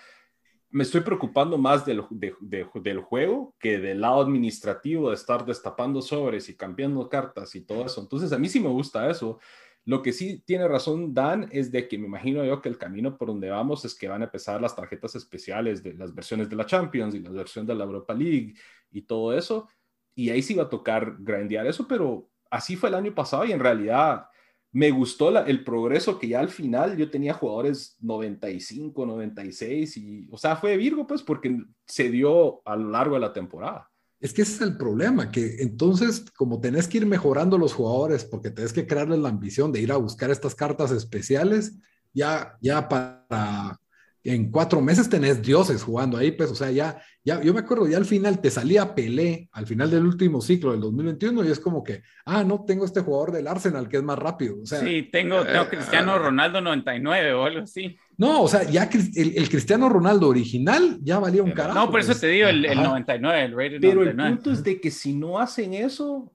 me 0.69 0.83
estoy 0.83 1.01
preocupando 1.01 1.57
más 1.57 1.87
del, 1.87 2.03
del 2.11 3.01
juego 3.01 3.55
que 3.59 3.79
del 3.79 4.01
lado 4.01 4.21
administrativo 4.21 5.09
de 5.09 5.15
estar 5.15 5.47
destapando 5.47 6.03
sobres 6.03 6.49
y 6.49 6.57
cambiando 6.57 7.09
cartas 7.09 7.55
y 7.55 7.63
todo 7.63 7.87
eso. 7.87 8.01
Entonces, 8.01 8.33
a 8.33 8.39
mí 8.39 8.49
sí 8.49 8.61
me 8.61 8.69
gusta 8.69 9.09
eso. 9.09 9.39
Lo 9.87 10.03
que 10.03 10.13
sí 10.13 10.43
tiene 10.45 10.67
razón 10.67 11.15
Dan 11.15 11.49
es 11.53 11.71
de 11.71 11.87
que 11.87 11.97
me 11.97 12.07
imagino 12.07 12.45
yo 12.45 12.61
que 12.61 12.69
el 12.69 12.77
camino 12.77 13.17
por 13.17 13.29
donde 13.29 13.51
vamos 13.51 13.85
es 13.85 13.95
que 13.95 14.09
van 14.09 14.21
a 14.21 14.25
empezar 14.25 14.61
las 14.61 14.75
tarjetas 14.75 15.15
especiales 15.15 15.81
de 15.81 15.95
las 15.95 16.13
versiones 16.13 16.51
de 16.51 16.57
la 16.57 16.67
Champions 16.67 17.15
y 17.15 17.21
la 17.21 17.31
versión 17.31 17.65
de 17.65 17.75
la 17.77 17.85
Europa 17.85 18.13
League 18.13 18.55
y 18.91 19.03
todo 19.03 19.33
eso. 19.33 19.69
Y 20.17 20.31
ahí 20.31 20.43
sí 20.43 20.55
va 20.55 20.65
a 20.65 20.69
tocar 20.69 21.17
grandear 21.21 21.69
eso, 21.69 21.87
pero 21.87 22.29
así 22.51 22.75
fue 22.75 22.89
el 22.89 22.97
año 22.97 23.15
pasado 23.15 23.45
y 23.45 23.53
en 23.53 23.61
realidad 23.61 24.27
me 24.73 24.91
gustó 24.91 25.39
el 25.39 25.63
progreso 25.63 26.19
que 26.19 26.29
ya 26.29 26.41
al 26.41 26.49
final 26.49 26.97
yo 26.97 27.09
tenía 27.09 27.33
jugadores 27.33 27.97
95, 28.01 29.07
96 29.07 29.97
y, 29.99 30.29
o 30.33 30.37
sea, 30.37 30.57
fue 30.57 30.77
Virgo 30.77 31.07
pues 31.07 31.23
porque 31.23 31.57
se 31.87 32.11
dio 32.11 32.61
a 32.67 32.75
lo 32.75 32.91
largo 32.91 33.15
de 33.15 33.21
la 33.21 33.33
temporada. 33.33 33.89
Es 34.27 34.33
que 34.33 34.43
ese 34.43 34.55
es 34.55 34.61
el 34.63 34.77
problema, 34.77 35.31
que 35.31 35.63
entonces 35.63 36.25
como 36.35 36.61
tenés 36.61 36.89
que 36.89 36.99
ir 36.99 37.07
mejorando 37.07 37.59
los 37.59 37.73
jugadores 37.73 38.25
porque 38.25 38.51
tenés 38.51 38.73
que 38.73 38.85
crearles 38.85 39.21
la 39.21 39.29
ambición 39.29 39.71
de 39.71 39.81
ir 39.81 39.93
a 39.93 39.99
buscar 39.99 40.33
estas 40.33 40.53
cartas 40.57 40.91
especiales, 40.91 41.77
ya, 42.13 42.59
ya 42.61 42.89
para 42.89 43.79
en 44.25 44.51
cuatro 44.51 44.81
meses 44.81 45.09
tenés 45.09 45.41
dioses 45.41 45.85
jugando 45.85 46.19
ahí, 46.19 46.33
pues, 46.33 46.51
o 46.51 46.57
sea, 46.57 46.73
ya, 46.73 47.01
ya, 47.23 47.41
yo 47.41 47.55
me 47.55 47.61
acuerdo, 47.61 47.87
ya 47.87 47.99
al 47.99 48.05
final 48.05 48.41
te 48.41 48.51
salía 48.51 48.97
Pelé, 48.97 49.49
al 49.53 49.65
final 49.65 49.93
del 49.93 50.05
último 50.05 50.41
ciclo 50.41 50.73
del 50.73 50.81
2021, 50.81 51.45
y 51.45 51.53
es 51.53 51.61
como 51.61 51.85
que, 51.85 52.03
ah, 52.25 52.43
no, 52.43 52.65
tengo 52.65 52.85
este 52.85 53.03
jugador 53.03 53.31
del 53.31 53.47
Arsenal 53.47 53.89
que 53.89 53.99
es 53.99 54.03
más 54.03 54.19
rápido. 54.19 54.57
O 54.61 54.67
sea, 54.67 54.81
sí, 54.81 55.09
tengo, 55.13 55.45
tengo 55.45 55.69
Cristiano 55.69 56.19
Ronaldo 56.19 56.61
99 56.61 57.33
o 57.35 57.45
algo 57.45 57.63
así. 57.63 57.97
No, 58.19 58.43
o 58.43 58.49
sea, 58.49 58.63
ya 58.63 58.89
el, 59.15 59.49
Cristiano 59.49 59.89
Ronaldo 59.89 60.29
original 60.29 60.99
ya 61.03 61.19
valía 61.19 61.43
un 61.43 61.53
carajo. 61.53 61.79
No, 61.79 61.91
por 61.91 62.01
eso 62.01 62.15
te 62.15 62.29
digo 62.29 62.49
el, 62.49 62.63
99, 62.63 63.45
el 63.45 63.53
rated 63.53 63.81
Pero 63.81 64.03
el 64.03 64.17
punto 64.17 64.51
es 64.53 64.65
de 64.65 64.81
que 64.81 64.91
si 64.91 65.13
no 65.13 65.39
hacen 65.39 65.75
eso, 65.75 66.33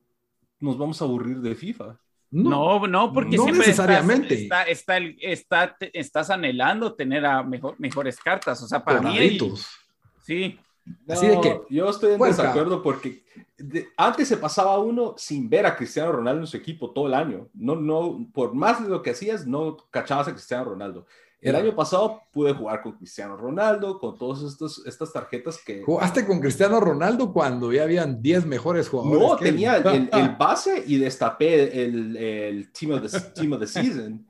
nos 0.59 0.77
vamos 0.77 1.01
a 1.01 1.05
aburrir 1.05 1.37
de 1.37 1.55
FIFA. 1.55 1.97
No, 2.31 2.87
no, 2.87 3.11
porque 3.11 3.35
no 3.35 3.43
siempre 3.43 3.67
necesariamente. 3.67 4.43
Está, 4.43 4.63
está, 4.63 5.77
estás 5.91 6.29
anhelando 6.29 6.93
tener 6.93 7.25
a 7.25 7.43
mejor, 7.43 7.75
mejores 7.77 8.17
cartas. 8.19 8.61
O 8.63 8.67
sea, 8.67 8.83
para 8.83 9.01
mí. 9.01 9.37
sí. 10.23 10.57
Así 11.07 11.27
de 11.27 11.41
que. 11.41 11.61
Yo 11.69 11.89
estoy 11.89 12.13
en 12.13 12.19
desacuerdo 12.19 12.81
porque 12.81 13.23
antes 13.97 14.27
se 14.27 14.37
pasaba 14.37 14.79
uno 14.79 15.13
sin 15.17 15.49
ver 15.49 15.65
a 15.65 15.75
Cristiano 15.75 16.11
Ronaldo 16.11 16.41
en 16.41 16.47
su 16.47 16.57
equipo 16.57 16.91
todo 16.91 17.07
el 17.07 17.13
año. 17.13 17.49
No, 17.53 17.75
no, 17.75 18.25
por 18.33 18.53
más 18.53 18.81
de 18.81 18.89
lo 18.89 19.01
que 19.01 19.11
hacías, 19.11 19.45
no 19.45 19.77
cachabas 19.89 20.29
a 20.29 20.31
Cristiano 20.31 20.65
Ronaldo. 20.65 21.05
El 21.41 21.55
año 21.55 21.75
pasado 21.75 22.21
pude 22.31 22.53
jugar 22.53 22.83
con 22.83 22.93
Cristiano 22.93 23.35
Ronaldo, 23.35 23.97
con 23.97 24.15
todas 24.15 24.43
estas 24.85 25.11
tarjetas 25.11 25.59
que... 25.65 25.81
¿Jugaste 25.81 26.25
con 26.25 26.39
Cristiano 26.39 26.79
Ronaldo 26.79 27.33
cuando 27.33 27.73
ya 27.73 27.83
habían 27.83 28.21
10 28.21 28.45
mejores 28.45 28.87
jugadores? 28.87 29.19
No, 29.19 29.35
tenía 29.37 29.77
el, 29.77 30.35
base 30.37 30.83
y 30.87 30.97
destapé 30.97 31.83
el, 31.83 32.15
el 32.15 32.71
team, 32.71 32.91
of 32.91 33.11
the, 33.11 33.19
team 33.33 33.53
of 33.53 33.59
the 33.59 33.67
Season. 33.67 34.27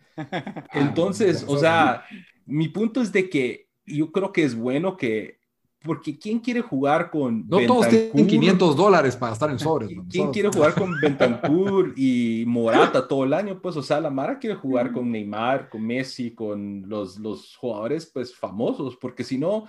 Entonces, 0.71 1.43
o 1.45 1.57
sea, 1.57 2.05
mi 2.45 2.69
punto 2.69 3.01
es 3.01 3.11
de 3.11 3.29
que 3.29 3.67
yo 3.85 4.11
creo 4.13 4.31
que 4.31 4.43
es 4.43 4.55
bueno 4.55 4.95
que 4.95 5.40
porque 5.83 6.17
¿quién 6.17 6.39
quiere 6.39 6.61
jugar 6.61 7.09
con 7.09 7.47
No 7.47 7.59
todos 7.65 7.89
tienen 7.89 8.27
500 8.27 8.75
dólares 8.75 9.15
para 9.15 9.33
estar 9.33 9.49
en 9.49 9.57
sobres. 9.57 9.89
¿Quién 10.09 10.31
quiere 10.31 10.49
jugar 10.49 10.75
con 10.75 10.93
Bentancur 11.01 11.93
y 11.97 12.43
Morata 12.45 13.07
todo 13.07 13.23
el 13.23 13.33
año? 13.33 13.59
Pues, 13.59 13.75
o 13.77 13.81
sea, 13.81 13.99
la 13.99 14.11
Mara 14.11 14.37
quiere 14.37 14.55
jugar 14.55 14.91
con 14.91 15.11
Neymar, 15.11 15.69
con 15.69 15.85
Messi, 15.85 16.31
con 16.31 16.83
los, 16.87 17.17
los 17.17 17.55
jugadores, 17.57 18.05
pues, 18.05 18.35
famosos, 18.35 18.95
porque 18.95 19.23
si 19.23 19.39
no, 19.39 19.65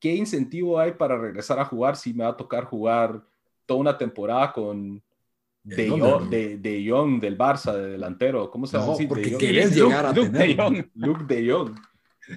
¿qué 0.00 0.14
incentivo 0.14 0.80
hay 0.80 0.92
para 0.92 1.16
regresar 1.16 1.60
a 1.60 1.64
jugar 1.64 1.96
si 1.96 2.12
me 2.12 2.24
va 2.24 2.30
a 2.30 2.36
tocar 2.36 2.64
jugar 2.64 3.22
toda 3.64 3.80
una 3.80 3.96
temporada 3.96 4.52
con 4.52 5.00
de, 5.62 5.88
Jong, 5.88 6.28
de, 6.28 6.58
de 6.58 6.90
Jong 6.90 7.20
del 7.20 7.38
Barça, 7.38 7.72
de 7.72 7.90
delantero? 7.90 8.50
¿Cómo 8.50 8.66
se 8.66 8.76
llama? 8.76 8.94
No, 8.98 9.08
porque 9.08 9.36
quieres 9.36 9.76
llegar 9.76 10.06
a 10.06 10.12
tener... 10.12 10.32
De 10.32 10.56
Jong. 10.56 10.86
Luke 10.94 11.24
de 11.32 11.52
Jong. 11.52 11.91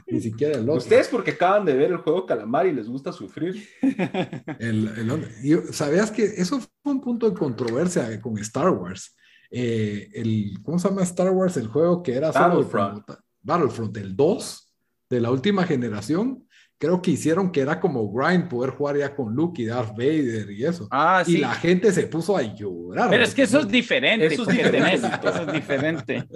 Ni 0.08 0.19
siquiera 0.19 0.56
el 0.58 0.63
otro. 0.63 0.78
Ustedes 0.78 1.08
porque 1.08 1.32
acaban 1.32 1.65
de 1.65 1.74
ver 1.74 1.91
el 1.91 1.98
juego 1.98 2.26
Calamar 2.26 2.65
y 2.67 2.74
les 2.74 2.88
gusta 2.88 3.12
sufrir. 3.12 3.67
¿Sabías 5.71 6.12
que 6.12 6.24
eso 6.24 6.60
fue 6.60 6.93
un 6.93 7.02
punto 7.02 7.30
de 7.30 7.38
controversia 7.38 8.19
con 8.21 8.38
Star 8.39 8.69
Wars? 8.69 9.15
Eh, 9.52 10.10
el, 10.13 10.58
¿Cómo 10.63 10.80
se 10.80 10.89
llama 10.89 11.04
Star 11.04 11.30
Wars? 11.32 11.58
El 11.58 11.67
juego 11.67 12.02
que 12.02 12.13
era 12.13 12.32
Battlefront. 12.32 13.06
Battlefront, 13.41 13.95
el 13.98 14.15
2 14.15 14.74
de 15.10 15.21
la 15.21 15.32
última 15.32 15.63
generación. 15.63 16.48
Creo 16.78 17.02
que 17.02 17.12
hicieron 17.12 17.52
que 17.52 17.62
era 17.62 17.80
como 17.80 18.12
grind 18.12 18.50
poder 18.50 18.71
jugar 18.71 18.98
ya 18.98 19.15
con 19.15 19.34
Luke 19.34 19.62
y 19.62 19.65
Darth 19.65 19.91
Vader 19.91 20.52
y 20.52 20.65
eso. 20.65 20.89
Ah, 20.91 21.24
y 21.26 21.38
la 21.38 21.54
gente 21.54 21.91
se 21.93 22.08
puso 22.08 22.36
a 22.36 22.41
llorar. 22.41 23.10
Pero 23.10 23.24
es 23.24 23.34
que 23.34 23.43
eso 23.43 23.60
es 23.60 23.67
diferente. 23.69 24.26
Eso 24.26 24.41
es 24.41 24.58
diferente. 24.58 25.08
eso 25.24 25.41
es 25.48 25.54
diferente. 25.54 26.28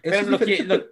Pero 0.00 0.16
es 0.16 0.28
lo 0.28 0.38
que, 0.38 0.86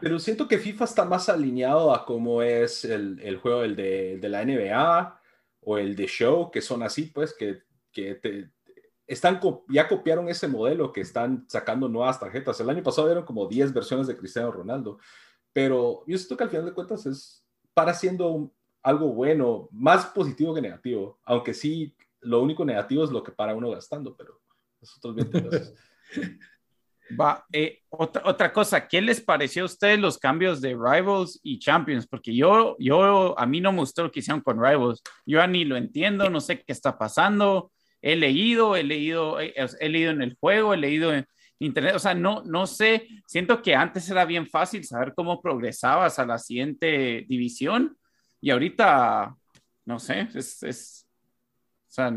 pero 0.00 0.18
siento 0.18 0.48
que 0.48 0.58
FIFA 0.58 0.84
está 0.84 1.04
más 1.04 1.28
alineado 1.28 1.94
a 1.94 2.04
cómo 2.04 2.42
es 2.42 2.84
el, 2.84 3.20
el 3.20 3.36
juego 3.36 3.62
el 3.62 3.76
de, 3.76 4.18
de, 4.18 4.28
la 4.28 4.44
NBA 4.44 5.20
o 5.60 5.78
el 5.78 5.94
de 5.94 6.06
Show, 6.06 6.50
que 6.50 6.60
son 6.60 6.82
así, 6.82 7.04
pues, 7.04 7.34
que, 7.34 7.62
que 7.92 8.16
te, 8.16 8.50
están, 9.06 9.40
ya 9.68 9.88
copiaron 9.88 10.28
ese 10.28 10.46
modelo 10.46 10.92
que 10.92 11.00
están 11.00 11.44
sacando 11.48 11.88
nuevas 11.88 12.20
tarjetas. 12.20 12.60
El 12.60 12.70
año 12.70 12.82
pasado 12.82 13.10
eran 13.10 13.24
como 13.24 13.46
10 13.46 13.72
versiones 13.72 14.06
de 14.06 14.16
Cristiano 14.16 14.52
Ronaldo, 14.52 14.98
pero 15.52 16.04
yo 16.06 16.16
siento 16.16 16.36
que 16.36 16.44
al 16.44 16.50
final 16.50 16.66
de 16.66 16.72
cuentas 16.72 17.06
es 17.06 17.44
para 17.74 17.92
siendo 17.92 18.52
algo 18.82 19.12
bueno, 19.12 19.68
más 19.72 20.06
positivo 20.06 20.54
que 20.54 20.62
negativo, 20.62 21.18
aunque 21.24 21.54
sí, 21.54 21.94
lo 22.20 22.40
único 22.42 22.64
negativo 22.64 23.04
es 23.04 23.10
lo 23.10 23.22
que 23.22 23.32
para 23.32 23.54
uno 23.54 23.70
gastando, 23.70 24.16
pero 24.16 24.40
nosotros 24.80 25.14
bien 25.14 25.30
Va, 27.18 27.44
eh, 27.52 27.80
otra, 27.88 28.22
otra 28.24 28.52
cosa, 28.52 28.86
¿qué 28.86 29.00
les 29.00 29.20
pareció 29.20 29.62
a 29.62 29.66
ustedes 29.66 29.98
los 29.98 30.18
cambios 30.18 30.60
de 30.60 30.70
Rivals 30.70 31.40
y 31.42 31.58
Champions? 31.58 32.06
Porque 32.06 32.34
yo, 32.34 32.76
yo, 32.78 33.38
a 33.38 33.46
mí 33.46 33.60
no 33.60 33.72
me 33.72 33.78
gustó 33.78 34.04
lo 34.04 34.10
que 34.10 34.20
hicieron 34.20 34.42
con 34.42 34.62
Rivals. 34.62 35.02
Yo 35.26 35.44
ni 35.46 35.64
lo 35.64 35.76
entiendo, 35.76 36.30
no 36.30 36.40
sé 36.40 36.62
qué 36.62 36.72
está 36.72 36.96
pasando. 36.98 37.72
He 38.02 38.16
leído, 38.16 38.76
he 38.76 38.82
leído, 38.82 39.40
he, 39.40 39.54
he 39.56 39.88
leído 39.88 40.10
en 40.12 40.22
el 40.22 40.36
juego, 40.40 40.72
he 40.74 40.76
leído 40.76 41.12
en 41.12 41.26
internet, 41.60 41.94
o 41.94 41.98
sea, 41.98 42.14
no, 42.14 42.42
no 42.46 42.66
sé, 42.66 43.06
siento 43.26 43.60
que 43.62 43.74
antes 43.74 44.08
era 44.08 44.24
bien 44.24 44.48
fácil 44.48 44.82
saber 44.84 45.12
cómo 45.14 45.42
progresabas 45.42 46.18
a 46.18 46.24
la 46.24 46.38
siguiente 46.38 47.26
división 47.28 47.96
y 48.40 48.50
ahorita, 48.50 49.36
no 49.84 49.98
sé, 49.98 50.28
es, 50.34 50.62
es 50.62 51.06
o 51.88 51.92
sea, 51.92 52.14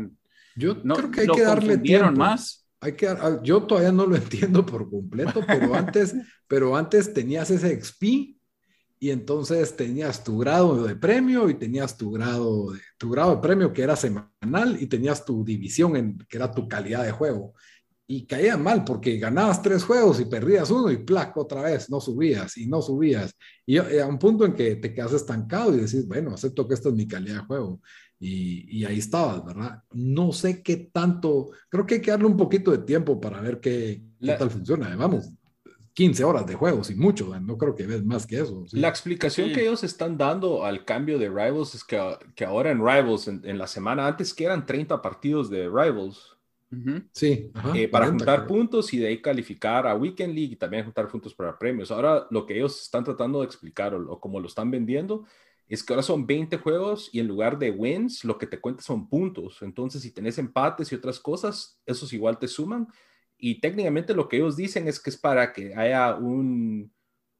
yo 0.56 0.76
no, 0.82 0.94
creo 0.94 1.10
que 1.10 1.20
hay 1.20 1.26
que 1.26 1.42
darle 1.42 1.78
tiempo. 1.78 2.12
más 2.12 2.63
que, 2.92 3.08
ah, 3.08 3.40
yo 3.42 3.62
todavía 3.62 3.92
no 3.92 4.06
lo 4.06 4.16
entiendo 4.16 4.64
por 4.64 4.90
completo, 4.90 5.40
pero 5.46 5.74
antes, 5.74 6.14
pero 6.46 6.76
antes 6.76 7.12
tenías 7.12 7.50
ese 7.50 7.80
XP 7.80 8.34
y 9.04 9.10
entonces 9.10 9.76
tenías 9.76 10.24
tu 10.24 10.38
grado 10.38 10.84
de 10.84 10.96
premio 10.96 11.50
y 11.50 11.54
tenías 11.54 11.96
tu 11.96 12.10
grado 12.10 12.72
de, 12.72 12.80
tu 12.96 13.10
grado 13.10 13.34
de 13.34 13.42
premio 13.42 13.72
que 13.72 13.82
era 13.82 13.96
semanal 13.96 14.78
y 14.80 14.86
tenías 14.86 15.24
tu 15.24 15.44
división 15.44 15.96
en, 15.96 16.18
que 16.28 16.36
era 16.36 16.50
tu 16.50 16.66
calidad 16.68 17.04
de 17.04 17.12
juego. 17.12 17.54
Y 18.06 18.26
caía 18.26 18.56
mal 18.56 18.84
porque 18.84 19.18
ganabas 19.18 19.62
tres 19.62 19.82
juegos 19.82 20.20
y 20.20 20.26
perdías 20.26 20.70
uno 20.70 20.90
y 20.90 20.98
plac, 20.98 21.36
otra 21.36 21.62
vez, 21.62 21.88
no 21.88 22.00
subías 22.00 22.56
y 22.58 22.66
no 22.66 22.82
subías. 22.82 23.34
Y 23.66 23.78
a 23.78 24.06
un 24.06 24.18
punto 24.18 24.44
en 24.44 24.54
que 24.54 24.76
te 24.76 24.92
quedas 24.92 25.12
estancado 25.14 25.74
y 25.74 25.80
decís, 25.80 26.06
bueno, 26.06 26.32
acepto 26.34 26.68
que 26.68 26.74
esta 26.74 26.90
es 26.90 26.94
mi 26.94 27.08
calidad 27.08 27.36
de 27.36 27.46
juego. 27.46 27.80
Y, 28.26 28.84
ahí 28.86 28.98
estabas, 28.98 29.44
¿verdad? 29.44 29.82
No 29.92 30.32
sé 30.32 30.62
qué 30.62 30.76
tanto, 30.76 31.50
creo 31.68 31.84
que 31.84 31.96
hay 31.96 32.00
que 32.00 32.10
darle 32.10 32.26
un 32.26 32.38
poquito 32.38 32.70
de 32.70 32.78
tiempo 32.78 33.20
para 33.20 33.38
ver 33.42 33.60
qué, 33.60 34.02
tal 34.38 34.50
funciona. 34.50 34.96
Vamos, 34.96 35.30
15 35.92 36.24
horas 36.24 36.46
de 36.46 36.54
juego, 36.54 36.82
sin 36.82 36.98
mucho, 36.98 37.38
no 37.38 37.58
creo 37.58 37.74
que 37.74 37.86
ves 37.86 38.02
más 38.02 38.26
que 38.26 38.40
eso. 38.40 38.64
La 38.72 38.88
explicación 38.88 39.52
que 39.52 39.60
ellos 39.60 39.84
están 39.84 40.16
dando 40.16 40.64
al 40.64 40.86
cambio 40.86 41.18
de 41.18 41.28
Rivals 41.28 41.74
es 41.74 41.84
que, 41.84 42.00
que 42.34 42.46
ahora 42.46 42.70
en 42.70 42.78
Rivals, 42.78 43.28
en, 43.28 43.58
la 43.58 43.66
semana 43.66 44.06
antes 44.06 44.32
que 44.32 44.44
eran 44.44 44.64
30 44.64 45.02
partidos 45.02 45.50
de 45.50 45.68
Rivals, 45.68 46.30
Sí, 47.12 47.52
eh, 47.76 47.86
para 47.86 48.06
juntar 48.06 48.48
puntos 48.48 48.92
y 48.92 48.98
de 48.98 49.06
ahí 49.06 49.22
calificar 49.22 49.86
a 49.86 49.94
Weekend 49.94 50.34
League 50.34 50.54
y 50.54 50.56
también 50.56 50.82
juntar 50.82 51.06
puntos 51.06 51.32
para 51.32 51.56
premios. 51.56 51.92
Ahora 51.92 52.26
lo 52.30 52.44
que 52.44 52.56
ellos 52.56 52.82
están 52.82 53.04
tratando 53.04 53.38
de 53.38 53.46
explicar 53.46 53.94
o, 53.94 54.10
o 54.10 54.18
como 54.18 54.40
lo 54.40 54.48
están 54.48 54.72
vendiendo 54.72 55.24
es 55.68 55.82
que 55.82 55.92
ahora 55.92 56.02
son 56.02 56.26
20 56.26 56.58
juegos 56.58 57.08
y 57.12 57.20
en 57.20 57.28
lugar 57.28 57.58
de 57.58 57.70
wins, 57.70 58.24
lo 58.24 58.38
que 58.38 58.46
te 58.46 58.60
cuenta 58.60 58.82
son 58.82 59.08
puntos. 59.08 59.62
Entonces, 59.62 60.02
si 60.02 60.12
tenés 60.12 60.38
empates 60.38 60.92
y 60.92 60.94
otras 60.94 61.18
cosas, 61.18 61.80
esos 61.86 62.12
igual 62.12 62.38
te 62.38 62.48
suman. 62.48 62.86
Y 63.38 63.60
técnicamente 63.60 64.14
lo 64.14 64.28
que 64.28 64.36
ellos 64.36 64.56
dicen 64.56 64.88
es 64.88 65.00
que 65.00 65.10
es 65.10 65.16
para 65.16 65.52
que 65.52 65.74
haya 65.74 66.16
un, 66.16 66.92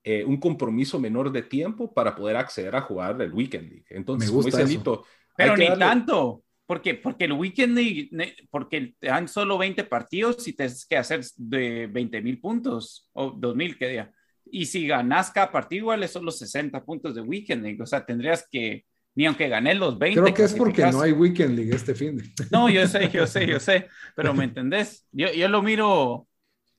eh, 0.02 0.24
un 0.24 0.38
compromiso 0.38 0.98
menor 0.98 1.30
de 1.32 1.42
tiempo 1.42 1.92
para 1.92 2.14
poder 2.14 2.36
acceder 2.36 2.74
a 2.76 2.80
jugar 2.80 3.20
el 3.20 3.32
Weekend 3.32 3.70
League. 3.70 3.86
Entonces, 3.90 4.30
Me 4.30 4.34
gusta 4.34 4.62
eso. 4.62 5.04
Pero 5.36 5.56
ni 5.56 5.66
tanto, 5.78 6.44
porque, 6.64 6.94
porque 6.94 7.24
el 7.24 7.32
Weekend 7.32 7.76
League, 7.76 8.10
porque 8.50 8.94
te 8.98 9.08
dan 9.08 9.28
solo 9.28 9.58
20 9.58 9.84
partidos 9.84 10.46
y 10.46 10.54
tienes 10.54 10.86
que 10.86 10.96
hacer 10.96 11.24
de 11.36 11.88
20 11.88 12.22
mil 12.22 12.40
puntos 12.40 13.10
o 13.12 13.30
2 13.32 13.56
mil, 13.56 13.76
que 13.76 13.88
día 13.88 14.12
y 14.46 14.66
si 14.66 14.86
ganas 14.86 15.30
cada 15.30 15.50
partido, 15.50 15.80
igual 15.80 16.08
son 16.08 16.24
los 16.24 16.38
60 16.38 16.84
puntos 16.84 17.14
de 17.14 17.20
Weekend 17.20 17.62
League. 17.62 17.82
O 17.82 17.86
sea, 17.86 18.04
tendrías 18.04 18.46
que, 18.50 18.84
ni 19.14 19.26
aunque 19.26 19.48
gané 19.48 19.74
los 19.74 19.98
20. 19.98 20.20
Creo 20.20 20.34
que 20.34 20.44
es 20.44 20.54
porque 20.54 20.86
no 20.86 21.00
hay 21.00 21.12
Weekend 21.12 21.56
League 21.56 21.74
este 21.74 21.94
fin. 21.94 22.16
De... 22.16 22.24
No, 22.50 22.68
yo 22.68 22.86
sé, 22.86 23.10
yo 23.10 23.26
sé, 23.26 23.46
yo 23.46 23.58
sé, 23.60 23.88
pero 24.14 24.34
¿me 24.34 24.44
entendés? 24.44 25.06
Yo, 25.12 25.32
yo 25.32 25.48
lo 25.48 25.62
miro. 25.62 26.28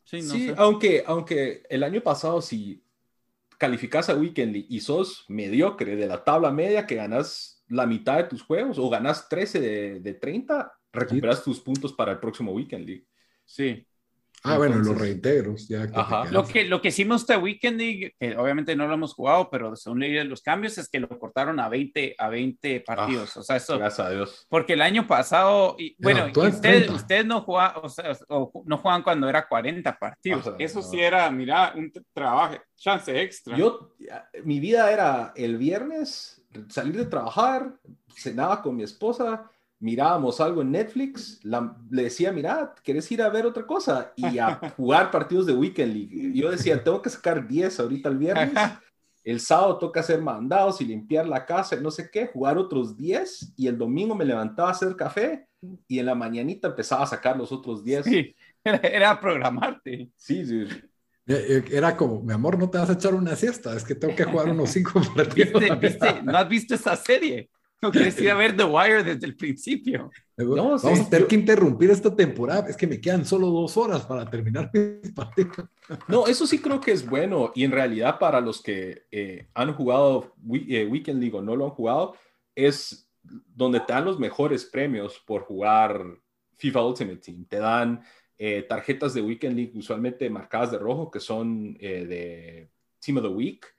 Sí, 0.03 0.21
no 0.21 0.33
sí 0.33 0.53
aunque, 0.55 1.03
aunque 1.07 1.63
el 1.69 1.83
año 1.83 2.01
pasado, 2.01 2.41
si 2.41 2.83
calificas 3.57 4.09
a 4.09 4.15
Weekend 4.15 4.53
League 4.53 4.67
y 4.69 4.79
sos 4.79 5.25
mediocre 5.27 5.95
de 5.95 6.07
la 6.07 6.23
tabla 6.23 6.51
media, 6.51 6.85
que 6.85 6.95
ganas 6.95 7.63
la 7.67 7.87
mitad 7.87 8.17
de 8.17 8.25
tus 8.25 8.43
juegos 8.43 8.77
o 8.77 8.89
ganas 8.89 9.27
13 9.27 9.59
de, 9.59 9.99
de 9.99 10.13
30, 10.13 10.71
recuperas 10.93 11.43
tus 11.43 11.59
puntos 11.59 11.93
para 11.93 12.11
el 12.11 12.19
próximo 12.19 12.51
Weekend 12.51 12.85
League. 12.85 13.07
Sí. 13.43 13.87
Ah, 14.45 14.57
bueno, 14.57 14.77
los 14.77 14.97
reintegros. 14.97 15.67
Ya 15.67 15.87
Lo, 16.31 16.45
que, 16.45 16.65
lo 16.65 16.81
que 16.81 16.89
hicimos 16.89 17.21
este 17.21 17.37
weekend, 17.37 17.79
que 17.79 18.13
obviamente 18.37 18.75
no 18.75 18.87
lo 18.87 18.93
hemos 18.93 19.13
jugado, 19.13 19.49
pero 19.49 19.75
según 19.75 19.99
leí 19.99 20.23
los 20.23 20.41
cambios, 20.41 20.77
es 20.77 20.89
que 20.89 20.99
lo 20.99 21.09
cortaron 21.09 21.59
a 21.59 21.67
20, 21.67 22.15
a 22.17 22.29
20 22.29 22.81
partidos. 22.81 23.35
Ah, 23.35 23.39
o 23.39 23.43
sea, 23.43 23.55
eso. 23.55 23.77
Gracias 23.77 24.07
a 24.07 24.11
Dios. 24.11 24.45
Porque 24.49 24.73
el 24.73 24.81
año 24.81 25.07
pasado, 25.07 25.75
y, 25.79 25.95
bueno, 26.01 26.27
ustedes 26.35 27.25
no 27.25 27.41
jugaban, 27.41 27.83
o 27.83 27.89
sea, 27.89 28.15
no 28.29 28.77
jugaban 28.77 29.03
cuando 29.03 29.27
era 29.27 29.47
40 29.47 29.97
partidos. 29.97 30.53
eso 30.59 30.81
sí 30.81 30.99
era, 30.99 31.29
mira, 31.31 31.73
un 31.75 31.91
trabajo, 32.13 32.55
chance 32.75 33.21
extra. 33.21 33.57
Yo, 33.57 33.95
mi 34.43 34.59
vida 34.59 34.91
era 34.91 35.33
el 35.35 35.57
viernes 35.57 36.41
salir 36.69 36.95
de 36.95 37.05
trabajar, 37.05 37.73
cenaba 38.15 38.61
con 38.61 38.75
mi 38.75 38.83
esposa 38.83 39.49
mirábamos 39.79 40.39
algo 40.41 40.61
en 40.61 40.71
Netflix, 40.71 41.39
le 41.43 42.03
decía, 42.03 42.31
mira, 42.31 42.73
¿quieres 42.83 43.11
ir 43.11 43.21
a 43.21 43.29
ver 43.29 43.45
otra 43.45 43.65
cosa? 43.65 44.13
Y 44.15 44.37
a 44.37 44.55
jugar 44.77 45.11
partidos 45.11 45.45
de 45.45 45.53
Weekend 45.53 45.93
League. 45.93 46.31
Yo 46.33 46.51
decía, 46.51 46.83
tengo 46.83 47.01
que 47.01 47.09
sacar 47.09 47.47
10 47.47 47.79
ahorita 47.79 48.09
el 48.09 48.17
viernes. 48.17 48.53
El 49.23 49.39
sábado 49.39 49.79
toca 49.79 50.01
hacer 50.01 50.21
mandados 50.21 50.81
y 50.81 50.85
limpiar 50.85 51.27
la 51.27 51.45
casa 51.45 51.75
y 51.75 51.81
no 51.81 51.89
sé 51.89 52.09
qué, 52.11 52.27
jugar 52.27 52.59
otros 52.59 52.95
10 52.95 53.53
y 53.57 53.67
el 53.67 53.77
domingo 53.77 54.13
me 54.13 54.23
levantaba 54.23 54.69
a 54.69 54.71
hacer 54.71 54.95
café 54.95 55.47
y 55.87 55.97
en 55.97 56.05
la 56.05 56.13
mañanita 56.13 56.67
empezaba 56.67 57.03
a 57.03 57.07
sacar 57.07 57.35
los 57.35 57.51
otros 57.51 57.83
10. 57.83 58.05
Sí, 58.05 58.35
era 58.63 59.19
programarte. 59.19 60.11
Sí, 60.15 60.45
sí. 60.45 60.67
Eh, 61.27 61.33
eh, 61.57 61.63
era 61.71 61.97
como, 61.97 62.21
mi 62.21 62.33
amor, 62.33 62.59
no 62.59 62.69
te 62.69 62.77
vas 62.77 62.89
a 62.89 62.93
echar 62.93 63.15
una 63.15 63.35
siesta, 63.35 63.75
es 63.75 63.83
que 63.83 63.95
tengo 63.95 64.15
que 64.15 64.25
jugar 64.25 64.49
unos 64.49 64.69
5 64.69 65.01
partidos. 65.15 65.63
¿No 66.23 66.37
has 66.37 66.47
visto 66.47 66.75
esa 66.75 66.95
serie? 66.95 67.49
No 67.81 67.91
quieres 67.91 68.19
ir 68.19 68.29
a 68.29 68.35
ver 68.35 68.55
The 68.55 68.63
Wire 68.63 69.03
desde 69.03 69.27
el 69.27 69.35
principio. 69.35 70.11
No, 70.37 70.55
Vamos 70.55 70.85
a 70.85 71.09
tener 71.09 71.27
que 71.27 71.35
interrumpir 71.35 71.91
esta 71.91 72.15
temporada. 72.15 72.67
Es 72.69 72.77
que 72.77 72.87
me 72.87 72.99
quedan 72.99 73.25
solo 73.25 73.47
dos 73.47 73.77
horas 73.77 74.05
para 74.05 74.29
terminar 74.29 74.71
mi 74.73 75.11
partido. 75.11 75.69
No, 76.07 76.27
eso 76.27 76.47
sí 76.47 76.59
creo 76.59 76.79
que 76.79 76.91
es 76.91 77.07
bueno. 77.07 77.51
Y 77.55 77.63
en 77.63 77.71
realidad, 77.71 78.17
para 78.19 78.41
los 78.41 78.61
que 78.61 79.03
eh, 79.11 79.49
han 79.53 79.73
jugado 79.73 80.35
eh, 80.67 80.85
Weekend 80.85 81.21
League 81.21 81.35
o 81.35 81.41
no 81.41 81.55
lo 81.55 81.65
han 81.65 81.71
jugado, 81.71 82.15
es 82.55 83.09
donde 83.21 83.79
te 83.81 83.93
dan 83.93 84.05
los 84.05 84.19
mejores 84.19 84.65
premios 84.65 85.21
por 85.25 85.43
jugar 85.43 86.03
FIFA 86.57 86.85
Ultimate 86.85 87.17
Team. 87.17 87.45
Te 87.45 87.57
dan 87.57 88.01
eh, 88.37 88.63
tarjetas 88.63 89.13
de 89.13 89.21
Weekend 89.21 89.55
League 89.55 89.73
usualmente 89.75 90.29
marcadas 90.29 90.71
de 90.71 90.79
rojo, 90.79 91.11
que 91.11 91.19
son 91.19 91.73
de 91.75 92.69
Team 92.99 93.17
of 93.17 93.23
the 93.23 93.29
Week 93.29 93.74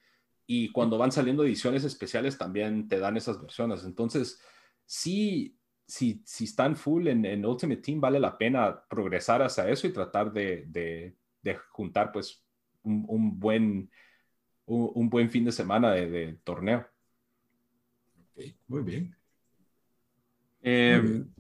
y 0.47 0.71
cuando 0.71 0.97
van 0.97 1.13
saliendo 1.13 1.45
ediciones 1.45 1.85
especiales 1.85 2.39
también 2.39 2.89
te 2.89 2.99
dan 2.99 3.17
esas 3.17 3.41
versiones. 3.41 3.85
Entonces, 3.85 4.41
sí, 4.85 5.59
si, 5.87 6.23
si 6.25 6.45
están 6.45 6.77
full 6.77 7.09
en, 7.09 7.25
en, 7.25 7.45
Ultimate 7.45 7.83
Team, 7.83 8.01
vale 8.01 8.21
la 8.21 8.39
pena 8.39 8.85
progresar 8.89 9.43
hacia 9.43 9.69
eso 9.69 9.87
y 9.87 9.93
tratar 9.93 10.33
de, 10.33 10.67
de, 10.69 11.57
juntar 11.71 12.13
pues 12.13 12.45
un, 12.83 13.39
buen, 13.39 13.91
un, 14.67 15.11
buen 15.11 15.31
fin 15.31 15.45
de 15.45 15.53
semana 15.53 15.93
de, 15.93 16.39
torneo. 16.45 16.87
muy 18.69 18.83
bien. 18.83 19.17
Eh, 20.63 21.01
muy 21.03 21.11
bien. 21.11 21.35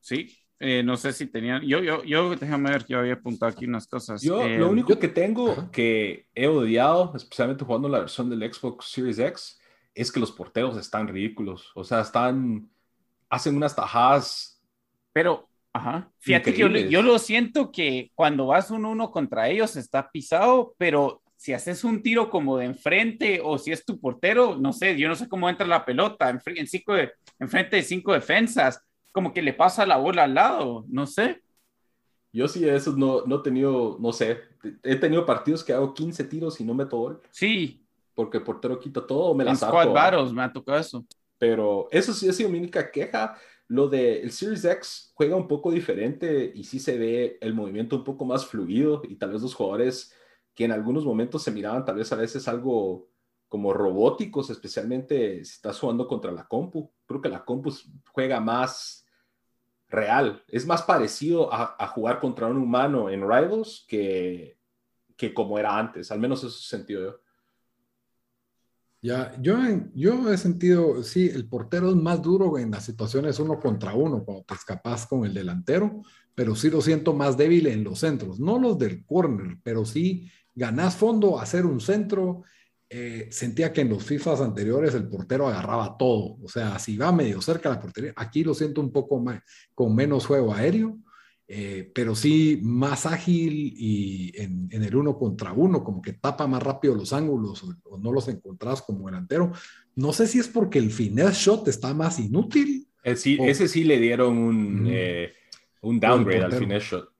Sí, 0.00 0.41
eh, 0.64 0.80
no 0.84 0.96
sé 0.96 1.12
si 1.12 1.26
tenían, 1.26 1.60
yo, 1.62 1.80
yo, 1.80 2.04
yo, 2.04 2.36
déjame 2.36 2.70
ver, 2.70 2.86
yo 2.86 3.00
había 3.00 3.14
apuntado 3.14 3.50
aquí 3.50 3.66
unas 3.66 3.88
cosas. 3.88 4.22
Yo 4.22 4.36
lo 4.36 4.46
eh, 4.46 4.62
único 4.62 4.96
que 4.96 5.08
tengo 5.08 5.68
que 5.72 6.28
he 6.36 6.46
odiado, 6.46 7.12
especialmente 7.16 7.64
jugando 7.64 7.88
la 7.88 7.98
versión 7.98 8.30
del 8.30 8.52
Xbox 8.52 8.86
Series 8.86 9.18
X, 9.18 9.60
es 9.92 10.12
que 10.12 10.20
los 10.20 10.30
porteros 10.30 10.76
están 10.76 11.08
ridículos. 11.08 11.72
O 11.74 11.82
sea, 11.82 12.00
están, 12.00 12.70
hacen 13.28 13.56
unas 13.56 13.74
tajadas. 13.74 14.62
Pero, 15.12 15.48
ajá, 15.72 16.08
fíjate 16.20 16.54
que 16.54 16.60
yo, 16.60 16.68
yo, 16.68 17.02
lo 17.02 17.18
siento 17.18 17.72
que 17.72 18.12
cuando 18.14 18.46
vas 18.46 18.70
un 18.70 18.84
uno 18.84 19.10
contra 19.10 19.48
ellos 19.48 19.74
está 19.74 20.12
pisado, 20.12 20.76
pero 20.78 21.22
si 21.36 21.54
haces 21.54 21.82
un 21.82 22.04
tiro 22.04 22.30
como 22.30 22.56
de 22.56 22.66
enfrente 22.66 23.40
o 23.42 23.58
si 23.58 23.72
es 23.72 23.84
tu 23.84 23.98
portero, 23.98 24.56
no 24.60 24.72
sé, 24.72 24.96
yo 24.96 25.08
no 25.08 25.16
sé 25.16 25.28
cómo 25.28 25.50
entra 25.50 25.66
la 25.66 25.84
pelota 25.84 26.30
en, 26.30 26.40
en 26.54 26.68
cinco 26.68 26.94
de, 26.94 27.10
enfrente 27.40 27.74
de 27.74 27.82
cinco 27.82 28.12
defensas 28.12 28.80
como 29.12 29.32
que 29.32 29.42
le 29.42 29.52
pasa 29.52 29.86
la 29.86 29.98
bola 29.98 30.24
al 30.24 30.34
lado, 30.34 30.84
no 30.88 31.06
sé. 31.06 31.42
Yo 32.32 32.48
sí, 32.48 32.66
eso 32.66 32.94
no, 32.96 33.26
no 33.26 33.36
he 33.36 33.42
tenido, 33.42 33.98
no 34.00 34.12
sé, 34.12 34.38
he 34.82 34.96
tenido 34.96 35.26
partidos 35.26 35.62
que 35.62 35.74
hago 35.74 35.92
15 35.92 36.24
tiros 36.24 36.60
y 36.60 36.64
no 36.64 36.74
meto 36.74 36.96
gol. 36.96 37.20
Sí. 37.30 37.84
Porque 38.14 38.38
el 38.38 38.44
portero 38.44 38.80
quita 38.80 39.06
todo, 39.06 39.34
me 39.34 39.44
la 39.44 39.54
saco. 39.54 39.76
Me 40.32 40.42
ha 40.42 40.52
tocado 40.52 40.78
eso. 40.78 41.04
Pero 41.38 41.88
eso 41.90 42.12
sí 42.12 42.28
ha 42.28 42.32
sido 42.32 42.48
mi 42.48 42.58
única 42.58 42.90
queja. 42.90 43.36
Lo 43.68 43.88
del 43.88 44.30
Series 44.32 44.64
X 44.64 45.12
juega 45.14 45.36
un 45.36 45.48
poco 45.48 45.70
diferente 45.70 46.52
y 46.54 46.64
sí 46.64 46.78
se 46.78 46.98
ve 46.98 47.38
el 47.40 47.54
movimiento 47.54 47.96
un 47.96 48.04
poco 48.04 48.24
más 48.24 48.46
fluido 48.46 49.02
y 49.08 49.16
tal 49.16 49.32
vez 49.32 49.42
los 49.42 49.54
jugadores 49.54 50.14
que 50.54 50.64
en 50.64 50.72
algunos 50.72 51.04
momentos 51.04 51.42
se 51.42 51.50
miraban 51.50 51.84
tal 51.84 51.96
vez 51.96 52.12
a 52.12 52.16
veces 52.16 52.46
algo 52.48 53.08
como 53.48 53.72
robóticos, 53.72 54.50
especialmente 54.50 55.44
si 55.44 55.52
estás 55.52 55.78
jugando 55.78 56.06
contra 56.06 56.32
la 56.32 56.46
compu. 56.46 56.90
Creo 57.06 57.20
que 57.20 57.28
la 57.28 57.44
compu 57.44 57.72
juega 58.10 58.40
más 58.40 59.01
real. 59.92 60.42
Es 60.48 60.66
más 60.66 60.82
parecido 60.82 61.52
a, 61.52 61.86
jugar 61.88 62.18
contra 62.18 62.48
un 62.48 62.56
humano 62.56 63.10
en 63.10 63.20
Rivals 63.20 63.84
que, 63.86 64.58
que 65.16 65.32
como 65.32 65.58
era 65.58 65.78
antes, 65.78 66.10
al 66.10 66.18
menos 66.18 66.42
eso 66.42 66.50
sentido 66.50 67.02
yo. 67.02 67.20
Ya, 69.02 69.34
yo, 69.40 69.58
yo 69.94 70.32
he 70.32 70.38
sentido, 70.38 71.02
sí, 71.02 71.28
el 71.28 71.48
portero 71.48 71.90
es 71.90 71.96
más 71.96 72.22
duro 72.22 72.56
en 72.56 72.70
las 72.70 72.84
situaciones 72.84 73.40
uno 73.40 73.58
contra 73.58 73.94
uno, 73.94 74.24
cuando 74.24 74.44
te 74.44 74.54
escapas 74.54 75.06
con 75.06 75.24
el 75.24 75.34
delantero, 75.34 76.02
pero 76.36 76.54
sí 76.54 76.70
lo 76.70 76.80
siento 76.80 77.12
más 77.12 77.36
débil 77.36 77.66
en 77.66 77.82
los 77.82 77.98
centros, 77.98 78.38
no 78.38 78.60
los 78.60 78.78
del 78.78 79.04
corner, 79.04 79.58
pero 79.64 79.84
sí 79.84 80.30
ganás 80.54 80.96
fondo, 80.96 81.40
hacer 81.40 81.66
un 81.66 81.80
centro 81.80 82.44
eh, 82.94 83.28
sentía 83.30 83.72
que 83.72 83.80
en 83.80 83.88
los 83.88 84.04
FIFAs 84.04 84.42
anteriores 84.42 84.94
el 84.94 85.08
portero 85.08 85.48
agarraba 85.48 85.96
todo. 85.96 86.36
O 86.42 86.48
sea, 86.48 86.78
si 86.78 86.98
va 86.98 87.10
medio 87.10 87.40
cerca 87.40 87.70
de 87.70 87.76
la 87.76 87.80
portería, 87.80 88.12
aquí 88.14 88.44
lo 88.44 88.52
siento 88.52 88.82
un 88.82 88.92
poco 88.92 89.18
más, 89.18 89.40
con 89.74 89.94
menos 89.94 90.26
juego 90.26 90.52
aéreo, 90.52 90.98
eh, 91.48 91.90
pero 91.94 92.14
sí 92.14 92.60
más 92.62 93.06
ágil 93.06 93.72
y 93.74 94.32
en, 94.36 94.68
el 94.70 94.94
uno 94.94 95.16
contra 95.16 95.54
uno, 95.54 95.82
como 95.82 96.02
que 96.02 96.12
tapa 96.12 96.46
más 96.46 96.62
rápido 96.62 96.94
los 96.94 97.14
ángulos 97.14 97.64
o, 97.84 97.96
no 97.96 98.12
los 98.12 98.28
encontrás 98.28 98.82
como 98.82 99.06
delantero. 99.06 99.52
No 99.96 100.12
sé 100.12 100.26
si 100.26 100.38
es 100.38 100.48
porque 100.48 100.78
el 100.78 100.90
finesse 100.90 101.38
shot 101.38 101.68
está 101.68 101.94
más 101.94 102.20
inútil. 102.20 102.88
Eh, 103.04 103.16
sí, 103.16 103.38
ese 103.40 103.68
sí 103.68 103.84
le 103.84 103.98
dieron 104.00 104.36
un, 104.36 104.92
un 105.80 105.98
downgrade 105.98 106.44
al 106.44 106.52
finesse 106.52 106.90
shot. 106.90 107.11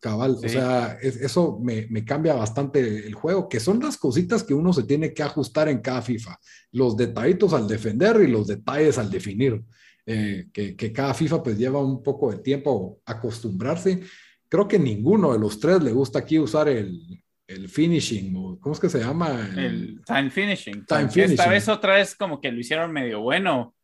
Cabal, 0.00 0.38
o 0.42 0.48
sea, 0.48 0.96
eso 1.02 1.60
me, 1.62 2.04
cambia 2.06 2.32
bastante 2.32 3.06
el 3.06 3.14
juego, 3.14 3.50
que 3.50 3.60
son 3.60 3.80
las 3.80 3.98
cositas 3.98 4.42
que 4.42 4.54
uno 4.54 4.72
se 4.72 4.84
tiene 4.84 5.12
que 5.12 5.22
ajustar 5.22 5.68
en 5.68 5.80
cada 5.80 6.00
FIFA. 6.00 6.38
Los 6.72 6.96
detallitos 6.96 7.52
al 7.52 7.68
defender 7.68 8.22
y 8.22 8.26
los 8.26 8.46
detalles 8.46 8.96
al 8.96 9.10
definir. 9.10 9.62
Eh, 10.06 10.46
que, 10.52 10.92
cada 10.92 11.12
FIFA 11.12 11.42
pues 11.42 11.58
lleva 11.58 11.84
un 11.84 12.02
poco 12.02 12.30
de 12.32 12.38
tiempo 12.38 13.00
acostumbrarse. 13.04 14.00
Creo 14.48 14.66
que 14.66 14.78
ninguno 14.78 15.34
de 15.34 15.38
los 15.38 15.60
tres 15.60 15.82
le 15.82 15.92
gusta 15.92 16.20
aquí 16.20 16.38
usar 16.38 16.68
el, 16.68 17.22
finishing, 17.68 18.32
¿cómo 18.58 18.72
es 18.72 18.80
que 18.80 18.88
se 18.88 19.00
llama? 19.00 19.50
El, 19.54 20.00
time 20.06 20.30
finishing. 20.30 20.86
Esta 21.14 21.48
vez 21.48 21.68
otra 21.68 21.96
vez 21.96 22.14
como 22.14 22.40
que 22.40 22.50
lo 22.50 22.58
hicieron 22.58 22.90
medio 22.90 23.20
bueno. 23.20 23.74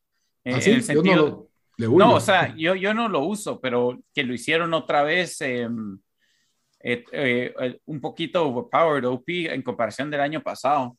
Eh, 0.43 0.53
¿Ah, 0.55 0.59
en 0.63 0.73
el 0.73 0.83
sentido... 0.83 1.47
No, 1.77 2.15
o 2.15 2.19
sea, 2.19 2.55
yo, 2.55 2.73
yo 2.73 2.95
no 2.95 3.07
lo 3.07 3.23
uso, 3.23 3.61
pero 3.61 4.01
que 4.11 4.23
lo 4.23 4.33
hicieron 4.33 4.73
otra 4.73 5.03
vez. 5.03 5.39
Em, 5.41 5.99
eh, 6.89 7.03
eh, 7.11 7.79
un 7.85 7.99
poquito 7.99 8.47
overpowered 8.47 9.03
OP 9.03 9.27
en 9.27 9.61
comparación 9.61 10.09
del 10.09 10.21
año 10.21 10.41
pasado. 10.41 10.97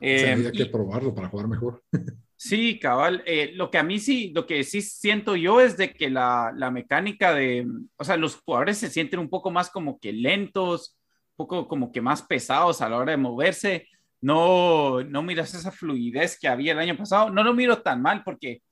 Eh, 0.00 0.52
que 0.56 0.66
probarlo 0.66 1.12
para 1.12 1.28
jugar 1.28 1.48
mejor. 1.48 1.82
sí, 2.36 2.78
cabal. 2.78 3.24
Eh, 3.26 3.50
lo 3.54 3.68
que 3.68 3.78
a 3.78 3.82
mí 3.82 3.98
sí, 3.98 4.30
lo 4.32 4.46
que 4.46 4.62
sí 4.62 4.80
siento 4.80 5.34
yo 5.34 5.60
es 5.60 5.76
de 5.76 5.92
que 5.92 6.08
la, 6.08 6.52
la, 6.56 6.70
mecánica 6.70 7.34
de, 7.34 7.66
o 7.96 8.04
sea, 8.04 8.16
los 8.16 8.36
jugadores 8.36 8.78
se 8.78 8.90
sienten 8.90 9.18
un 9.18 9.28
poco 9.28 9.50
más 9.50 9.70
como 9.70 9.98
que 9.98 10.12
lentos, 10.12 10.96
un 11.36 11.46
poco 11.48 11.66
como 11.66 11.90
que 11.90 12.00
más 12.00 12.22
pesados 12.22 12.80
a 12.80 12.88
la 12.88 12.98
hora 12.98 13.10
de 13.10 13.16
moverse. 13.16 13.88
No, 14.20 15.02
no 15.02 15.24
miras 15.24 15.52
esa 15.52 15.72
fluidez 15.72 16.38
que 16.38 16.46
había 16.46 16.72
el 16.72 16.78
año 16.78 16.96
pasado. 16.96 17.28
No 17.28 17.42
lo 17.42 17.54
miro 17.54 17.82
tan 17.82 18.00
mal 18.00 18.22
porque 18.22 18.62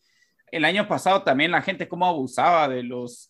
el 0.46 0.64
año 0.64 0.86
pasado 0.86 1.24
también 1.24 1.50
la 1.50 1.62
gente 1.62 1.88
como 1.88 2.06
abusaba 2.06 2.68
de 2.68 2.84
los, 2.84 3.28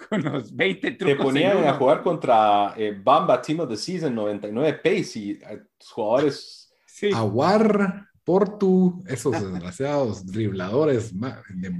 con, 0.08 0.22
los 0.22 0.54
20 0.54 0.90
Te 0.90 0.96
trucos. 0.96 1.26
ponían 1.26 1.52
en 1.52 1.58
uno. 1.58 1.68
a 1.68 1.74
jugar 1.74 2.02
contra 2.02 2.74
eh, 2.76 2.98
Bamba 3.02 3.40
Team 3.40 3.60
of 3.60 3.68
the 3.68 3.76
Season 3.76 4.14
99 4.14 4.80
pace 4.82 5.18
y 5.18 5.30
eh, 5.32 5.62
jugadores. 5.92 6.72
Sí. 6.86 7.10
Aguar, 7.14 8.08
Portu, 8.24 9.02
esos 9.06 9.32
desgraciados 9.32 10.26
dribladores. 10.26 11.12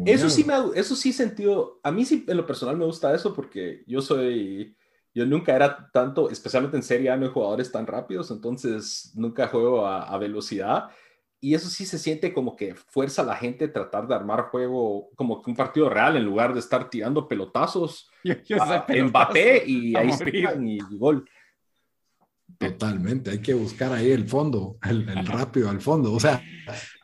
Eso 0.07 0.31
sí 0.31 0.45
me 0.45 0.55
eso 0.75 0.97
sí 0.97 1.13
sentido. 1.13 1.79
A 1.83 1.93
mí 1.93 2.05
sí 2.05 2.25
en 2.27 2.37
lo 2.37 2.47
personal 2.47 2.77
me 2.77 2.87
gusta 2.87 3.15
eso 3.15 3.35
porque 3.35 3.85
yo 3.87 4.01
soy. 4.01 4.77
Yo 5.13 5.27
nunca 5.27 5.57
era 5.57 5.91
tanto, 5.93 6.31
especialmente 6.31 6.77
en 6.77 6.85
Serie 6.85 7.11
A, 7.11 7.17
no 7.17 7.27
hay 7.27 7.33
jugadores 7.33 7.73
tan 7.73 7.85
rápidos, 7.85 8.31
entonces 8.31 9.11
nunca 9.17 9.49
juego 9.49 9.85
a, 9.85 10.05
a 10.05 10.19
velocidad. 10.19 10.91
Y 11.43 11.55
eso 11.55 11.69
sí 11.71 11.87
se 11.87 11.99
siente 11.99 12.35
como 12.35 12.55
que 12.55 12.75
fuerza 12.75 13.23
a 13.23 13.25
la 13.25 13.37
gente 13.37 13.65
a 13.65 13.73
tratar 13.73 14.07
de 14.07 14.15
armar 14.15 14.51
juego 14.51 15.11
como 15.17 15.43
que 15.43 15.51
un 15.51 15.57
partido 15.57 15.89
real 15.89 16.17
en 16.17 16.25
lugar 16.25 16.53
de 16.53 16.61
estar 16.61 16.91
tirando 16.91 17.27
pelotazos 17.27 18.11
Yo, 18.25 18.35
yo 18.45 18.63
a 18.63 18.87
pelotazo 18.87 19.09
Mbappé 19.09 19.65
y 19.67 19.97
a 19.97 20.01
ahí 20.01 20.11
están 20.11 20.69
y, 20.69 20.77
y 20.77 20.99
gol. 20.99 21.25
Totalmente, 22.59 23.31
hay 23.31 23.39
que 23.39 23.55
buscar 23.55 23.93
ahí 23.93 24.11
el 24.11 24.29
fondo, 24.29 24.77
el, 24.83 25.09
el 25.09 25.27
rápido 25.27 25.71
al 25.71 25.81
fondo. 25.81 26.13
O 26.13 26.21
sea, 26.21 26.43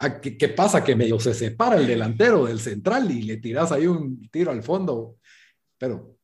¿a 0.01 0.20
¿qué, 0.20 0.37
qué 0.37 0.49
pasa? 0.49 0.85
Que 0.85 0.94
medio 0.94 1.18
se 1.18 1.33
separa 1.33 1.77
el 1.77 1.87
delantero 1.87 2.44
del 2.44 2.61
central 2.61 3.11
y 3.11 3.22
le 3.22 3.38
tiras 3.38 3.72
ahí 3.72 3.87
un 3.87 4.29
tiro 4.29 4.51
al 4.51 4.62
fondo, 4.62 5.16
pero 5.79 6.18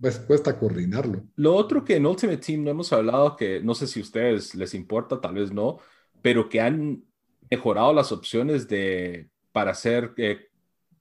pues 0.00 0.18
cuesta 0.20 0.58
coordinarlo. 0.58 1.24
Lo 1.36 1.54
otro 1.54 1.84
que 1.84 1.96
en 1.96 2.06
Ultimate 2.06 2.38
Team 2.38 2.64
no 2.64 2.70
hemos 2.70 2.92
hablado, 2.92 3.34
que 3.34 3.60
no 3.60 3.74
sé 3.74 3.86
si 3.86 4.00
a 4.00 4.02
ustedes 4.02 4.54
les 4.54 4.72
importa, 4.74 5.20
tal 5.20 5.34
vez 5.34 5.52
no, 5.52 5.78
pero 6.22 6.48
que 6.48 6.60
han 6.60 7.02
mejorado 7.50 7.92
las 7.92 8.12
opciones 8.12 8.68
de 8.68 9.28
para 9.52 9.72
hacer 9.72 10.12
eh, 10.16 10.48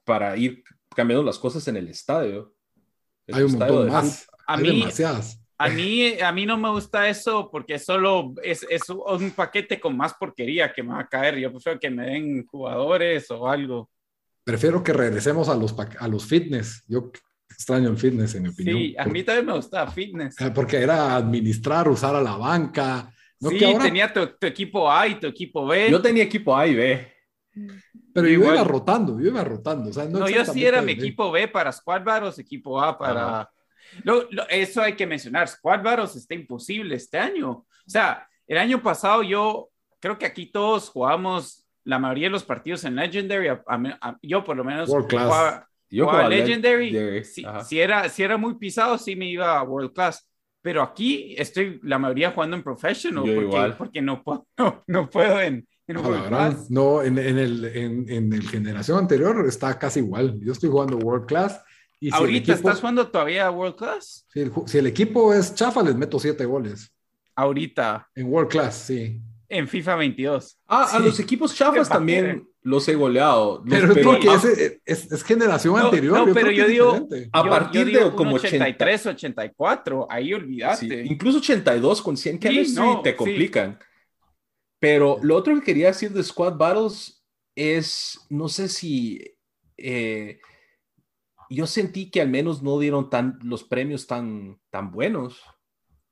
para 0.04 0.36
ir 0.36 0.64
cambiando 0.96 1.24
las 1.24 1.38
cosas 1.38 1.68
en 1.68 1.78
el 1.78 1.88
estadio. 1.88 2.54
El 3.28 3.36
Hay 3.36 3.44
un 3.44 3.50
estadio 3.52 3.74
montón 3.74 3.86
de 3.88 3.92
más, 3.94 4.28
A 4.48 4.56
hay 4.56 4.64
mí- 4.64 4.80
demasiadas. 4.80 5.40
A 5.62 5.68
mí, 5.68 6.14
a 6.22 6.32
mí 6.32 6.46
no 6.46 6.58
me 6.58 6.70
gusta 6.70 7.10
eso 7.10 7.50
porque 7.52 7.78
solo 7.80 8.34
es, 8.42 8.66
es 8.70 8.90
un 8.90 9.32
paquete 9.32 9.78
con 9.78 9.96
más 9.98 10.14
porquería 10.14 10.72
que 10.72 10.82
me 10.82 10.94
va 10.94 11.02
a 11.02 11.08
caer. 11.10 11.38
Yo 11.38 11.52
prefiero 11.52 11.78
que 11.78 11.90
me 11.90 12.06
den 12.06 12.46
jugadores 12.48 13.30
o 13.30 13.46
algo. 13.46 13.90
Prefiero 14.46 14.82
que 14.82 14.94
regresemos 14.94 15.50
a 15.50 15.56
los, 15.58 15.76
a 15.78 16.08
los 16.08 16.26
fitness. 16.26 16.82
Yo 16.88 17.12
extraño 17.52 17.90
el 17.90 17.98
fitness, 17.98 18.36
en 18.36 18.44
mi 18.44 18.50
opinión. 18.50 18.78
Sí, 18.78 18.96
a 18.98 19.04
mí 19.04 19.22
también 19.24 19.48
me 19.48 19.54
gustaba 19.54 19.92
fitness. 19.92 20.40
Eh, 20.40 20.50
Porque 20.56 20.78
era 20.78 21.14
administrar, 21.18 21.90
usar 21.90 22.16
a 22.16 22.22
la 22.22 22.38
banca. 22.38 23.14
No 23.42 23.50
sí, 23.50 23.58
que 23.58 23.66
ahora- 23.66 23.84
tenía 23.86 24.12
tu, 24.12 24.28
tu 24.28 24.48
equipo 24.48 24.92
A 24.92 25.08
y 25.08 25.16
tu 25.20 25.28
equipo 25.28 25.66
B. 25.66 25.90
Yo 25.90 26.02
tenía 26.02 26.24
equipo 26.24 26.56
A 26.56 26.68
y 26.68 26.76
B. 26.76 27.14
Pero 28.14 28.28
yo 28.28 28.34
igual. 28.34 28.56
iba 28.56 28.64
rotando, 28.64 29.20
yo 29.20 29.28
iba 29.28 29.44
rotando. 29.44 29.90
O 29.90 29.94
sea, 29.94 30.06
no 30.06 30.20
No, 30.20 30.30
yo 30.30 30.44
sí 30.46 30.64
era 30.66 30.82
mi 30.82 30.92
exactamente- 30.92 30.92
equipo 31.06 31.32
B 31.32 31.48
para 31.48 31.72
Squad 31.72 32.04
Battles, 32.04 32.40
equipo 32.40 32.82
A 32.82 32.98
para... 32.98 33.50
Lo- 34.04 34.28
lo- 34.30 34.48
eso 34.50 34.82
hay 34.82 34.94
que 34.94 35.08
mencionar, 35.08 35.48
Squad 35.48 35.82
Battles 35.84 36.16
está 36.16 36.36
imposible 36.36 36.96
este 36.96 37.18
año. 37.18 37.50
O 37.52 37.66
sea, 37.88 38.28
el 38.48 38.58
año 38.58 38.82
pasado 38.84 39.24
yo 39.24 39.70
creo 40.00 40.18
que 40.18 40.26
aquí 40.26 40.46
todos 40.48 40.90
jugamos 40.90 41.66
la 41.86 41.98
mayoría 41.98 42.28
de 42.28 42.32
los 42.32 42.44
partidos 42.44 42.84
en 42.84 42.96
Legendary. 42.96 43.48
a- 43.48 43.64
a- 43.68 43.98
a- 44.02 44.18
yo 44.22 44.44
por 44.44 44.56
lo 44.58 44.64
menos 44.64 44.90
World 44.90 45.08
Class. 45.08 45.26
jugaba, 45.26 45.68
Yo 45.90 46.04
jugaba 46.06 46.24
jugaba 46.26 46.36
Legendary. 46.36 46.92
Legendary, 46.92 47.26
Si, 47.26 47.44
si 47.66 47.80
era, 47.80 48.08
si 48.10 48.22
era 48.22 48.38
muy 48.38 48.56
pisado, 48.56 48.98
sí 49.00 49.16
me 49.16 49.28
iba 49.28 49.58
a 49.58 49.64
World 49.64 49.92
Class. 49.94 50.29
Pero 50.62 50.82
aquí 50.84 51.36
estoy 51.38 51.80
la 51.84 51.98
mayoría 51.98 52.32
jugando 52.32 52.58
en 52.58 52.64
Professional 52.64 53.24
Yo 53.26 53.34
porque, 53.34 53.48
igual. 53.48 53.78
porque 53.78 54.02
no, 54.02 54.24
puedo, 54.24 54.46
no, 54.58 54.84
no 54.88 55.10
puedo 55.10 55.40
en, 55.42 55.68
en 55.88 55.98
A 55.98 56.02
la 56.02 56.08
World 56.08 56.28
Class. 56.28 56.70
no, 56.72 57.02
en, 57.02 57.18
en 57.18 57.38
el, 57.38 57.66
en, 57.66 58.10
en 58.10 58.34
el 58.34 58.44
generación 58.48 58.98
anterior 59.00 59.46
está 59.48 59.78
casi 59.80 60.00
igual. 60.00 60.38
Yo 60.42 60.52
estoy 60.52 60.70
jugando 60.70 60.98
World 60.98 61.26
Class. 61.28 61.62
Y 62.02 62.12
si 62.12 62.16
Ahorita 62.18 62.54
equipo- 62.54 62.56
estás 62.70 62.80
jugando 62.80 63.08
todavía 63.08 63.48
a 63.48 63.52
World 63.52 63.76
Class. 63.76 64.26
Si 64.34 64.40
el, 64.42 64.52
si 64.66 64.78
el 64.78 64.88
equipo 64.88 65.34
es 65.34 65.54
chafa, 65.56 65.82
les 65.84 65.96
meto 65.96 66.20
siete 66.20 66.46
goles. 66.46 66.94
Ahorita 67.36 68.10
En 68.16 68.28
World 68.28 68.50
Class, 68.50 68.76
sí. 68.88 69.22
en 69.48 69.68
FIFA 69.68 69.96
22. 69.96 70.60
Ah, 70.68 70.84
a 70.84 70.98
Sí. 71.00 71.04
los 71.06 71.20
equipos 71.20 71.56
chafas 71.56 71.88
también. 71.90 72.46
Los 72.62 72.88
he 72.90 72.96
goleado. 72.96 73.62
Los- 73.66 73.80
Pero 73.80 73.94
es 73.94 74.06
porque 74.06 74.30
a- 74.30 74.36
ese- 74.36 74.82
es, 74.86 75.12
es 75.12 75.24
generación 75.24 75.76
No, 75.78 75.86
anterior. 75.86 76.18
no, 76.20 76.28
yo 76.28 76.34
pero 76.34 76.50
que 76.50 76.56
yo 76.56 76.64
es 76.66 76.70
digo-. 76.70 77.08
A 77.32 77.44
Yo- 77.44 77.50
partir 77.50 77.82
yo 77.82 77.86
digo 77.88 78.10
de 78.12 78.16
como 78.16 78.32
un 78.32 78.40
80. 78.40 78.56
83, 78.66 79.06
84, 79.06 80.08
ahí 80.10 80.34
olvidaste. 80.34 81.04
Sí, 81.04 81.10
incluso 81.12 81.38
82 81.40 82.02
con 82.02 82.18
100 82.18 82.40
chemistry 82.40 82.84
no, 82.84 83.02
te 83.02 83.12
sí. 83.12 83.16
complican. 83.16 83.80
Pero 84.80 85.18
lo 85.22 85.36
otro 85.36 85.56
que 85.56 85.62
quería 85.66 85.88
decir 85.88 86.12
de 86.12 86.24
Squad 86.24 86.56
Battles 86.58 87.24
es, 87.56 88.26
no 88.30 88.48
sé 88.48 88.68
si 88.70 89.22
eh, 89.78 90.40
yo 91.50 91.66
sentí 91.68 92.10
que 92.12 92.22
al 92.22 92.30
menos 92.30 92.62
no 92.62 92.78
dieron 92.80 93.10
tan, 93.10 93.40
los 93.44 93.64
premios 93.64 94.06
tan, 94.08 94.60
tan 94.70 94.92
buenos. 94.92 95.42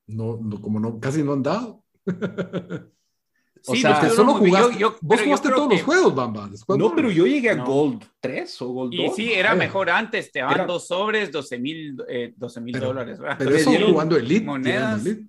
No, 0.08 0.40
no, 0.42 0.62
como 0.62 0.80
no, 0.80 1.00
casi 1.00 1.24
no 1.24 1.34
han 1.34 1.44
dado. 1.44 1.84
O 3.70 3.76
Sí, 3.76 3.82
sea, 3.82 4.10
solo 4.10 4.40
bien. 4.40 4.54
Yo- 4.54 4.60
jugaste, 4.62 4.80
yo- 4.80 4.90
vos 4.92 5.00
pero 5.02 5.20
yo 5.22 5.26
jugaste 5.26 5.48
creo 5.48 5.56
todos 5.58 5.70
que- 5.70 5.76
los 5.76 5.84
juegos, 5.84 6.16
Bamba. 6.16 6.50
No, 6.78 6.96
pero 6.96 7.12
yo 7.12 7.26
llegué 7.28 7.50
a 7.50 7.56
No. 7.56 7.66
Gold 7.66 8.06
3 8.22 8.62
o 8.62 8.68
Gold 8.70 8.94
2. 8.96 9.06
Y 9.06 9.16
sí, 9.16 9.34
era 9.34 9.50
Vaya. 9.50 9.60
mejor 9.60 9.90
antes, 9.90 10.32
te 10.32 10.40
daban 10.40 10.56
Era- 10.56 10.66
dos 10.66 10.88
sobres, 10.88 11.32
12 11.32 11.60
mil 11.60 11.98
eh, 12.08 12.34
12 12.36 12.62
mil 12.62 12.74
Pero- 12.74 12.88
dólares. 12.88 13.20
¿verdad? 13.20 13.36
Pero 13.38 13.52
me 13.52 13.58
eso 13.58 13.70
dieron 13.70 13.92
jugando 13.92 14.16
Elite. 14.18 14.46
monedas. 14.46 15.06
Elite. 15.06 15.26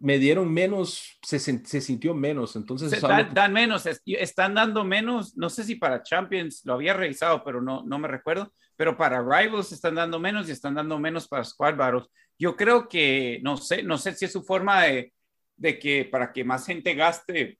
Me 0.00 0.18
dieron 0.18 0.50
menos, 0.50 1.18
se, 1.22 1.38
se 1.38 1.80
sintió 1.82 2.14
menos. 2.14 2.56
Entonces, 2.56 2.88
Se 2.88 3.00
dan, 3.00 3.28
que- 3.28 3.34
dan 3.34 3.52
menos, 3.52 3.84
es- 3.84 4.00
están 4.06 4.54
dando 4.54 4.82
menos, 4.82 5.36
no 5.36 5.50
sé 5.50 5.62
si 5.62 5.74
para 5.74 6.02
Champions, 6.02 6.62
lo 6.64 6.72
había 6.72 6.94
revisado, 6.94 7.44
pero 7.44 7.60
no, 7.60 7.82
no 7.84 7.98
me 7.98 8.08
recuerdo, 8.08 8.50
pero 8.76 8.96
para 8.96 9.20
Rivals 9.20 9.72
están 9.72 9.94
dando 9.96 10.18
menos 10.18 10.48
y 10.48 10.52
están 10.52 10.74
dando 10.74 10.98
menos 10.98 11.28
para 11.28 11.44
Squad 11.44 11.76
Battles. 11.76 12.06
Yo 12.38 12.56
creo 12.56 12.88
que, 12.88 13.40
no 13.42 13.58
sé, 13.58 13.82
no 13.82 13.98
sé 13.98 14.14
si 14.14 14.24
es 14.24 14.32
su 14.32 14.42
forma 14.42 14.84
de, 14.84 15.12
de 15.56 15.78
que 15.78 16.04
para 16.06 16.32
que 16.32 16.42
más 16.44 16.64
gente 16.66 16.94
gaste 16.94 17.58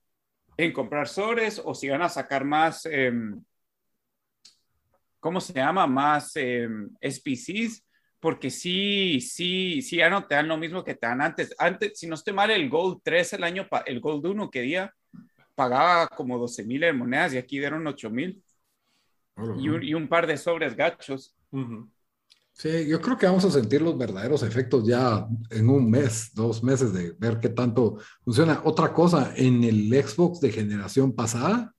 en 0.57 0.71
comprar 0.71 1.07
sobres 1.07 1.61
o 1.63 1.73
si 1.73 1.89
van 1.89 2.01
a 2.01 2.09
sacar 2.09 2.45
más, 2.45 2.85
em, 2.85 3.43
¿cómo 5.19 5.41
se 5.41 5.53
llama? 5.53 5.87
Más 5.87 6.35
em, 6.35 6.89
SPCs, 7.01 7.83
porque 8.19 8.49
sí, 8.49 9.19
sí, 9.21 9.81
sí, 9.81 9.97
ya 9.97 10.09
no 10.09 10.25
te 10.25 10.35
dan 10.35 10.47
lo 10.47 10.57
mismo 10.57 10.83
que 10.83 10.95
te 10.95 11.07
dan 11.07 11.21
antes. 11.21 11.53
Antes, 11.57 11.99
si 11.99 12.07
no 12.07 12.15
estoy 12.15 12.33
mal, 12.33 12.49
el 12.51 12.69
Gold 12.69 13.01
3 13.03 13.33
el 13.33 13.43
año, 13.43 13.67
el 13.85 13.99
Gold 13.99 14.25
1 14.25 14.49
que 14.49 14.61
día 14.61 14.93
pagaba 15.55 16.07
como 16.07 16.37
12 16.37 16.63
mil 16.63 16.83
en 16.83 16.97
monedas 16.97 17.33
y 17.33 17.37
aquí 17.37 17.59
dieron 17.59 17.85
8 17.87 18.09
mil 18.09 18.43
y, 19.57 19.69
un, 19.69 19.83
y 19.83 19.93
un 19.93 20.07
par 20.07 20.27
de 20.27 20.37
sobres 20.37 20.75
gachos. 20.75 21.35
Ujú. 21.51 21.89
Sí, 22.57 22.87
yo 22.87 23.01
creo 23.01 23.17
que 23.17 23.25
vamos 23.25 23.43
a 23.43 23.51
sentir 23.51 23.81
los 23.81 23.97
verdaderos 23.97 24.41
efectos 24.41 24.87
ya 24.87 25.27
en 25.49 25.69
un 25.69 25.91
mes, 25.91 26.31
dos 26.33 26.63
meses 26.63 26.93
de 26.93 27.11
ver 27.19 27.41
qué 27.41 27.49
tanto 27.49 27.97
funciona. 28.23 28.61
Otra 28.63 28.93
cosa, 28.93 29.33
en 29.35 29.61
el 29.65 29.89
Xbox 29.91 30.39
de 30.39 30.53
generación 30.53 31.13
pasada, 31.13 31.75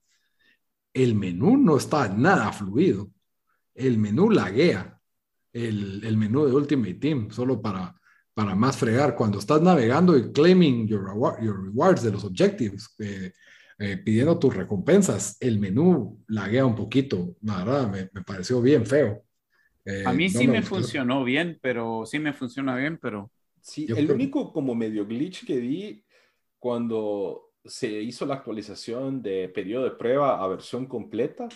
el 0.93 1.15
menú 1.15 1.57
no 1.57 1.77
está 1.77 2.07
nada 2.09 2.51
fluido. 2.51 3.09
El 3.73 3.97
menú 3.97 4.29
laguea. 4.29 5.01
El, 5.51 6.03
el 6.05 6.15
menú 6.15 6.45
de 6.45 6.53
Ultimate 6.53 6.93
Team, 6.93 7.31
solo 7.31 7.59
para, 7.59 7.99
para 8.35 8.53
más 8.53 8.77
fregar. 8.77 9.15
Cuando 9.15 9.39
estás 9.39 9.63
navegando 9.63 10.15
y 10.15 10.31
claiming 10.31 10.87
your, 10.87 11.03
reward- 11.03 11.43
your 11.43 11.59
rewards 11.63 12.03
de 12.03 12.11
los 12.11 12.23
objectives, 12.23 12.93
eh, 12.99 13.33
eh, 13.79 13.97
pidiendo 13.97 14.37
tus 14.37 14.55
recompensas, 14.55 15.37
el 15.39 15.59
menú 15.59 16.23
laguea 16.27 16.67
un 16.67 16.75
poquito. 16.75 17.35
La 17.41 17.63
verdad, 17.65 17.89
me, 17.89 18.09
me 18.13 18.21
pareció 18.23 18.61
bien 18.61 18.85
feo. 18.85 19.23
Eh, 19.87 20.03
A 20.05 20.13
mí 20.13 20.27
no 20.29 20.39
sí 20.39 20.47
me, 20.47 20.61
funcionó 20.61 21.23
bien, 21.23 21.57
pero 21.61 22.05
sí 22.05 22.19
me 22.19 22.33
funciona 22.33 22.75
bien, 22.75 22.97
pero 23.01 23.31
Sí, 23.61 23.85
Yo 23.87 23.95
el 23.95 24.05
creo- 24.05 24.15
único 24.15 24.53
como 24.53 24.75
medio 24.75 25.05
glitch 25.05 25.45
que 25.45 25.57
vi 25.57 26.03
cuando 26.59 27.51
se 27.65 28.01
hizo 28.01 28.25
la 28.25 28.35
actualización 28.35 29.21
de 29.21 29.49
periodo 29.49 29.83
de 29.85 29.91
prueba 29.91 30.41
a 30.43 30.47
versión 30.47 30.85
completa, 30.87 31.47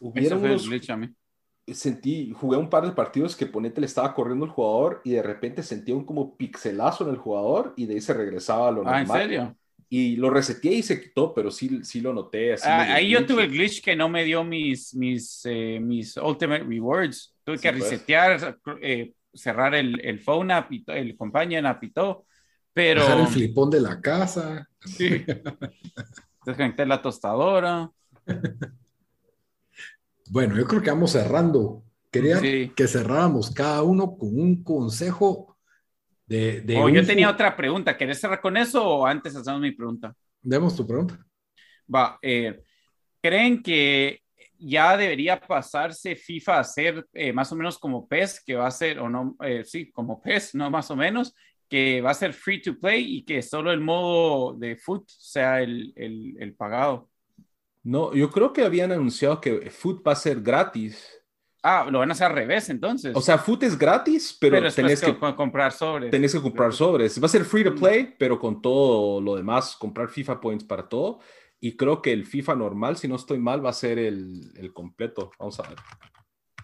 el 0.00 0.34
unos, 0.34 0.66
glitch 0.68 0.90
a 0.90 0.96
mí. 0.96 1.08
sentí, 1.66 2.32
jugué 2.32 2.56
un 2.58 2.68
par 2.68 2.84
de 2.84 2.92
partidos 2.92 3.36
que 3.36 3.46
ponete 3.46 3.80
le 3.80 3.86
estaba 3.86 4.14
corriendo 4.14 4.44
el 4.44 4.50
jugador 4.50 5.00
y 5.04 5.12
de 5.12 5.22
repente 5.22 5.62
sentía 5.62 5.94
un 5.94 6.04
como 6.04 6.36
pixelazo 6.36 7.04
en 7.04 7.10
el 7.10 7.18
jugador 7.18 7.74
y 7.76 7.86
de 7.86 7.94
ahí 7.94 8.00
se 8.00 8.14
regresaba 8.14 8.68
a 8.68 8.72
lo 8.72 8.84
Ah, 8.84 9.00
¿en 9.00 9.06
normal. 9.06 9.20
serio? 9.20 9.56
Y 9.88 10.16
lo 10.16 10.30
reseteé 10.30 10.74
y 10.74 10.82
se 10.82 11.00
quitó, 11.00 11.34
pero 11.34 11.50
sí, 11.50 11.84
sí 11.84 12.00
lo 12.00 12.12
noté. 12.12 12.52
así 12.54 12.66
Ah, 12.66 12.94
ahí 12.94 13.10
yo 13.10 13.18
glitchy. 13.18 13.34
tuve 13.34 13.44
el 13.44 13.50
glitch 13.50 13.82
que 13.82 13.96
no 13.96 14.08
me 14.08 14.24
dio 14.24 14.44
mis, 14.44 14.94
mis, 14.94 15.42
eh, 15.46 15.80
mis 15.80 16.16
Ultimate 16.16 16.64
Rewards. 16.64 17.34
Tuve 17.52 17.58
Sí, 17.58 17.62
que 17.62 17.72
pues. 17.72 17.90
resetear, 17.90 18.58
eh, 18.82 19.12
cerrar 19.34 19.74
el, 19.74 20.00
el 20.04 20.20
phone 20.20 20.50
app, 20.50 20.72
y 20.72 20.84
el 20.88 21.16
companion 21.16 21.66
app 21.66 21.82
y 21.84 21.92
todo. 21.92 22.26
Pero 22.72 23.02
Dejar 23.02 23.20
el 23.20 23.26
flipón 23.26 23.70
de 23.70 23.80
la 23.80 24.00
casa. 24.00 24.68
sí. 24.84 25.24
desconecté 26.44 26.86
la 26.86 27.02
tostadora. 27.02 27.90
Bueno, 30.32 30.56
yo 30.56 30.64
creo 30.64 30.80
que 30.82 30.90
vamos 30.90 31.12
cerrando. 31.12 31.82
Quería 32.10 32.38
Sí. 32.38 32.72
que 32.76 32.86
cerráramos 32.88 33.50
cada 33.52 33.82
uno 33.82 34.16
con 34.16 34.28
un 34.38 34.62
consejo 34.62 35.56
de... 36.26 36.60
de 36.62 36.76
un 36.76 36.82
Oh, 36.82 36.88
yo 36.88 37.04
tenía 37.06 37.30
otra 37.30 37.56
pregunta. 37.56 37.96
¿Querés 37.96 38.20
cerrar 38.20 38.40
con 38.40 38.56
eso 38.56 38.84
o 38.84 39.06
antes 39.06 39.34
hacemos 39.34 39.60
mi 39.60 39.72
pregunta? 39.72 40.14
Demos 40.42 40.74
tu 40.76 40.86
pregunta. 40.86 41.18
Va, 41.92 42.18
eh, 42.22 42.62
¿creen 43.20 43.62
que 43.62 44.19
ya 44.60 44.96
debería 44.96 45.40
pasarse 45.40 46.14
FIFA 46.14 46.58
a 46.58 46.64
ser 46.64 47.06
eh, 47.12 47.32
más 47.32 47.50
o 47.50 47.56
menos 47.56 47.78
como 47.78 48.06
PES, 48.06 48.42
que 48.44 48.54
va 48.54 48.66
a 48.66 48.70
ser, 48.70 49.00
o 49.00 49.08
no, 49.08 49.36
eh, 49.42 49.64
sí, 49.64 49.90
como 49.90 50.20
PES, 50.20 50.54
no 50.54 50.70
más 50.70 50.90
o 50.90 50.96
menos, 50.96 51.34
que 51.68 52.00
va 52.00 52.10
a 52.10 52.14
ser 52.14 52.32
free 52.32 52.60
to 52.60 52.78
play 52.78 53.16
y 53.16 53.24
que 53.24 53.42
solo 53.42 53.70
el 53.70 53.80
modo 53.80 54.54
de 54.54 54.76
foot 54.76 55.08
sea 55.08 55.62
el, 55.62 55.92
el, 55.96 56.36
el 56.38 56.54
pagado. 56.54 57.08
No, 57.82 58.12
yo 58.12 58.30
creo 58.30 58.52
que 58.52 58.64
habían 58.64 58.92
anunciado 58.92 59.40
que 59.40 59.70
foot 59.70 60.06
va 60.06 60.12
a 60.12 60.16
ser 60.16 60.40
gratis. 60.40 61.16
Ah, 61.62 61.86
lo 61.90 61.98
van 61.98 62.10
a 62.10 62.12
hacer 62.12 62.26
al 62.26 62.34
revés 62.34 62.68
entonces. 62.70 63.14
O 63.14 63.20
sea, 63.20 63.38
foot 63.38 63.62
es 63.62 63.78
gratis, 63.78 64.36
pero, 64.40 64.56
pero 64.56 64.72
tenés 64.72 65.00
que, 65.00 65.14
que, 65.14 65.34
comprar 65.34 65.72
sobres. 65.72 66.10
Tenés 66.10 66.32
que 66.32 66.40
comprar 66.40 66.72
sobres. 66.72 67.20
Va 67.22 67.26
a 67.26 67.28
ser 67.28 67.44
free 67.44 67.64
to 67.64 67.74
play, 67.74 68.14
pero 68.18 68.38
con 68.38 68.60
todo 68.60 69.20
lo 69.20 69.36
demás, 69.36 69.76
comprar 69.76 70.08
FIFA 70.08 70.40
points 70.40 70.64
para 70.64 70.88
todo. 70.88 71.20
Y 71.60 71.76
creo 71.76 72.00
que 72.00 72.12
el 72.12 72.26
FIFA 72.26 72.56
normal, 72.56 72.96
si 72.96 73.06
no 73.06 73.16
estoy 73.16 73.38
mal, 73.38 73.64
va 73.64 73.70
a 73.70 73.74
ser 73.74 73.98
el, 73.98 74.50
el 74.56 74.72
completo. 74.72 75.30
Vamos 75.38 75.60
a 75.60 75.68
ver. 75.68 75.78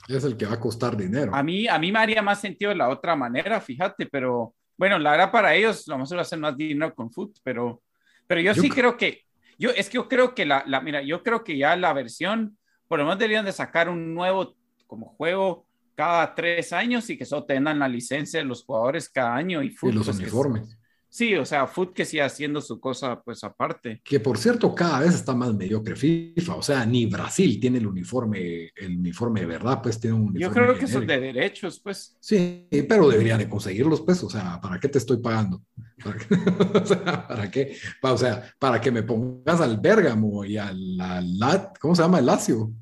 Es 0.09 0.25
el 0.25 0.37
que 0.37 0.47
va 0.47 0.55
a 0.55 0.61
costar 0.61 0.97
dinero. 0.97 1.35
A 1.35 1.43
mí, 1.43 1.67
a 1.67 1.79
mí 1.79 1.93
me 1.93 1.99
haría 1.99 2.23
más 2.23 2.41
sentido 2.41 2.71
de 2.71 2.77
la 2.77 2.89
otra 2.89 3.17
manera, 3.17 3.61
fíjate, 3.61 4.07
pero 4.07 4.55
bueno, 4.77 4.99
la 4.99 5.13
verdad 5.13 5.33
para 5.33 5.55
ellos 5.55 5.87
lo 5.89 5.99
más 5.99 6.13
a 6.13 6.21
hacer 6.21 6.39
más 6.39 6.57
dinero 6.57 6.95
con 6.95 7.11
foot, 7.11 7.39
pero, 7.43 7.83
pero 8.27 8.41
yo, 8.41 8.53
yo 8.53 8.63
sí 8.63 8.69
creo 8.69 8.97
que, 8.97 9.25
yo 9.59 9.71
es 9.71 9.89
que 9.89 9.95
yo 9.95 10.09
creo 10.09 10.35
que 10.35 10.45
la, 10.45 10.63
la, 10.67 10.81
mira, 10.81 11.03
yo 11.03 11.23
creo 11.23 11.43
que 11.43 11.57
ya 11.57 11.75
la 11.77 11.93
versión, 11.93 12.57
por 12.87 12.99
lo 12.99 13.05
menos 13.05 13.19
deberían 13.19 13.45
de 13.45 13.53
sacar 13.53 13.89
un 13.89 14.15
nuevo 14.15 14.55
como 14.87 15.07
juego 15.07 15.67
cada 15.95 16.35
tres 16.35 16.73
años 16.73 17.09
y 17.11 17.17
que 17.17 17.25
solo 17.25 17.45
tengan 17.45 17.79
la 17.79 17.89
licencia 17.89 18.39
de 18.39 18.47
los 18.47 18.65
jugadores 18.65 19.09
cada 19.09 19.35
año 19.35 19.63
y, 19.63 19.71
foot, 19.71 19.93
y 19.93 19.97
los 19.97 20.07
pues 20.07 20.19
uniformes. 20.19 20.79
Sí, 21.09 21.35
o 21.35 21.45
sea, 21.45 21.67
Foot 21.67 21.95
que 21.95 22.05
siga 22.05 22.27
haciendo 22.27 22.61
su 22.61 22.79
cosa 22.79 23.23
pues 23.23 23.43
aparte. 23.45 24.01
Que 24.05 24.21
por 24.21 24.39
cierto, 24.39 24.75
cada 24.75 25.01
vez 25.01 25.15
está 25.15 25.35
más 25.35 25.55
mediocre 25.55 25.97
FIFA, 25.97 26.57
o 26.57 26.63
sea, 26.63 26.85
ni 26.85 27.07
Brasil 27.07 27.59
tiene 27.61 27.79
el 27.79 27.87
uniforme, 27.87 28.71
el 28.77 28.97
uniforme 28.99 29.41
de 29.41 29.47
verdad, 29.47 29.81
pues 29.83 29.99
tiene 29.99 30.17
un 30.17 30.29
uniforme. 30.29 30.41
Yo 30.41 30.53
creo 30.53 30.79
que 30.79 30.87
son 30.87 31.07
de 31.07 31.19
derechos, 31.19 31.81
pues. 31.81 32.17
Sí, 32.21 32.67
pero 32.89 33.09
debería 33.09 33.39
de 33.39 33.49
conseguirlos, 33.49 34.03
pues, 34.03 34.23
o 34.25 34.31
sea, 34.31 34.61
¿para 34.61 34.79
qué 34.79 34.89
te 34.89 34.99
estoy 34.99 35.19
pagando? 35.19 35.63
¿Para 36.03 36.19
qué? 36.19 36.27
o 36.83 36.87
sea, 36.87 37.29
¿para 37.29 37.51
qué? 37.51 37.77
O 38.03 38.19
sea, 38.19 38.55
para 38.59 38.81
que 38.81 38.91
me 38.91 39.03
pongas 39.03 39.61
al 39.61 39.79
Bérgamo 39.79 40.45
y 40.45 40.59
al, 40.59 41.01
al 41.01 41.73
¿cómo 41.81 41.95
se 41.95 42.03
llama? 42.03 42.19
El 42.19 42.27
Lazio. 42.27 42.73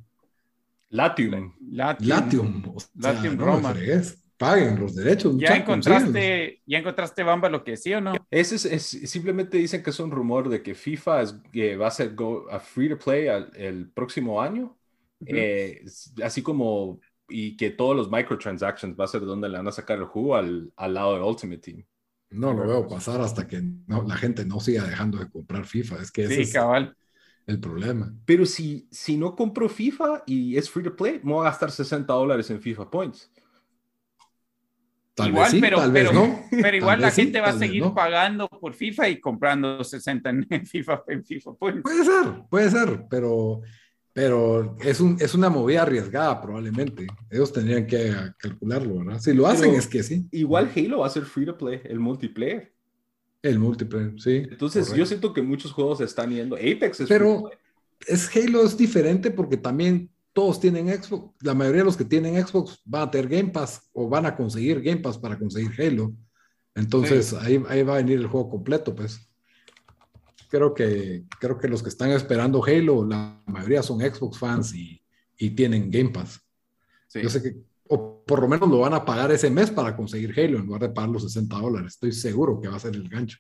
Latium. 0.90 1.54
Latium. 1.70 2.08
Latium, 2.08 2.62
o 2.74 2.80
sea, 2.80 3.12
Latium 3.12 3.36
no 3.36 3.44
Roma. 3.44 3.74
Paguen 4.44 4.80
los 4.80 4.94
derechos. 4.94 5.36
¿Ya 5.38 5.56
encontraste, 5.56 6.62
¿Ya 6.66 6.78
encontraste, 6.78 7.22
Bamba, 7.22 7.48
lo 7.48 7.64
que 7.64 7.72
decía 7.72 7.98
o 7.98 8.00
no? 8.00 8.12
Ese 8.30 8.56
es, 8.56 8.64
es, 8.66 9.10
simplemente 9.10 9.58
dicen 9.58 9.82
que 9.82 9.90
es 9.90 10.00
un 10.00 10.10
rumor 10.10 10.48
de 10.48 10.62
que 10.62 10.74
FIFA 10.74 11.22
es, 11.22 11.34
que 11.52 11.76
va 11.76 11.88
a 11.88 11.90
ser 11.90 12.14
go, 12.14 12.46
a 12.50 12.60
free 12.60 12.88
to 12.88 12.98
play 12.98 13.28
al, 13.28 13.50
el 13.56 13.90
próximo 13.90 14.40
año. 14.40 14.76
Uh 15.20 15.24
-huh. 15.24 15.28
eh, 15.34 15.84
así 16.22 16.42
como, 16.42 17.00
y 17.28 17.56
que 17.56 17.70
todos 17.70 17.96
los 17.96 18.10
microtransactions 18.10 18.98
va 18.98 19.04
a 19.04 19.08
ser 19.08 19.22
donde 19.22 19.48
le 19.48 19.56
van 19.56 19.68
a 19.68 19.72
sacar 19.72 19.98
el 19.98 20.04
jugo 20.04 20.36
al, 20.36 20.72
al 20.76 20.94
lado 20.94 21.14
de 21.14 21.22
Ultimate 21.22 21.60
Team. 21.60 21.84
No 22.30 22.52
lo 22.52 22.66
veo 22.66 22.88
pasar 22.88 23.20
hasta 23.20 23.46
que 23.46 23.62
no, 23.86 24.02
la 24.02 24.16
gente 24.16 24.44
no 24.44 24.60
siga 24.60 24.84
dejando 24.84 25.18
de 25.18 25.30
comprar 25.30 25.64
FIFA. 25.64 26.02
Es 26.02 26.10
que 26.10 26.24
ese 26.24 26.44
sí, 26.44 26.52
cabal. 26.52 26.96
es 27.46 27.54
el 27.54 27.60
problema. 27.60 28.12
Pero 28.24 28.44
si, 28.44 28.88
si 28.90 29.16
no 29.16 29.36
compro 29.36 29.68
FIFA 29.68 30.24
y 30.26 30.56
es 30.56 30.68
free 30.68 30.82
to 30.82 30.96
play, 30.96 31.20
me 31.22 31.32
voy 31.32 31.46
a 31.46 31.50
gastar 31.50 31.70
60 31.70 32.12
dólares 32.12 32.50
en 32.50 32.60
FIFA 32.60 32.90
Points. 32.90 33.30
Tal 35.14 35.28
igual, 35.28 35.44
vez 35.44 35.50
sí, 35.52 35.60
pero, 35.60 35.76
tal 35.78 35.92
pero, 35.92 36.10
vez 36.12 36.18
no. 36.20 36.40
pero 36.50 36.76
igual 36.76 36.96
Tal 36.96 37.02
la 37.02 37.10
sí, 37.12 37.22
gente 37.22 37.40
va 37.40 37.48
a 37.48 37.58
seguir 37.58 37.82
no. 37.82 37.94
pagando 37.94 38.48
por 38.48 38.74
FIFA 38.74 39.08
y 39.10 39.20
comprando 39.20 39.82
60 39.84 40.30
en 40.30 40.46
FIFA, 40.66 41.04
en 41.08 41.24
FIFA 41.24 41.54
Points. 41.54 41.82
Puede 41.82 42.04
ser, 42.04 42.24
puede 42.50 42.70
ser, 42.70 43.04
pero, 43.08 43.60
pero 44.12 44.76
es, 44.80 45.00
un, 45.00 45.16
es 45.20 45.34
una 45.34 45.48
movida 45.50 45.82
arriesgada 45.82 46.40
probablemente. 46.40 47.06
Ellos 47.30 47.52
tendrían 47.52 47.86
que 47.86 48.12
calcularlo, 48.38 48.98
¿verdad? 49.04 49.20
Si 49.20 49.32
lo 49.32 49.46
hacen 49.46 49.68
Pero 49.68 49.78
es 49.78 49.86
que 49.86 50.02
sí. 50.02 50.26
Igual 50.32 50.70
Halo 50.74 51.00
va 51.00 51.06
a 51.06 51.10
ser 51.10 51.24
free 51.24 51.46
to 51.46 51.56
play, 51.56 51.80
el 51.84 52.00
multiplayer. 52.00 52.72
El 53.42 53.58
múltiple, 53.58 54.14
sí. 54.18 54.36
Entonces 54.50 54.84
correcto. 54.86 54.96
yo 54.96 55.04
siento 55.06 55.32
que 55.34 55.42
muchos 55.42 55.70
juegos 55.72 56.00
están 56.00 56.30
yendo. 56.30 56.56
Apex 56.56 57.00
es 57.00 57.08
Pero- 57.08 57.26
free 57.26 57.42
to 57.42 57.48
play. 57.50 57.58
es 58.16 58.36
Halo 58.36 58.64
es 58.64 58.76
diferente 58.76 59.30
porque 59.30 59.58
también 59.58 60.10
todos 60.34 60.60
tienen 60.60 60.88
Xbox, 60.88 61.32
la 61.40 61.54
mayoría 61.54 61.82
de 61.82 61.86
los 61.86 61.96
que 61.96 62.04
tienen 62.04 62.44
Xbox 62.44 62.82
van 62.84 63.02
a 63.02 63.10
tener 63.10 63.28
Game 63.28 63.50
Pass 63.50 63.88
o 63.92 64.08
van 64.08 64.26
a 64.26 64.36
conseguir 64.36 64.82
Game 64.82 65.00
Pass 65.00 65.16
para 65.16 65.38
conseguir 65.38 65.70
Halo. 65.80 66.12
Entonces 66.74 67.32
ahí, 67.32 67.62
ahí 67.68 67.84
va 67.84 67.94
a 67.94 67.98
venir 67.98 68.18
el 68.18 68.26
juego 68.26 68.50
completo, 68.50 68.94
pues. 68.94 69.30
Creo 70.50 70.74
que, 70.74 71.24
creo 71.40 71.56
que 71.56 71.68
los 71.68 71.82
que 71.82 71.88
están 71.88 72.10
esperando 72.10 72.62
Halo, 72.64 73.04
la 73.06 73.40
mayoría 73.46 73.82
son 73.82 74.00
Xbox 74.00 74.38
fans 74.38 74.74
y, 74.74 75.00
y 75.38 75.50
tienen 75.50 75.88
Game 75.88 76.10
Pass. 76.10 76.40
Sí. 77.06 77.22
Yo 77.22 77.30
sé 77.30 77.40
que, 77.40 77.56
o 77.86 78.24
por 78.24 78.40
lo 78.40 78.48
menos 78.48 78.68
lo 78.68 78.80
van 78.80 78.94
a 78.94 79.04
pagar 79.04 79.30
ese 79.30 79.50
mes 79.50 79.70
para 79.70 79.96
conseguir 79.96 80.32
Halo 80.36 80.58
en 80.58 80.66
lugar 80.66 80.82
de 80.82 80.88
pagar 80.88 81.10
los 81.10 81.22
60 81.22 81.56
dólares. 81.56 81.92
Estoy 81.92 82.10
seguro 82.10 82.60
que 82.60 82.66
va 82.66 82.74
a 82.74 82.80
ser 82.80 82.96
el 82.96 83.08
gancho. 83.08 83.38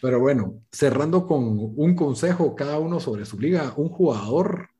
Pero 0.00 0.18
bueno, 0.18 0.62
cerrando 0.72 1.26
con 1.26 1.42
un 1.76 1.94
consejo 1.94 2.54
cada 2.54 2.78
uno 2.78 3.00
sobre 3.00 3.26
su 3.26 3.38
liga, 3.38 3.74
un 3.76 3.90
jugador 3.90 4.70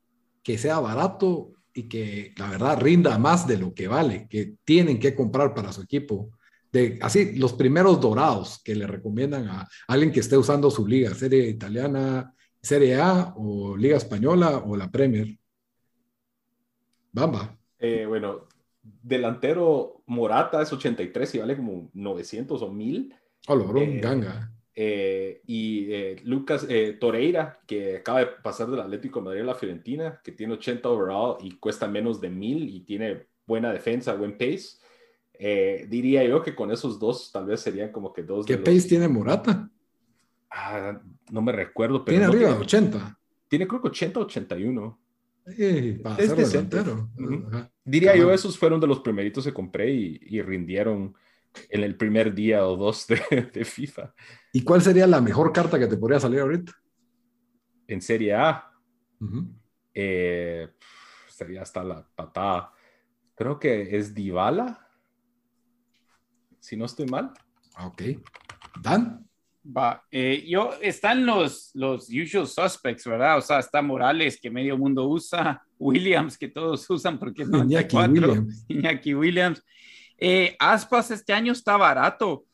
que 0.43 0.59
sea 0.59 0.79
barato 0.81 1.53
y 1.73 1.89
que 1.89 2.35
la 2.37 2.51
verdad 2.51 2.81
rinda 2.81 3.19
más 3.19 3.47
de 3.47 3.59
lo 3.59 3.75
que 3.75 3.89
vale, 3.89 4.27
que 4.29 4.55
tienen 4.65 4.99
que 4.99 5.15
comprar 5.15 5.55
para 5.55 5.73
su 5.73 5.83
equipo. 5.83 6.31
De, 6.73 6.99
así, 7.03 7.37
los 7.37 7.53
primeros 7.53 8.01
dorados 8.01 8.61
que 8.63 8.75
le 8.75 8.87
recomiendan 8.87 9.49
a 9.49 9.69
alguien 9.89 10.13
que 10.13 10.21
esté 10.21 10.37
usando 10.37 10.71
su 10.71 10.87
liga, 10.87 11.15
serie 11.15 11.49
italiana, 11.49 12.33
serie 12.63 12.97
A 12.97 13.35
o 13.37 13.77
liga 13.77 13.97
española 13.97 14.59
o 14.59 14.77
la 14.77 14.91
Premier. 14.91 15.37
Bamba. 17.13 17.57
Eh, 17.79 18.07
bueno, 18.07 18.47
delantero 18.83 20.03
Morata 20.07 20.63
es 20.63 20.73
83 20.73 21.35
y 21.35 21.39
vale 21.39 21.57
como 21.57 21.91
900 21.93 22.63
o 22.63 22.71
1000. 22.71 23.15
Oh, 23.49 23.57
logró 23.57 23.81
un 23.81 23.89
Eh, 23.89 24.01
ganga. 24.01 24.53
Eh, 24.83 25.43
y 25.47 25.93
eh, 25.93 26.17
Lucas 26.25 26.65
eh, 26.67 26.97
Toreira, 26.99 27.61
que 27.67 27.97
acaba 27.99 28.21
de 28.21 28.27
pasar 28.43 28.71
del 28.71 28.81
Atlético 28.81 29.19
de 29.21 29.25
Madrid 29.27 29.41
a 29.43 29.45
la 29.45 29.55
Fiorentina, 29.55 30.23
que 30.25 30.33
tiene 30.33 30.55
80 30.55 30.89
overall 30.89 31.37
y 31.43 31.59
cuesta 31.59 31.87
menos 31.87 32.19
de 32.19 32.31
1000 32.31 32.67
y 32.75 32.81
tiene 32.81 33.27
buena 33.47 33.73
defensa, 33.75 34.15
buen 34.15 34.39
pace. 34.39 34.79
Eh, 35.35 35.87
diría 35.87 36.25
yo 36.25 36.43
que 36.43 36.55
con 36.55 36.71
esos 36.71 36.99
dos 36.99 37.31
tal 37.31 37.45
vez 37.45 37.61
serían 37.61 37.93
como 37.93 38.11
que 38.11 38.23
dos 38.23 38.47
¿Qué 38.47 38.55
de 38.57 38.63
pace 38.63 38.75
los- 38.77 38.87
tiene 38.89 39.09
Morata? 39.09 39.69
Ah, 40.51 40.99
no 41.31 41.43
me 41.43 41.53
recuerdo, 41.53 42.03
pero 42.03 42.17
Tiene 42.17 42.27
no 42.27 42.33
arriba 42.33 42.49
de 42.59 42.67
tiene, 42.67 42.87
80. 42.89 43.19
tiene 43.49 43.69
creo 43.69 43.83
que 43.83 43.89
80 43.89 44.21
81. 44.21 44.99
Eh, 45.59 46.01
para 46.03 46.17
Es 46.23 46.35
delantero. 46.35 47.11
Ujú. 47.19 47.45
Ajá. 47.49 47.71
Diría 47.85 48.17
yo, 48.17 48.33
esos 48.33 48.57
fueron 48.59 48.81
de 48.81 48.87
los 48.87 49.01
primeritos 49.01 49.45
que 49.45 49.53
compré 49.53 49.91
y, 49.93 50.21
y 50.23 50.41
rindieron 50.41 51.15
en 51.69 51.83
el 51.85 51.97
primer 51.97 52.35
día 52.35 52.67
o 52.67 52.77
dos 52.77 53.07
de, 53.07 53.21
de 53.53 53.65
FIFA. 53.65 54.15
¿Y 54.53 54.63
cuál 54.63 54.83
sería 54.83 55.07
la 55.07 55.21
mejor 55.21 55.53
carta 55.53 55.79
que 55.79 55.87
te 55.87 55.97
podría 55.97 56.21
salir 56.21 56.41
ahorita? 56.41 56.73
En 57.87 58.01
Serie 58.01 58.35
A, 58.35 58.71
Ujú. 59.21 59.49
eh, 59.95 60.69
sería 61.29 61.63
hasta 61.63 61.83
la 61.83 62.07
patada. 62.15 62.73
Creo 63.35 63.59
que 63.59 63.97
es 63.97 64.15
Dybala, 64.15 64.87
si 66.61 66.77
no 66.77 66.85
estoy 66.85 67.07
mal. 67.07 67.33
Ah, 67.75 67.87
Ok. 67.87 68.03
Dan. 68.83 69.27
Va, 69.77 70.03
eh, 70.11 70.45
yo, 70.49 70.71
están 70.81 71.27
los, 71.27 71.71
los 71.75 72.09
usual 72.09 72.47
suspects, 72.47 73.05
¿verdad? 73.07 73.37
O 73.39 73.41
sea, 73.43 73.59
está 73.59 73.83
Morales, 73.83 74.39
que 74.41 74.51
medio 74.51 74.77
mundo 74.79 75.07
usa, 75.07 75.63
Williams, 75.79 76.39
que 76.39 76.49
todos 76.49 76.89
usan 76.89 77.19
porque 77.19 77.43
es 77.43 77.49
Iñaki 77.49 77.95
94, 77.97 78.13
Williams. 78.13 78.65
Iñaki 78.69 79.15
Williams. 79.15 79.63
Eh, 80.21 80.55
Aspas 80.59 81.11
este 81.11 81.33
año 81.33 81.53
está 81.53 81.77
barato, 81.79 82.45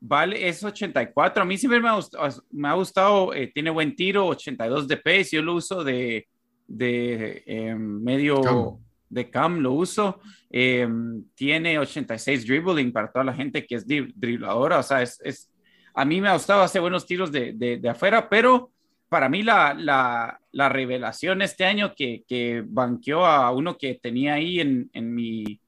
vale, 0.00 0.46
es 0.48 0.62
84. 0.62 1.42
A 1.42 1.46
mí 1.46 1.56
siempre 1.56 1.80
me 1.80 1.88
ha 1.88 1.94
gustado, 1.94 2.42
me 2.50 2.68
ha 2.68 2.74
gustado 2.74 3.32
eh, 3.34 3.50
tiene 3.52 3.70
buen 3.70 3.96
tiro, 3.96 4.26
82 4.26 4.86
de 4.86 4.96
pace. 4.98 5.28
Yo 5.36 5.42
lo 5.42 5.54
uso 5.54 5.82
de, 5.82 6.28
de 6.66 7.42
eh, 7.46 7.74
medio 7.74 8.40
Cam. 8.42 8.76
de 9.08 9.30
cam, 9.30 9.58
lo 9.60 9.72
uso. 9.72 10.20
Eh, 10.50 10.86
tiene 11.34 11.78
86 11.78 12.46
dribbling 12.46 12.92
para 12.92 13.10
toda 13.10 13.24
la 13.24 13.34
gente 13.34 13.66
que 13.66 13.76
es 13.76 13.86
dri- 13.86 14.12
dribladora. 14.14 14.78
O 14.78 14.82
sea, 14.82 15.02
es, 15.02 15.18
es- 15.24 15.50
a 15.94 16.04
mí 16.04 16.20
me 16.20 16.28
ha 16.28 16.34
gustado 16.34 16.62
hacer 16.62 16.80
buenos 16.80 17.06
tiros 17.06 17.30
de, 17.32 17.52
de, 17.54 17.76
de 17.78 17.88
afuera, 17.88 18.28
pero 18.28 18.72
para 19.08 19.28
mí 19.28 19.44
la, 19.44 19.74
la, 19.74 20.40
la 20.50 20.68
revelación 20.68 21.40
este 21.40 21.64
año 21.64 21.94
que, 21.96 22.24
que 22.26 22.64
banqueó 22.66 23.24
a 23.24 23.50
uno 23.52 23.78
que 23.78 23.94
tenía 24.02 24.34
ahí 24.34 24.58
en, 24.60 24.90
en 24.92 25.14
mi 25.14 25.60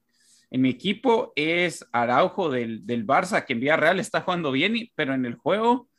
en 0.49 0.61
mi 0.61 0.69
equipo 0.69 1.33
es 1.35 1.85
Araujo 1.91 2.49
del, 2.49 2.85
del 2.85 3.05
Barça, 3.05 3.45
que 3.45 3.53
en 3.53 3.59
Villarreal 3.59 3.99
está 3.99 4.21
jugando 4.21 4.51
bien, 4.51 4.75
pero 4.95 5.13
en 5.13 5.25
el 5.25 5.35
juego 5.35 5.89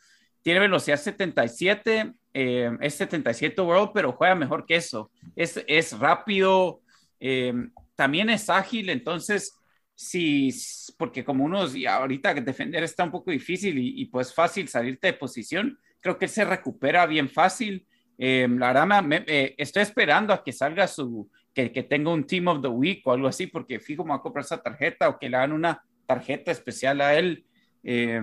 tiene 0.43 0.61
velocidad 0.61 0.97
77, 0.97 2.15
eh, 2.33 2.71
es 2.81 2.95
77 2.95 3.61
overall, 3.61 3.91
pero 3.93 4.13
juega 4.13 4.35
mejor 4.35 4.65
que 4.65 4.77
eso. 4.77 5.11
Es, 5.37 5.63
es 5.67 5.99
rápido, 5.99 6.81
eh, 7.21 7.53
también 7.95 8.31
es 8.31 8.49
ágil, 8.49 8.89
entonces, 8.89 9.55
sí, 9.95 10.51
porque 10.97 11.25
como 11.25 11.45
unos, 11.45 11.75
y 11.75 11.87
ahorita 11.87 12.33
defender 12.35 12.83
está 12.85 13.05
un 13.05 13.11
poco 13.11 13.31
difícil 13.31 13.77
y, 13.79 14.01
y 14.01 14.07
pues 14.07 14.33
fácil 14.33 14.69
salirte 14.69 15.09
de 15.09 15.13
posición, 15.15 15.79
creo 16.01 16.17
que 16.17 16.25
él 16.27 16.31
se 16.31 16.45
recupera 16.45 17.07
bien 17.07 17.29
fácil 17.29 17.87
Eh, 18.21 18.49
la 18.51 18.73
verdad, 18.73 19.03
me, 19.05 19.25
eh, 19.29 19.55
estoy 19.57 19.83
esperando 19.83 20.33
a 20.35 20.43
que 20.43 20.53
salga 20.53 20.89
su, 20.89 21.31
que, 21.59 21.73
que, 21.73 21.83
tenga 21.83 22.13
un 22.13 22.25
Team 22.25 22.47
of 22.47 22.63
the 22.63 22.69
Week 22.69 23.05
o 23.05 23.11
algo 23.11 23.27
así, 23.27 23.49
porque 23.49 23.81
fijo 23.81 24.05
me 24.05 24.11
va 24.11 24.17
a 24.17 24.23
comprar 24.23 24.45
esa 24.45 24.63
tarjeta 24.63 25.09
o 25.09 25.19
que 25.19 25.29
le 25.29 25.37
hagan 25.37 25.53
una 25.53 25.83
tarjeta 26.07 26.53
especial 26.53 27.01
a 27.01 27.19
él, 27.19 27.45
eh, 27.83 28.23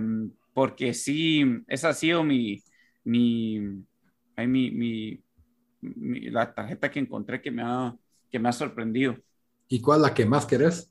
porque 0.54 0.94
sí, 0.94 1.44
esa 1.68 1.90
ha 1.90 1.94
sido 1.94 2.24
mi, 2.24 2.64
mi, 3.04 3.60
mi, 4.38 4.72
mi, 4.72 5.22
mi, 5.82 6.20
la 6.30 6.54
tarjeta 6.54 6.90
que 6.90 7.00
encontré 7.00 7.42
que 7.42 7.52
me 7.52 7.62
ha, 7.62 7.94
que 8.32 8.40
me 8.40 8.48
ha 8.48 8.54
sorprendido. 8.54 9.18
¿Y 9.68 9.82
cuál 9.82 10.00
es 10.00 10.04
la 10.04 10.14
que 10.14 10.26
más 10.26 10.46
querés? 10.46 10.90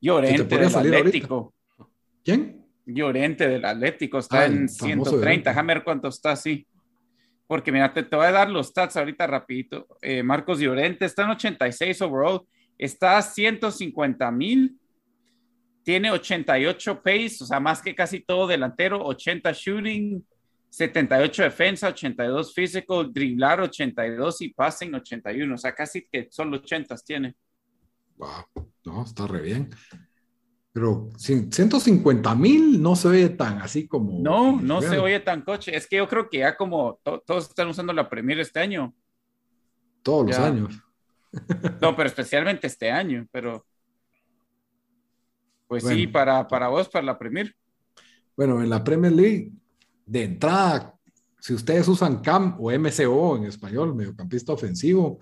Llorente 0.00 0.58
del 0.58 0.74
Atlético. 0.74 1.54
Ahorita? 1.78 1.94
¿Quién? 2.24 2.66
Llorente 2.84 3.48
del 3.48 3.64
Atlético, 3.64 4.18
está 4.18 4.42
Ay, 4.42 4.54
en 4.54 4.68
130, 4.68 5.50
déjame 5.50 5.74
ver 5.74 5.84
cuánto 5.84 6.08
está 6.08 6.32
así. 6.32 6.66
Porque 7.46 7.70
mira, 7.70 7.92
te, 7.92 8.02
te, 8.02 8.16
voy 8.16 8.26
a 8.26 8.32
dar 8.32 8.50
los 8.50 8.68
stats 8.68 8.96
ahorita 8.96 9.26
rapidito. 9.26 9.86
Eh, 10.00 10.22
Marcos 10.22 10.60
Llorente 10.60 11.04
está 11.04 11.24
en 11.24 11.30
86 11.30 12.02
overall, 12.02 12.42
está 12.78 13.18
a 13.18 13.22
150 13.22 14.30
mil, 14.30 14.78
tiene 15.82 16.10
88 16.10 17.02
pace, 17.02 17.36
o 17.40 17.46
sea, 17.46 17.60
más 17.60 17.82
que 17.82 17.94
casi 17.94 18.20
todo 18.20 18.46
delantero, 18.46 19.04
80 19.04 19.52
shooting, 19.52 20.24
78 20.70 21.42
defensa, 21.42 21.88
82 21.88 22.54
physical, 22.54 23.12
driblar 23.12 23.60
82 23.60 24.40
y 24.40 24.48
passing 24.48 24.94
81, 24.94 25.54
o 25.54 25.58
sea, 25.58 25.74
casi 25.74 26.06
que 26.10 26.28
solo 26.30 26.56
80 26.56 26.96
tiene. 26.96 27.34
Wow, 28.16 28.68
no, 28.84 29.04
está 29.04 29.26
re 29.26 29.42
bien. 29.42 29.70
Pero 30.74 31.08
150 31.16 32.34
mil 32.34 32.82
no 32.82 32.96
se 32.96 33.06
oye 33.06 33.28
tan 33.28 33.62
así 33.62 33.86
como. 33.86 34.18
No, 34.20 34.60
no 34.60 34.82
se 34.82 34.98
oye 34.98 35.20
tan 35.20 35.42
coche. 35.42 35.74
Es 35.74 35.86
que 35.86 35.98
yo 35.98 36.08
creo 36.08 36.28
que 36.28 36.38
ya 36.38 36.56
como 36.56 36.98
to 37.04 37.20
todos 37.20 37.48
están 37.48 37.68
usando 37.68 37.92
la 37.92 38.10
Premier 38.10 38.40
este 38.40 38.58
año. 38.58 38.92
Todos 40.02 40.32
ya. 40.32 40.38
los 40.38 40.46
años. 40.48 40.80
No, 41.80 41.94
pero 41.94 42.08
especialmente 42.08 42.66
este 42.66 42.90
año. 42.90 43.24
Pero. 43.30 43.64
Pues 45.68 45.84
bueno. 45.84 45.96
sí, 45.96 46.08
para, 46.08 46.48
para 46.48 46.66
vos, 46.66 46.88
para 46.88 47.06
la 47.06 47.16
Premier. 47.16 47.54
Bueno, 48.36 48.60
en 48.60 48.68
la 48.68 48.82
Premier 48.82 49.12
League, 49.12 49.52
de 50.04 50.24
entrada, 50.24 50.92
si 51.38 51.54
ustedes 51.54 51.86
usan 51.86 52.20
CAM 52.20 52.56
o 52.58 52.72
MCO 52.72 53.36
en 53.36 53.44
español, 53.44 53.94
mediocampista 53.94 54.52
ofensivo, 54.52 55.20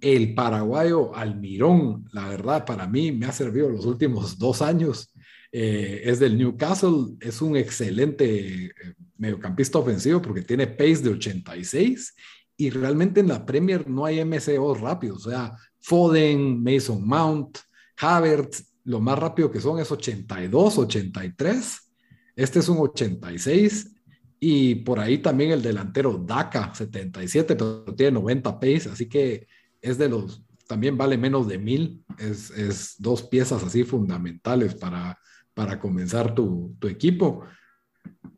el 0.00 0.34
paraguayo 0.34 1.14
Almirón, 1.14 2.08
la 2.12 2.28
verdad, 2.28 2.64
para 2.64 2.86
mí 2.86 3.12
me 3.12 3.26
ha 3.26 3.32
servido 3.32 3.68
los 3.68 3.86
últimos 3.86 4.38
dos 4.38 4.62
años. 4.62 5.12
Eh, 5.52 6.02
es 6.04 6.18
del 6.18 6.36
Newcastle, 6.36 7.16
es 7.20 7.40
un 7.40 7.56
excelente 7.56 8.66
eh, 8.66 8.72
mediocampista 9.16 9.78
ofensivo 9.78 10.20
porque 10.20 10.42
tiene 10.42 10.66
pace 10.66 10.96
de 10.96 11.10
86 11.10 12.14
y 12.56 12.70
realmente 12.70 13.20
en 13.20 13.28
la 13.28 13.44
Premier 13.44 13.88
no 13.88 14.04
hay 14.04 14.24
MCO 14.24 14.74
rápidos, 14.74 15.26
o 15.26 15.30
sea, 15.30 15.56
Foden, 15.80 16.62
Mason 16.62 17.06
Mount, 17.06 17.58
Havertz, 17.98 18.64
lo 18.84 19.00
más 19.00 19.18
rápido 19.18 19.50
que 19.50 19.60
son 19.60 19.78
es 19.78 19.90
82, 19.90 20.78
83. 20.78 21.92
Este 22.34 22.58
es 22.58 22.68
un 22.68 22.78
86 22.78 23.94
y 24.38 24.76
por 24.76 25.00
ahí 25.00 25.18
también 25.18 25.50
el 25.50 25.62
delantero 25.62 26.18
Daka, 26.18 26.74
77, 26.74 27.56
pero 27.56 27.84
tiene 27.96 28.12
90 28.12 28.60
pace, 28.60 28.90
así 28.90 29.08
que 29.08 29.46
es 29.86 29.98
de 29.98 30.08
los, 30.08 30.42
también 30.66 30.98
vale 30.98 31.16
menos 31.16 31.46
de 31.48 31.58
mil, 31.58 32.04
es, 32.18 32.50
es 32.50 32.96
dos 32.98 33.22
piezas 33.22 33.62
así 33.62 33.84
fundamentales 33.84 34.74
para, 34.74 35.18
para 35.54 35.78
comenzar 35.78 36.34
tu, 36.34 36.76
tu, 36.78 36.88
equipo. 36.88 37.44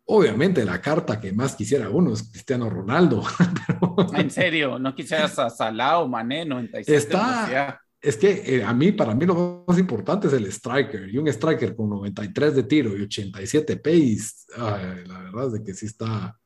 Obviamente 0.04 0.64
la 0.64 0.80
carta 0.80 1.20
que 1.20 1.32
más 1.32 1.56
quisiera 1.56 1.88
uno 1.90 2.12
es 2.12 2.30
Cristiano 2.30 2.68
Ronaldo. 2.68 3.22
Pero, 3.66 4.14
en 4.14 4.30
serio, 4.30 4.78
no 4.78 4.94
quisieras 4.94 5.38
a 5.38 5.50
Salah 5.50 6.00
o 6.00 6.08
Mané 6.08 6.44
97. 6.44 6.96
Está, 6.96 7.80
es 8.00 8.16
que 8.16 8.42
eh, 8.46 8.62
a 8.62 8.72
mí, 8.72 8.92
para 8.92 9.14
mí 9.14 9.26
lo 9.26 9.64
más 9.66 9.78
importante 9.78 10.28
es 10.28 10.32
el 10.32 10.46
striker, 10.46 11.08
y 11.08 11.18
un 11.18 11.28
striker 11.28 11.74
con 11.74 11.90
93 11.90 12.56
de 12.56 12.62
tiro 12.62 12.96
y 12.96 13.02
87 13.02 13.76
pace, 13.76 14.46
ay, 14.56 15.04
la 15.06 15.18
verdad 15.22 15.46
es 15.46 15.52
de 15.54 15.64
que 15.64 15.74
sí 15.74 15.86
está, 15.86 16.38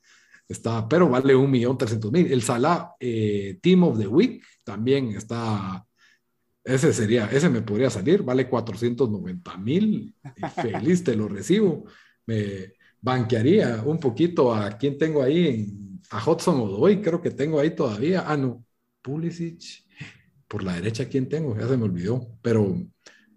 está, 0.53 0.89
pero 0.89 1.09
vale 1.09 1.35
un 1.35 1.51
millón 1.51 1.77
trescientos 1.79 2.13
mil. 2.13 2.31
El 2.31 2.43
Salah 2.43 2.93
eh, 3.01 3.59
Team 3.61 3.85
of 3.85 3.99
the 3.99 4.07
Week 4.07 4.43
también 4.65 5.09
está, 5.09 5.85
ese 6.65 6.93
sería, 6.93 7.27
ese 7.27 7.49
me 7.49 7.63
podría 7.63 7.91
salir, 7.91 8.23
vale 8.23 8.49
490 8.49 9.57
mil, 9.59 10.15
feliz 10.63 11.05
te 11.05 11.17
lo 11.17 11.29
recibo. 11.29 11.85
Me 12.27 12.75
banquearía 13.01 13.83
un 13.85 13.99
poquito 13.99 14.55
a 14.55 14.71
quien 14.79 14.97
tengo 14.97 15.23
ahí, 15.23 15.49
en, 15.49 16.01
a 16.11 16.31
Hudson 16.31 16.61
Odoy, 16.61 17.01
creo 17.01 17.21
que 17.21 17.31
tengo 17.31 17.59
ahí 17.59 17.75
todavía. 17.75 18.25
Ah, 18.27 18.37
no, 18.37 18.65
Pulisic, 19.03 19.85
por 20.47 20.63
la 20.63 20.75
derecha, 20.75 21.09
¿quién 21.09 21.29
tengo? 21.29 21.57
Ya 21.59 21.67
se 21.67 21.77
me 21.77 21.85
olvidó, 21.85 22.39
pero, 22.43 22.77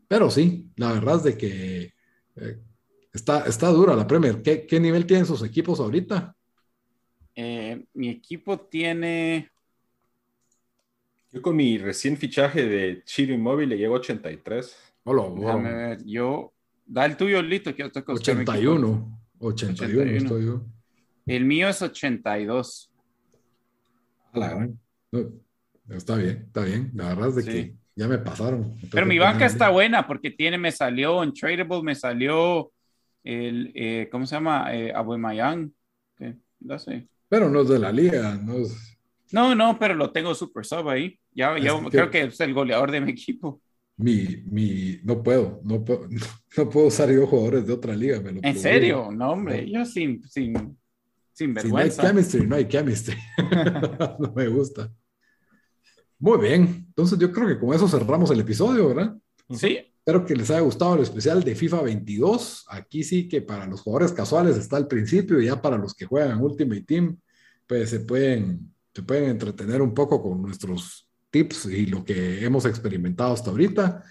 pero 0.08 0.30
sí, 0.30 0.70
la 0.76 0.94
verdad 0.94 1.18
es 1.18 1.24
de 1.24 1.38
que 1.38 1.94
eh, 2.36 2.60
está, 3.12 3.46
está 3.46 3.70
dura 3.70 3.96
la 3.96 4.06
Premier. 4.06 4.42
¿Qué, 4.42 4.68
¿Qué 4.68 4.80
nivel 4.80 5.06
tienen 5.06 5.26
sus 5.26 5.42
equipos 5.44 5.80
ahorita? 5.80 6.35
Eh, 7.36 7.84
mi 7.94 8.10
equipo 8.10 8.58
tiene. 8.60 9.52
Yo 11.32 11.42
con 11.42 11.56
mi 11.56 11.78
recién 11.78 12.16
fichaje 12.16 12.66
de 12.66 13.04
Chiro 13.04 13.34
Inmóvil 13.34 13.70
le 13.70 13.78
llego 13.78 13.96
a 13.96 14.00
83. 14.00 14.94
Hola, 15.04 15.24
Déjame 15.36 15.74
ver, 15.74 16.06
yo. 16.06 16.54
Da 16.86 17.06
el 17.06 17.18
tuyo, 17.18 17.42
Lito, 17.42 17.74
que 17.76 17.82
yo 17.82 17.88
estoy 17.88 18.04
81. 18.08 19.20
81, 19.40 20.06
81 20.06 20.12
estoy 20.12 20.46
yo. 20.46 20.66
El 21.26 21.46
mío 21.46 21.68
es 21.68 21.82
82. 21.82 22.92
La, 24.34 24.70
no, 25.12 25.32
está 25.90 26.16
bien, 26.18 26.44
está 26.48 26.64
bien. 26.64 26.92
La 26.94 27.10
verdad 27.10 27.30
es 27.30 27.36
de 27.36 27.42
sí. 27.42 27.50
que 27.50 27.76
ya 27.96 28.08
me 28.08 28.18
pasaron. 28.20 28.64
Entonces, 28.64 28.90
Pero 28.92 29.06
mi 29.06 29.18
banca 29.18 29.46
está 29.46 29.70
buena 29.70 30.06
porque 30.06 30.32
tiene, 30.32 30.58
me 30.58 30.72
salió 30.72 31.24
en 31.24 31.34
Tradable, 31.34 31.82
me 31.82 31.96
salió 31.96 32.72
el, 33.24 33.72
eh, 33.74 34.08
¿cómo 34.12 34.26
se 34.26 34.36
llama? 34.36 34.74
Eh, 34.76 34.94
Abuemayang. 34.94 35.74
Okay, 36.14 36.36
no 36.60 36.78
sé. 36.78 37.08
Pero 37.36 37.50
no 37.50 37.64
es 37.64 37.68
de 37.68 37.80
la 37.80 37.92
liga, 37.92 38.40
no 38.42 38.60
es... 38.60 38.98
No, 39.34 39.54
no, 39.54 39.78
pero 39.78 39.94
lo 39.94 40.10
tengo 40.10 40.34
super 40.34 40.66
sub 40.66 40.88
ahí. 40.88 41.20
Ya, 41.34 41.60
ya 41.60 41.78
que, 41.84 41.90
creo 41.90 42.10
que 42.10 42.24
es 42.24 42.40
el 42.40 42.54
goleador 42.54 42.92
de 42.92 43.02
mi 43.02 43.12
equipo. 43.12 43.62
Mi, 43.98 44.42
mi, 44.46 45.02
no 45.04 45.22
puedo, 45.22 45.60
no 45.66 45.84
puedo, 45.84 46.08
no 46.58 46.70
puedo 46.70 46.88
usar 46.88 47.12
yo 47.12 47.28
jugadores 47.28 47.68
de 47.68 47.74
otra 47.74 47.94
liga. 47.94 48.22
Me 48.22 48.32
lo 48.32 48.40
¿En 48.42 48.58
serio? 48.58 49.12
No, 49.12 49.32
hombre, 49.32 49.70
yo 49.70 49.84
sin, 49.84 50.24
sin, 50.30 50.78
sin 51.34 51.54
vergüenza. 51.54 51.64
Si 51.64 51.98
no 51.98 52.04
hay 52.04 52.14
chemistry, 52.14 52.48
no 52.48 52.56
hay 52.56 52.68
chemistry. 52.70 53.18
no 54.20 54.32
me 54.34 54.48
gusta. 54.48 54.90
Muy 56.18 56.38
bien, 56.38 56.86
entonces 56.88 57.20
yo 57.20 57.34
creo 57.34 57.50
que 57.50 57.60
con 57.60 57.74
eso 57.74 57.90
cerramos 57.90 58.32
el 58.32 58.40
episodio, 58.40 58.88
¿verdad? 58.88 59.14
Sí. 59.50 59.80
Espero 60.06 60.26
que 60.26 60.38
les 60.38 60.50
haya 60.52 60.62
gustado 60.62 60.96
el 60.96 61.02
especial 61.02 61.44
de 61.44 61.54
FIFA 61.54 61.82
22. 61.82 62.66
Aquí 62.70 63.04
sí 63.04 63.28
que 63.28 63.42
para 63.42 63.66
los 63.66 63.82
jugadores 63.82 64.14
casuales 64.14 64.56
está 64.56 64.78
al 64.78 64.88
principio 64.88 65.42
y 65.42 65.48
ya 65.48 65.62
para 65.62 65.78
los 65.78 65.94
que 65.94 66.06
juegan 66.06 66.42
Ultimate 66.42 66.84
Team, 66.84 67.18
pues 67.68 67.90
se 67.90 68.02
pueden, 68.02 68.74
se 68.94 69.04
pueden 69.04 69.30
entretener 69.30 69.82
un 69.82 69.94
poco 69.94 70.22
con 70.22 70.42
nuestros 70.42 71.10
tips 71.30 71.66
y 71.66 71.86
lo 71.88 72.06
que 72.06 72.44
hemos 72.44 72.66
experimentado 72.66 73.34
hasta 73.34 73.52
ahorita. 73.52 74.04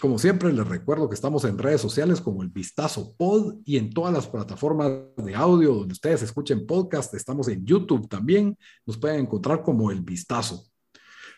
Como 0.00 0.18
siempre, 0.18 0.52
les 0.52 0.66
recuerdo 0.66 1.08
que 1.08 1.14
estamos 1.14 1.44
en 1.44 1.58
redes 1.58 1.80
sociales 1.80 2.20
como 2.20 2.42
el 2.42 2.48
Vistazo 2.48 3.14
Pod 3.16 3.56
y 3.64 3.76
en 3.76 3.92
todas 3.92 4.12
las 4.14 4.28
plataformas 4.28 4.92
de 5.16 5.34
audio 5.34 5.74
donde 5.74 5.92
ustedes 5.92 6.22
escuchen 6.22 6.66
podcast. 6.66 7.12
Estamos 7.14 7.48
en 7.48 7.64
YouTube 7.64 8.08
también. 8.08 8.56
Nos 8.86 8.98
pueden 8.98 9.20
encontrar 9.20 9.62
como 9.62 9.90
el 9.90 10.00
Vistazo. 10.02 10.64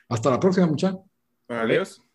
Hasta 0.09 0.30
la 0.30 0.38
próxima, 0.38 0.66
muchachos. 0.66 1.01
Adiós. 1.49 2.11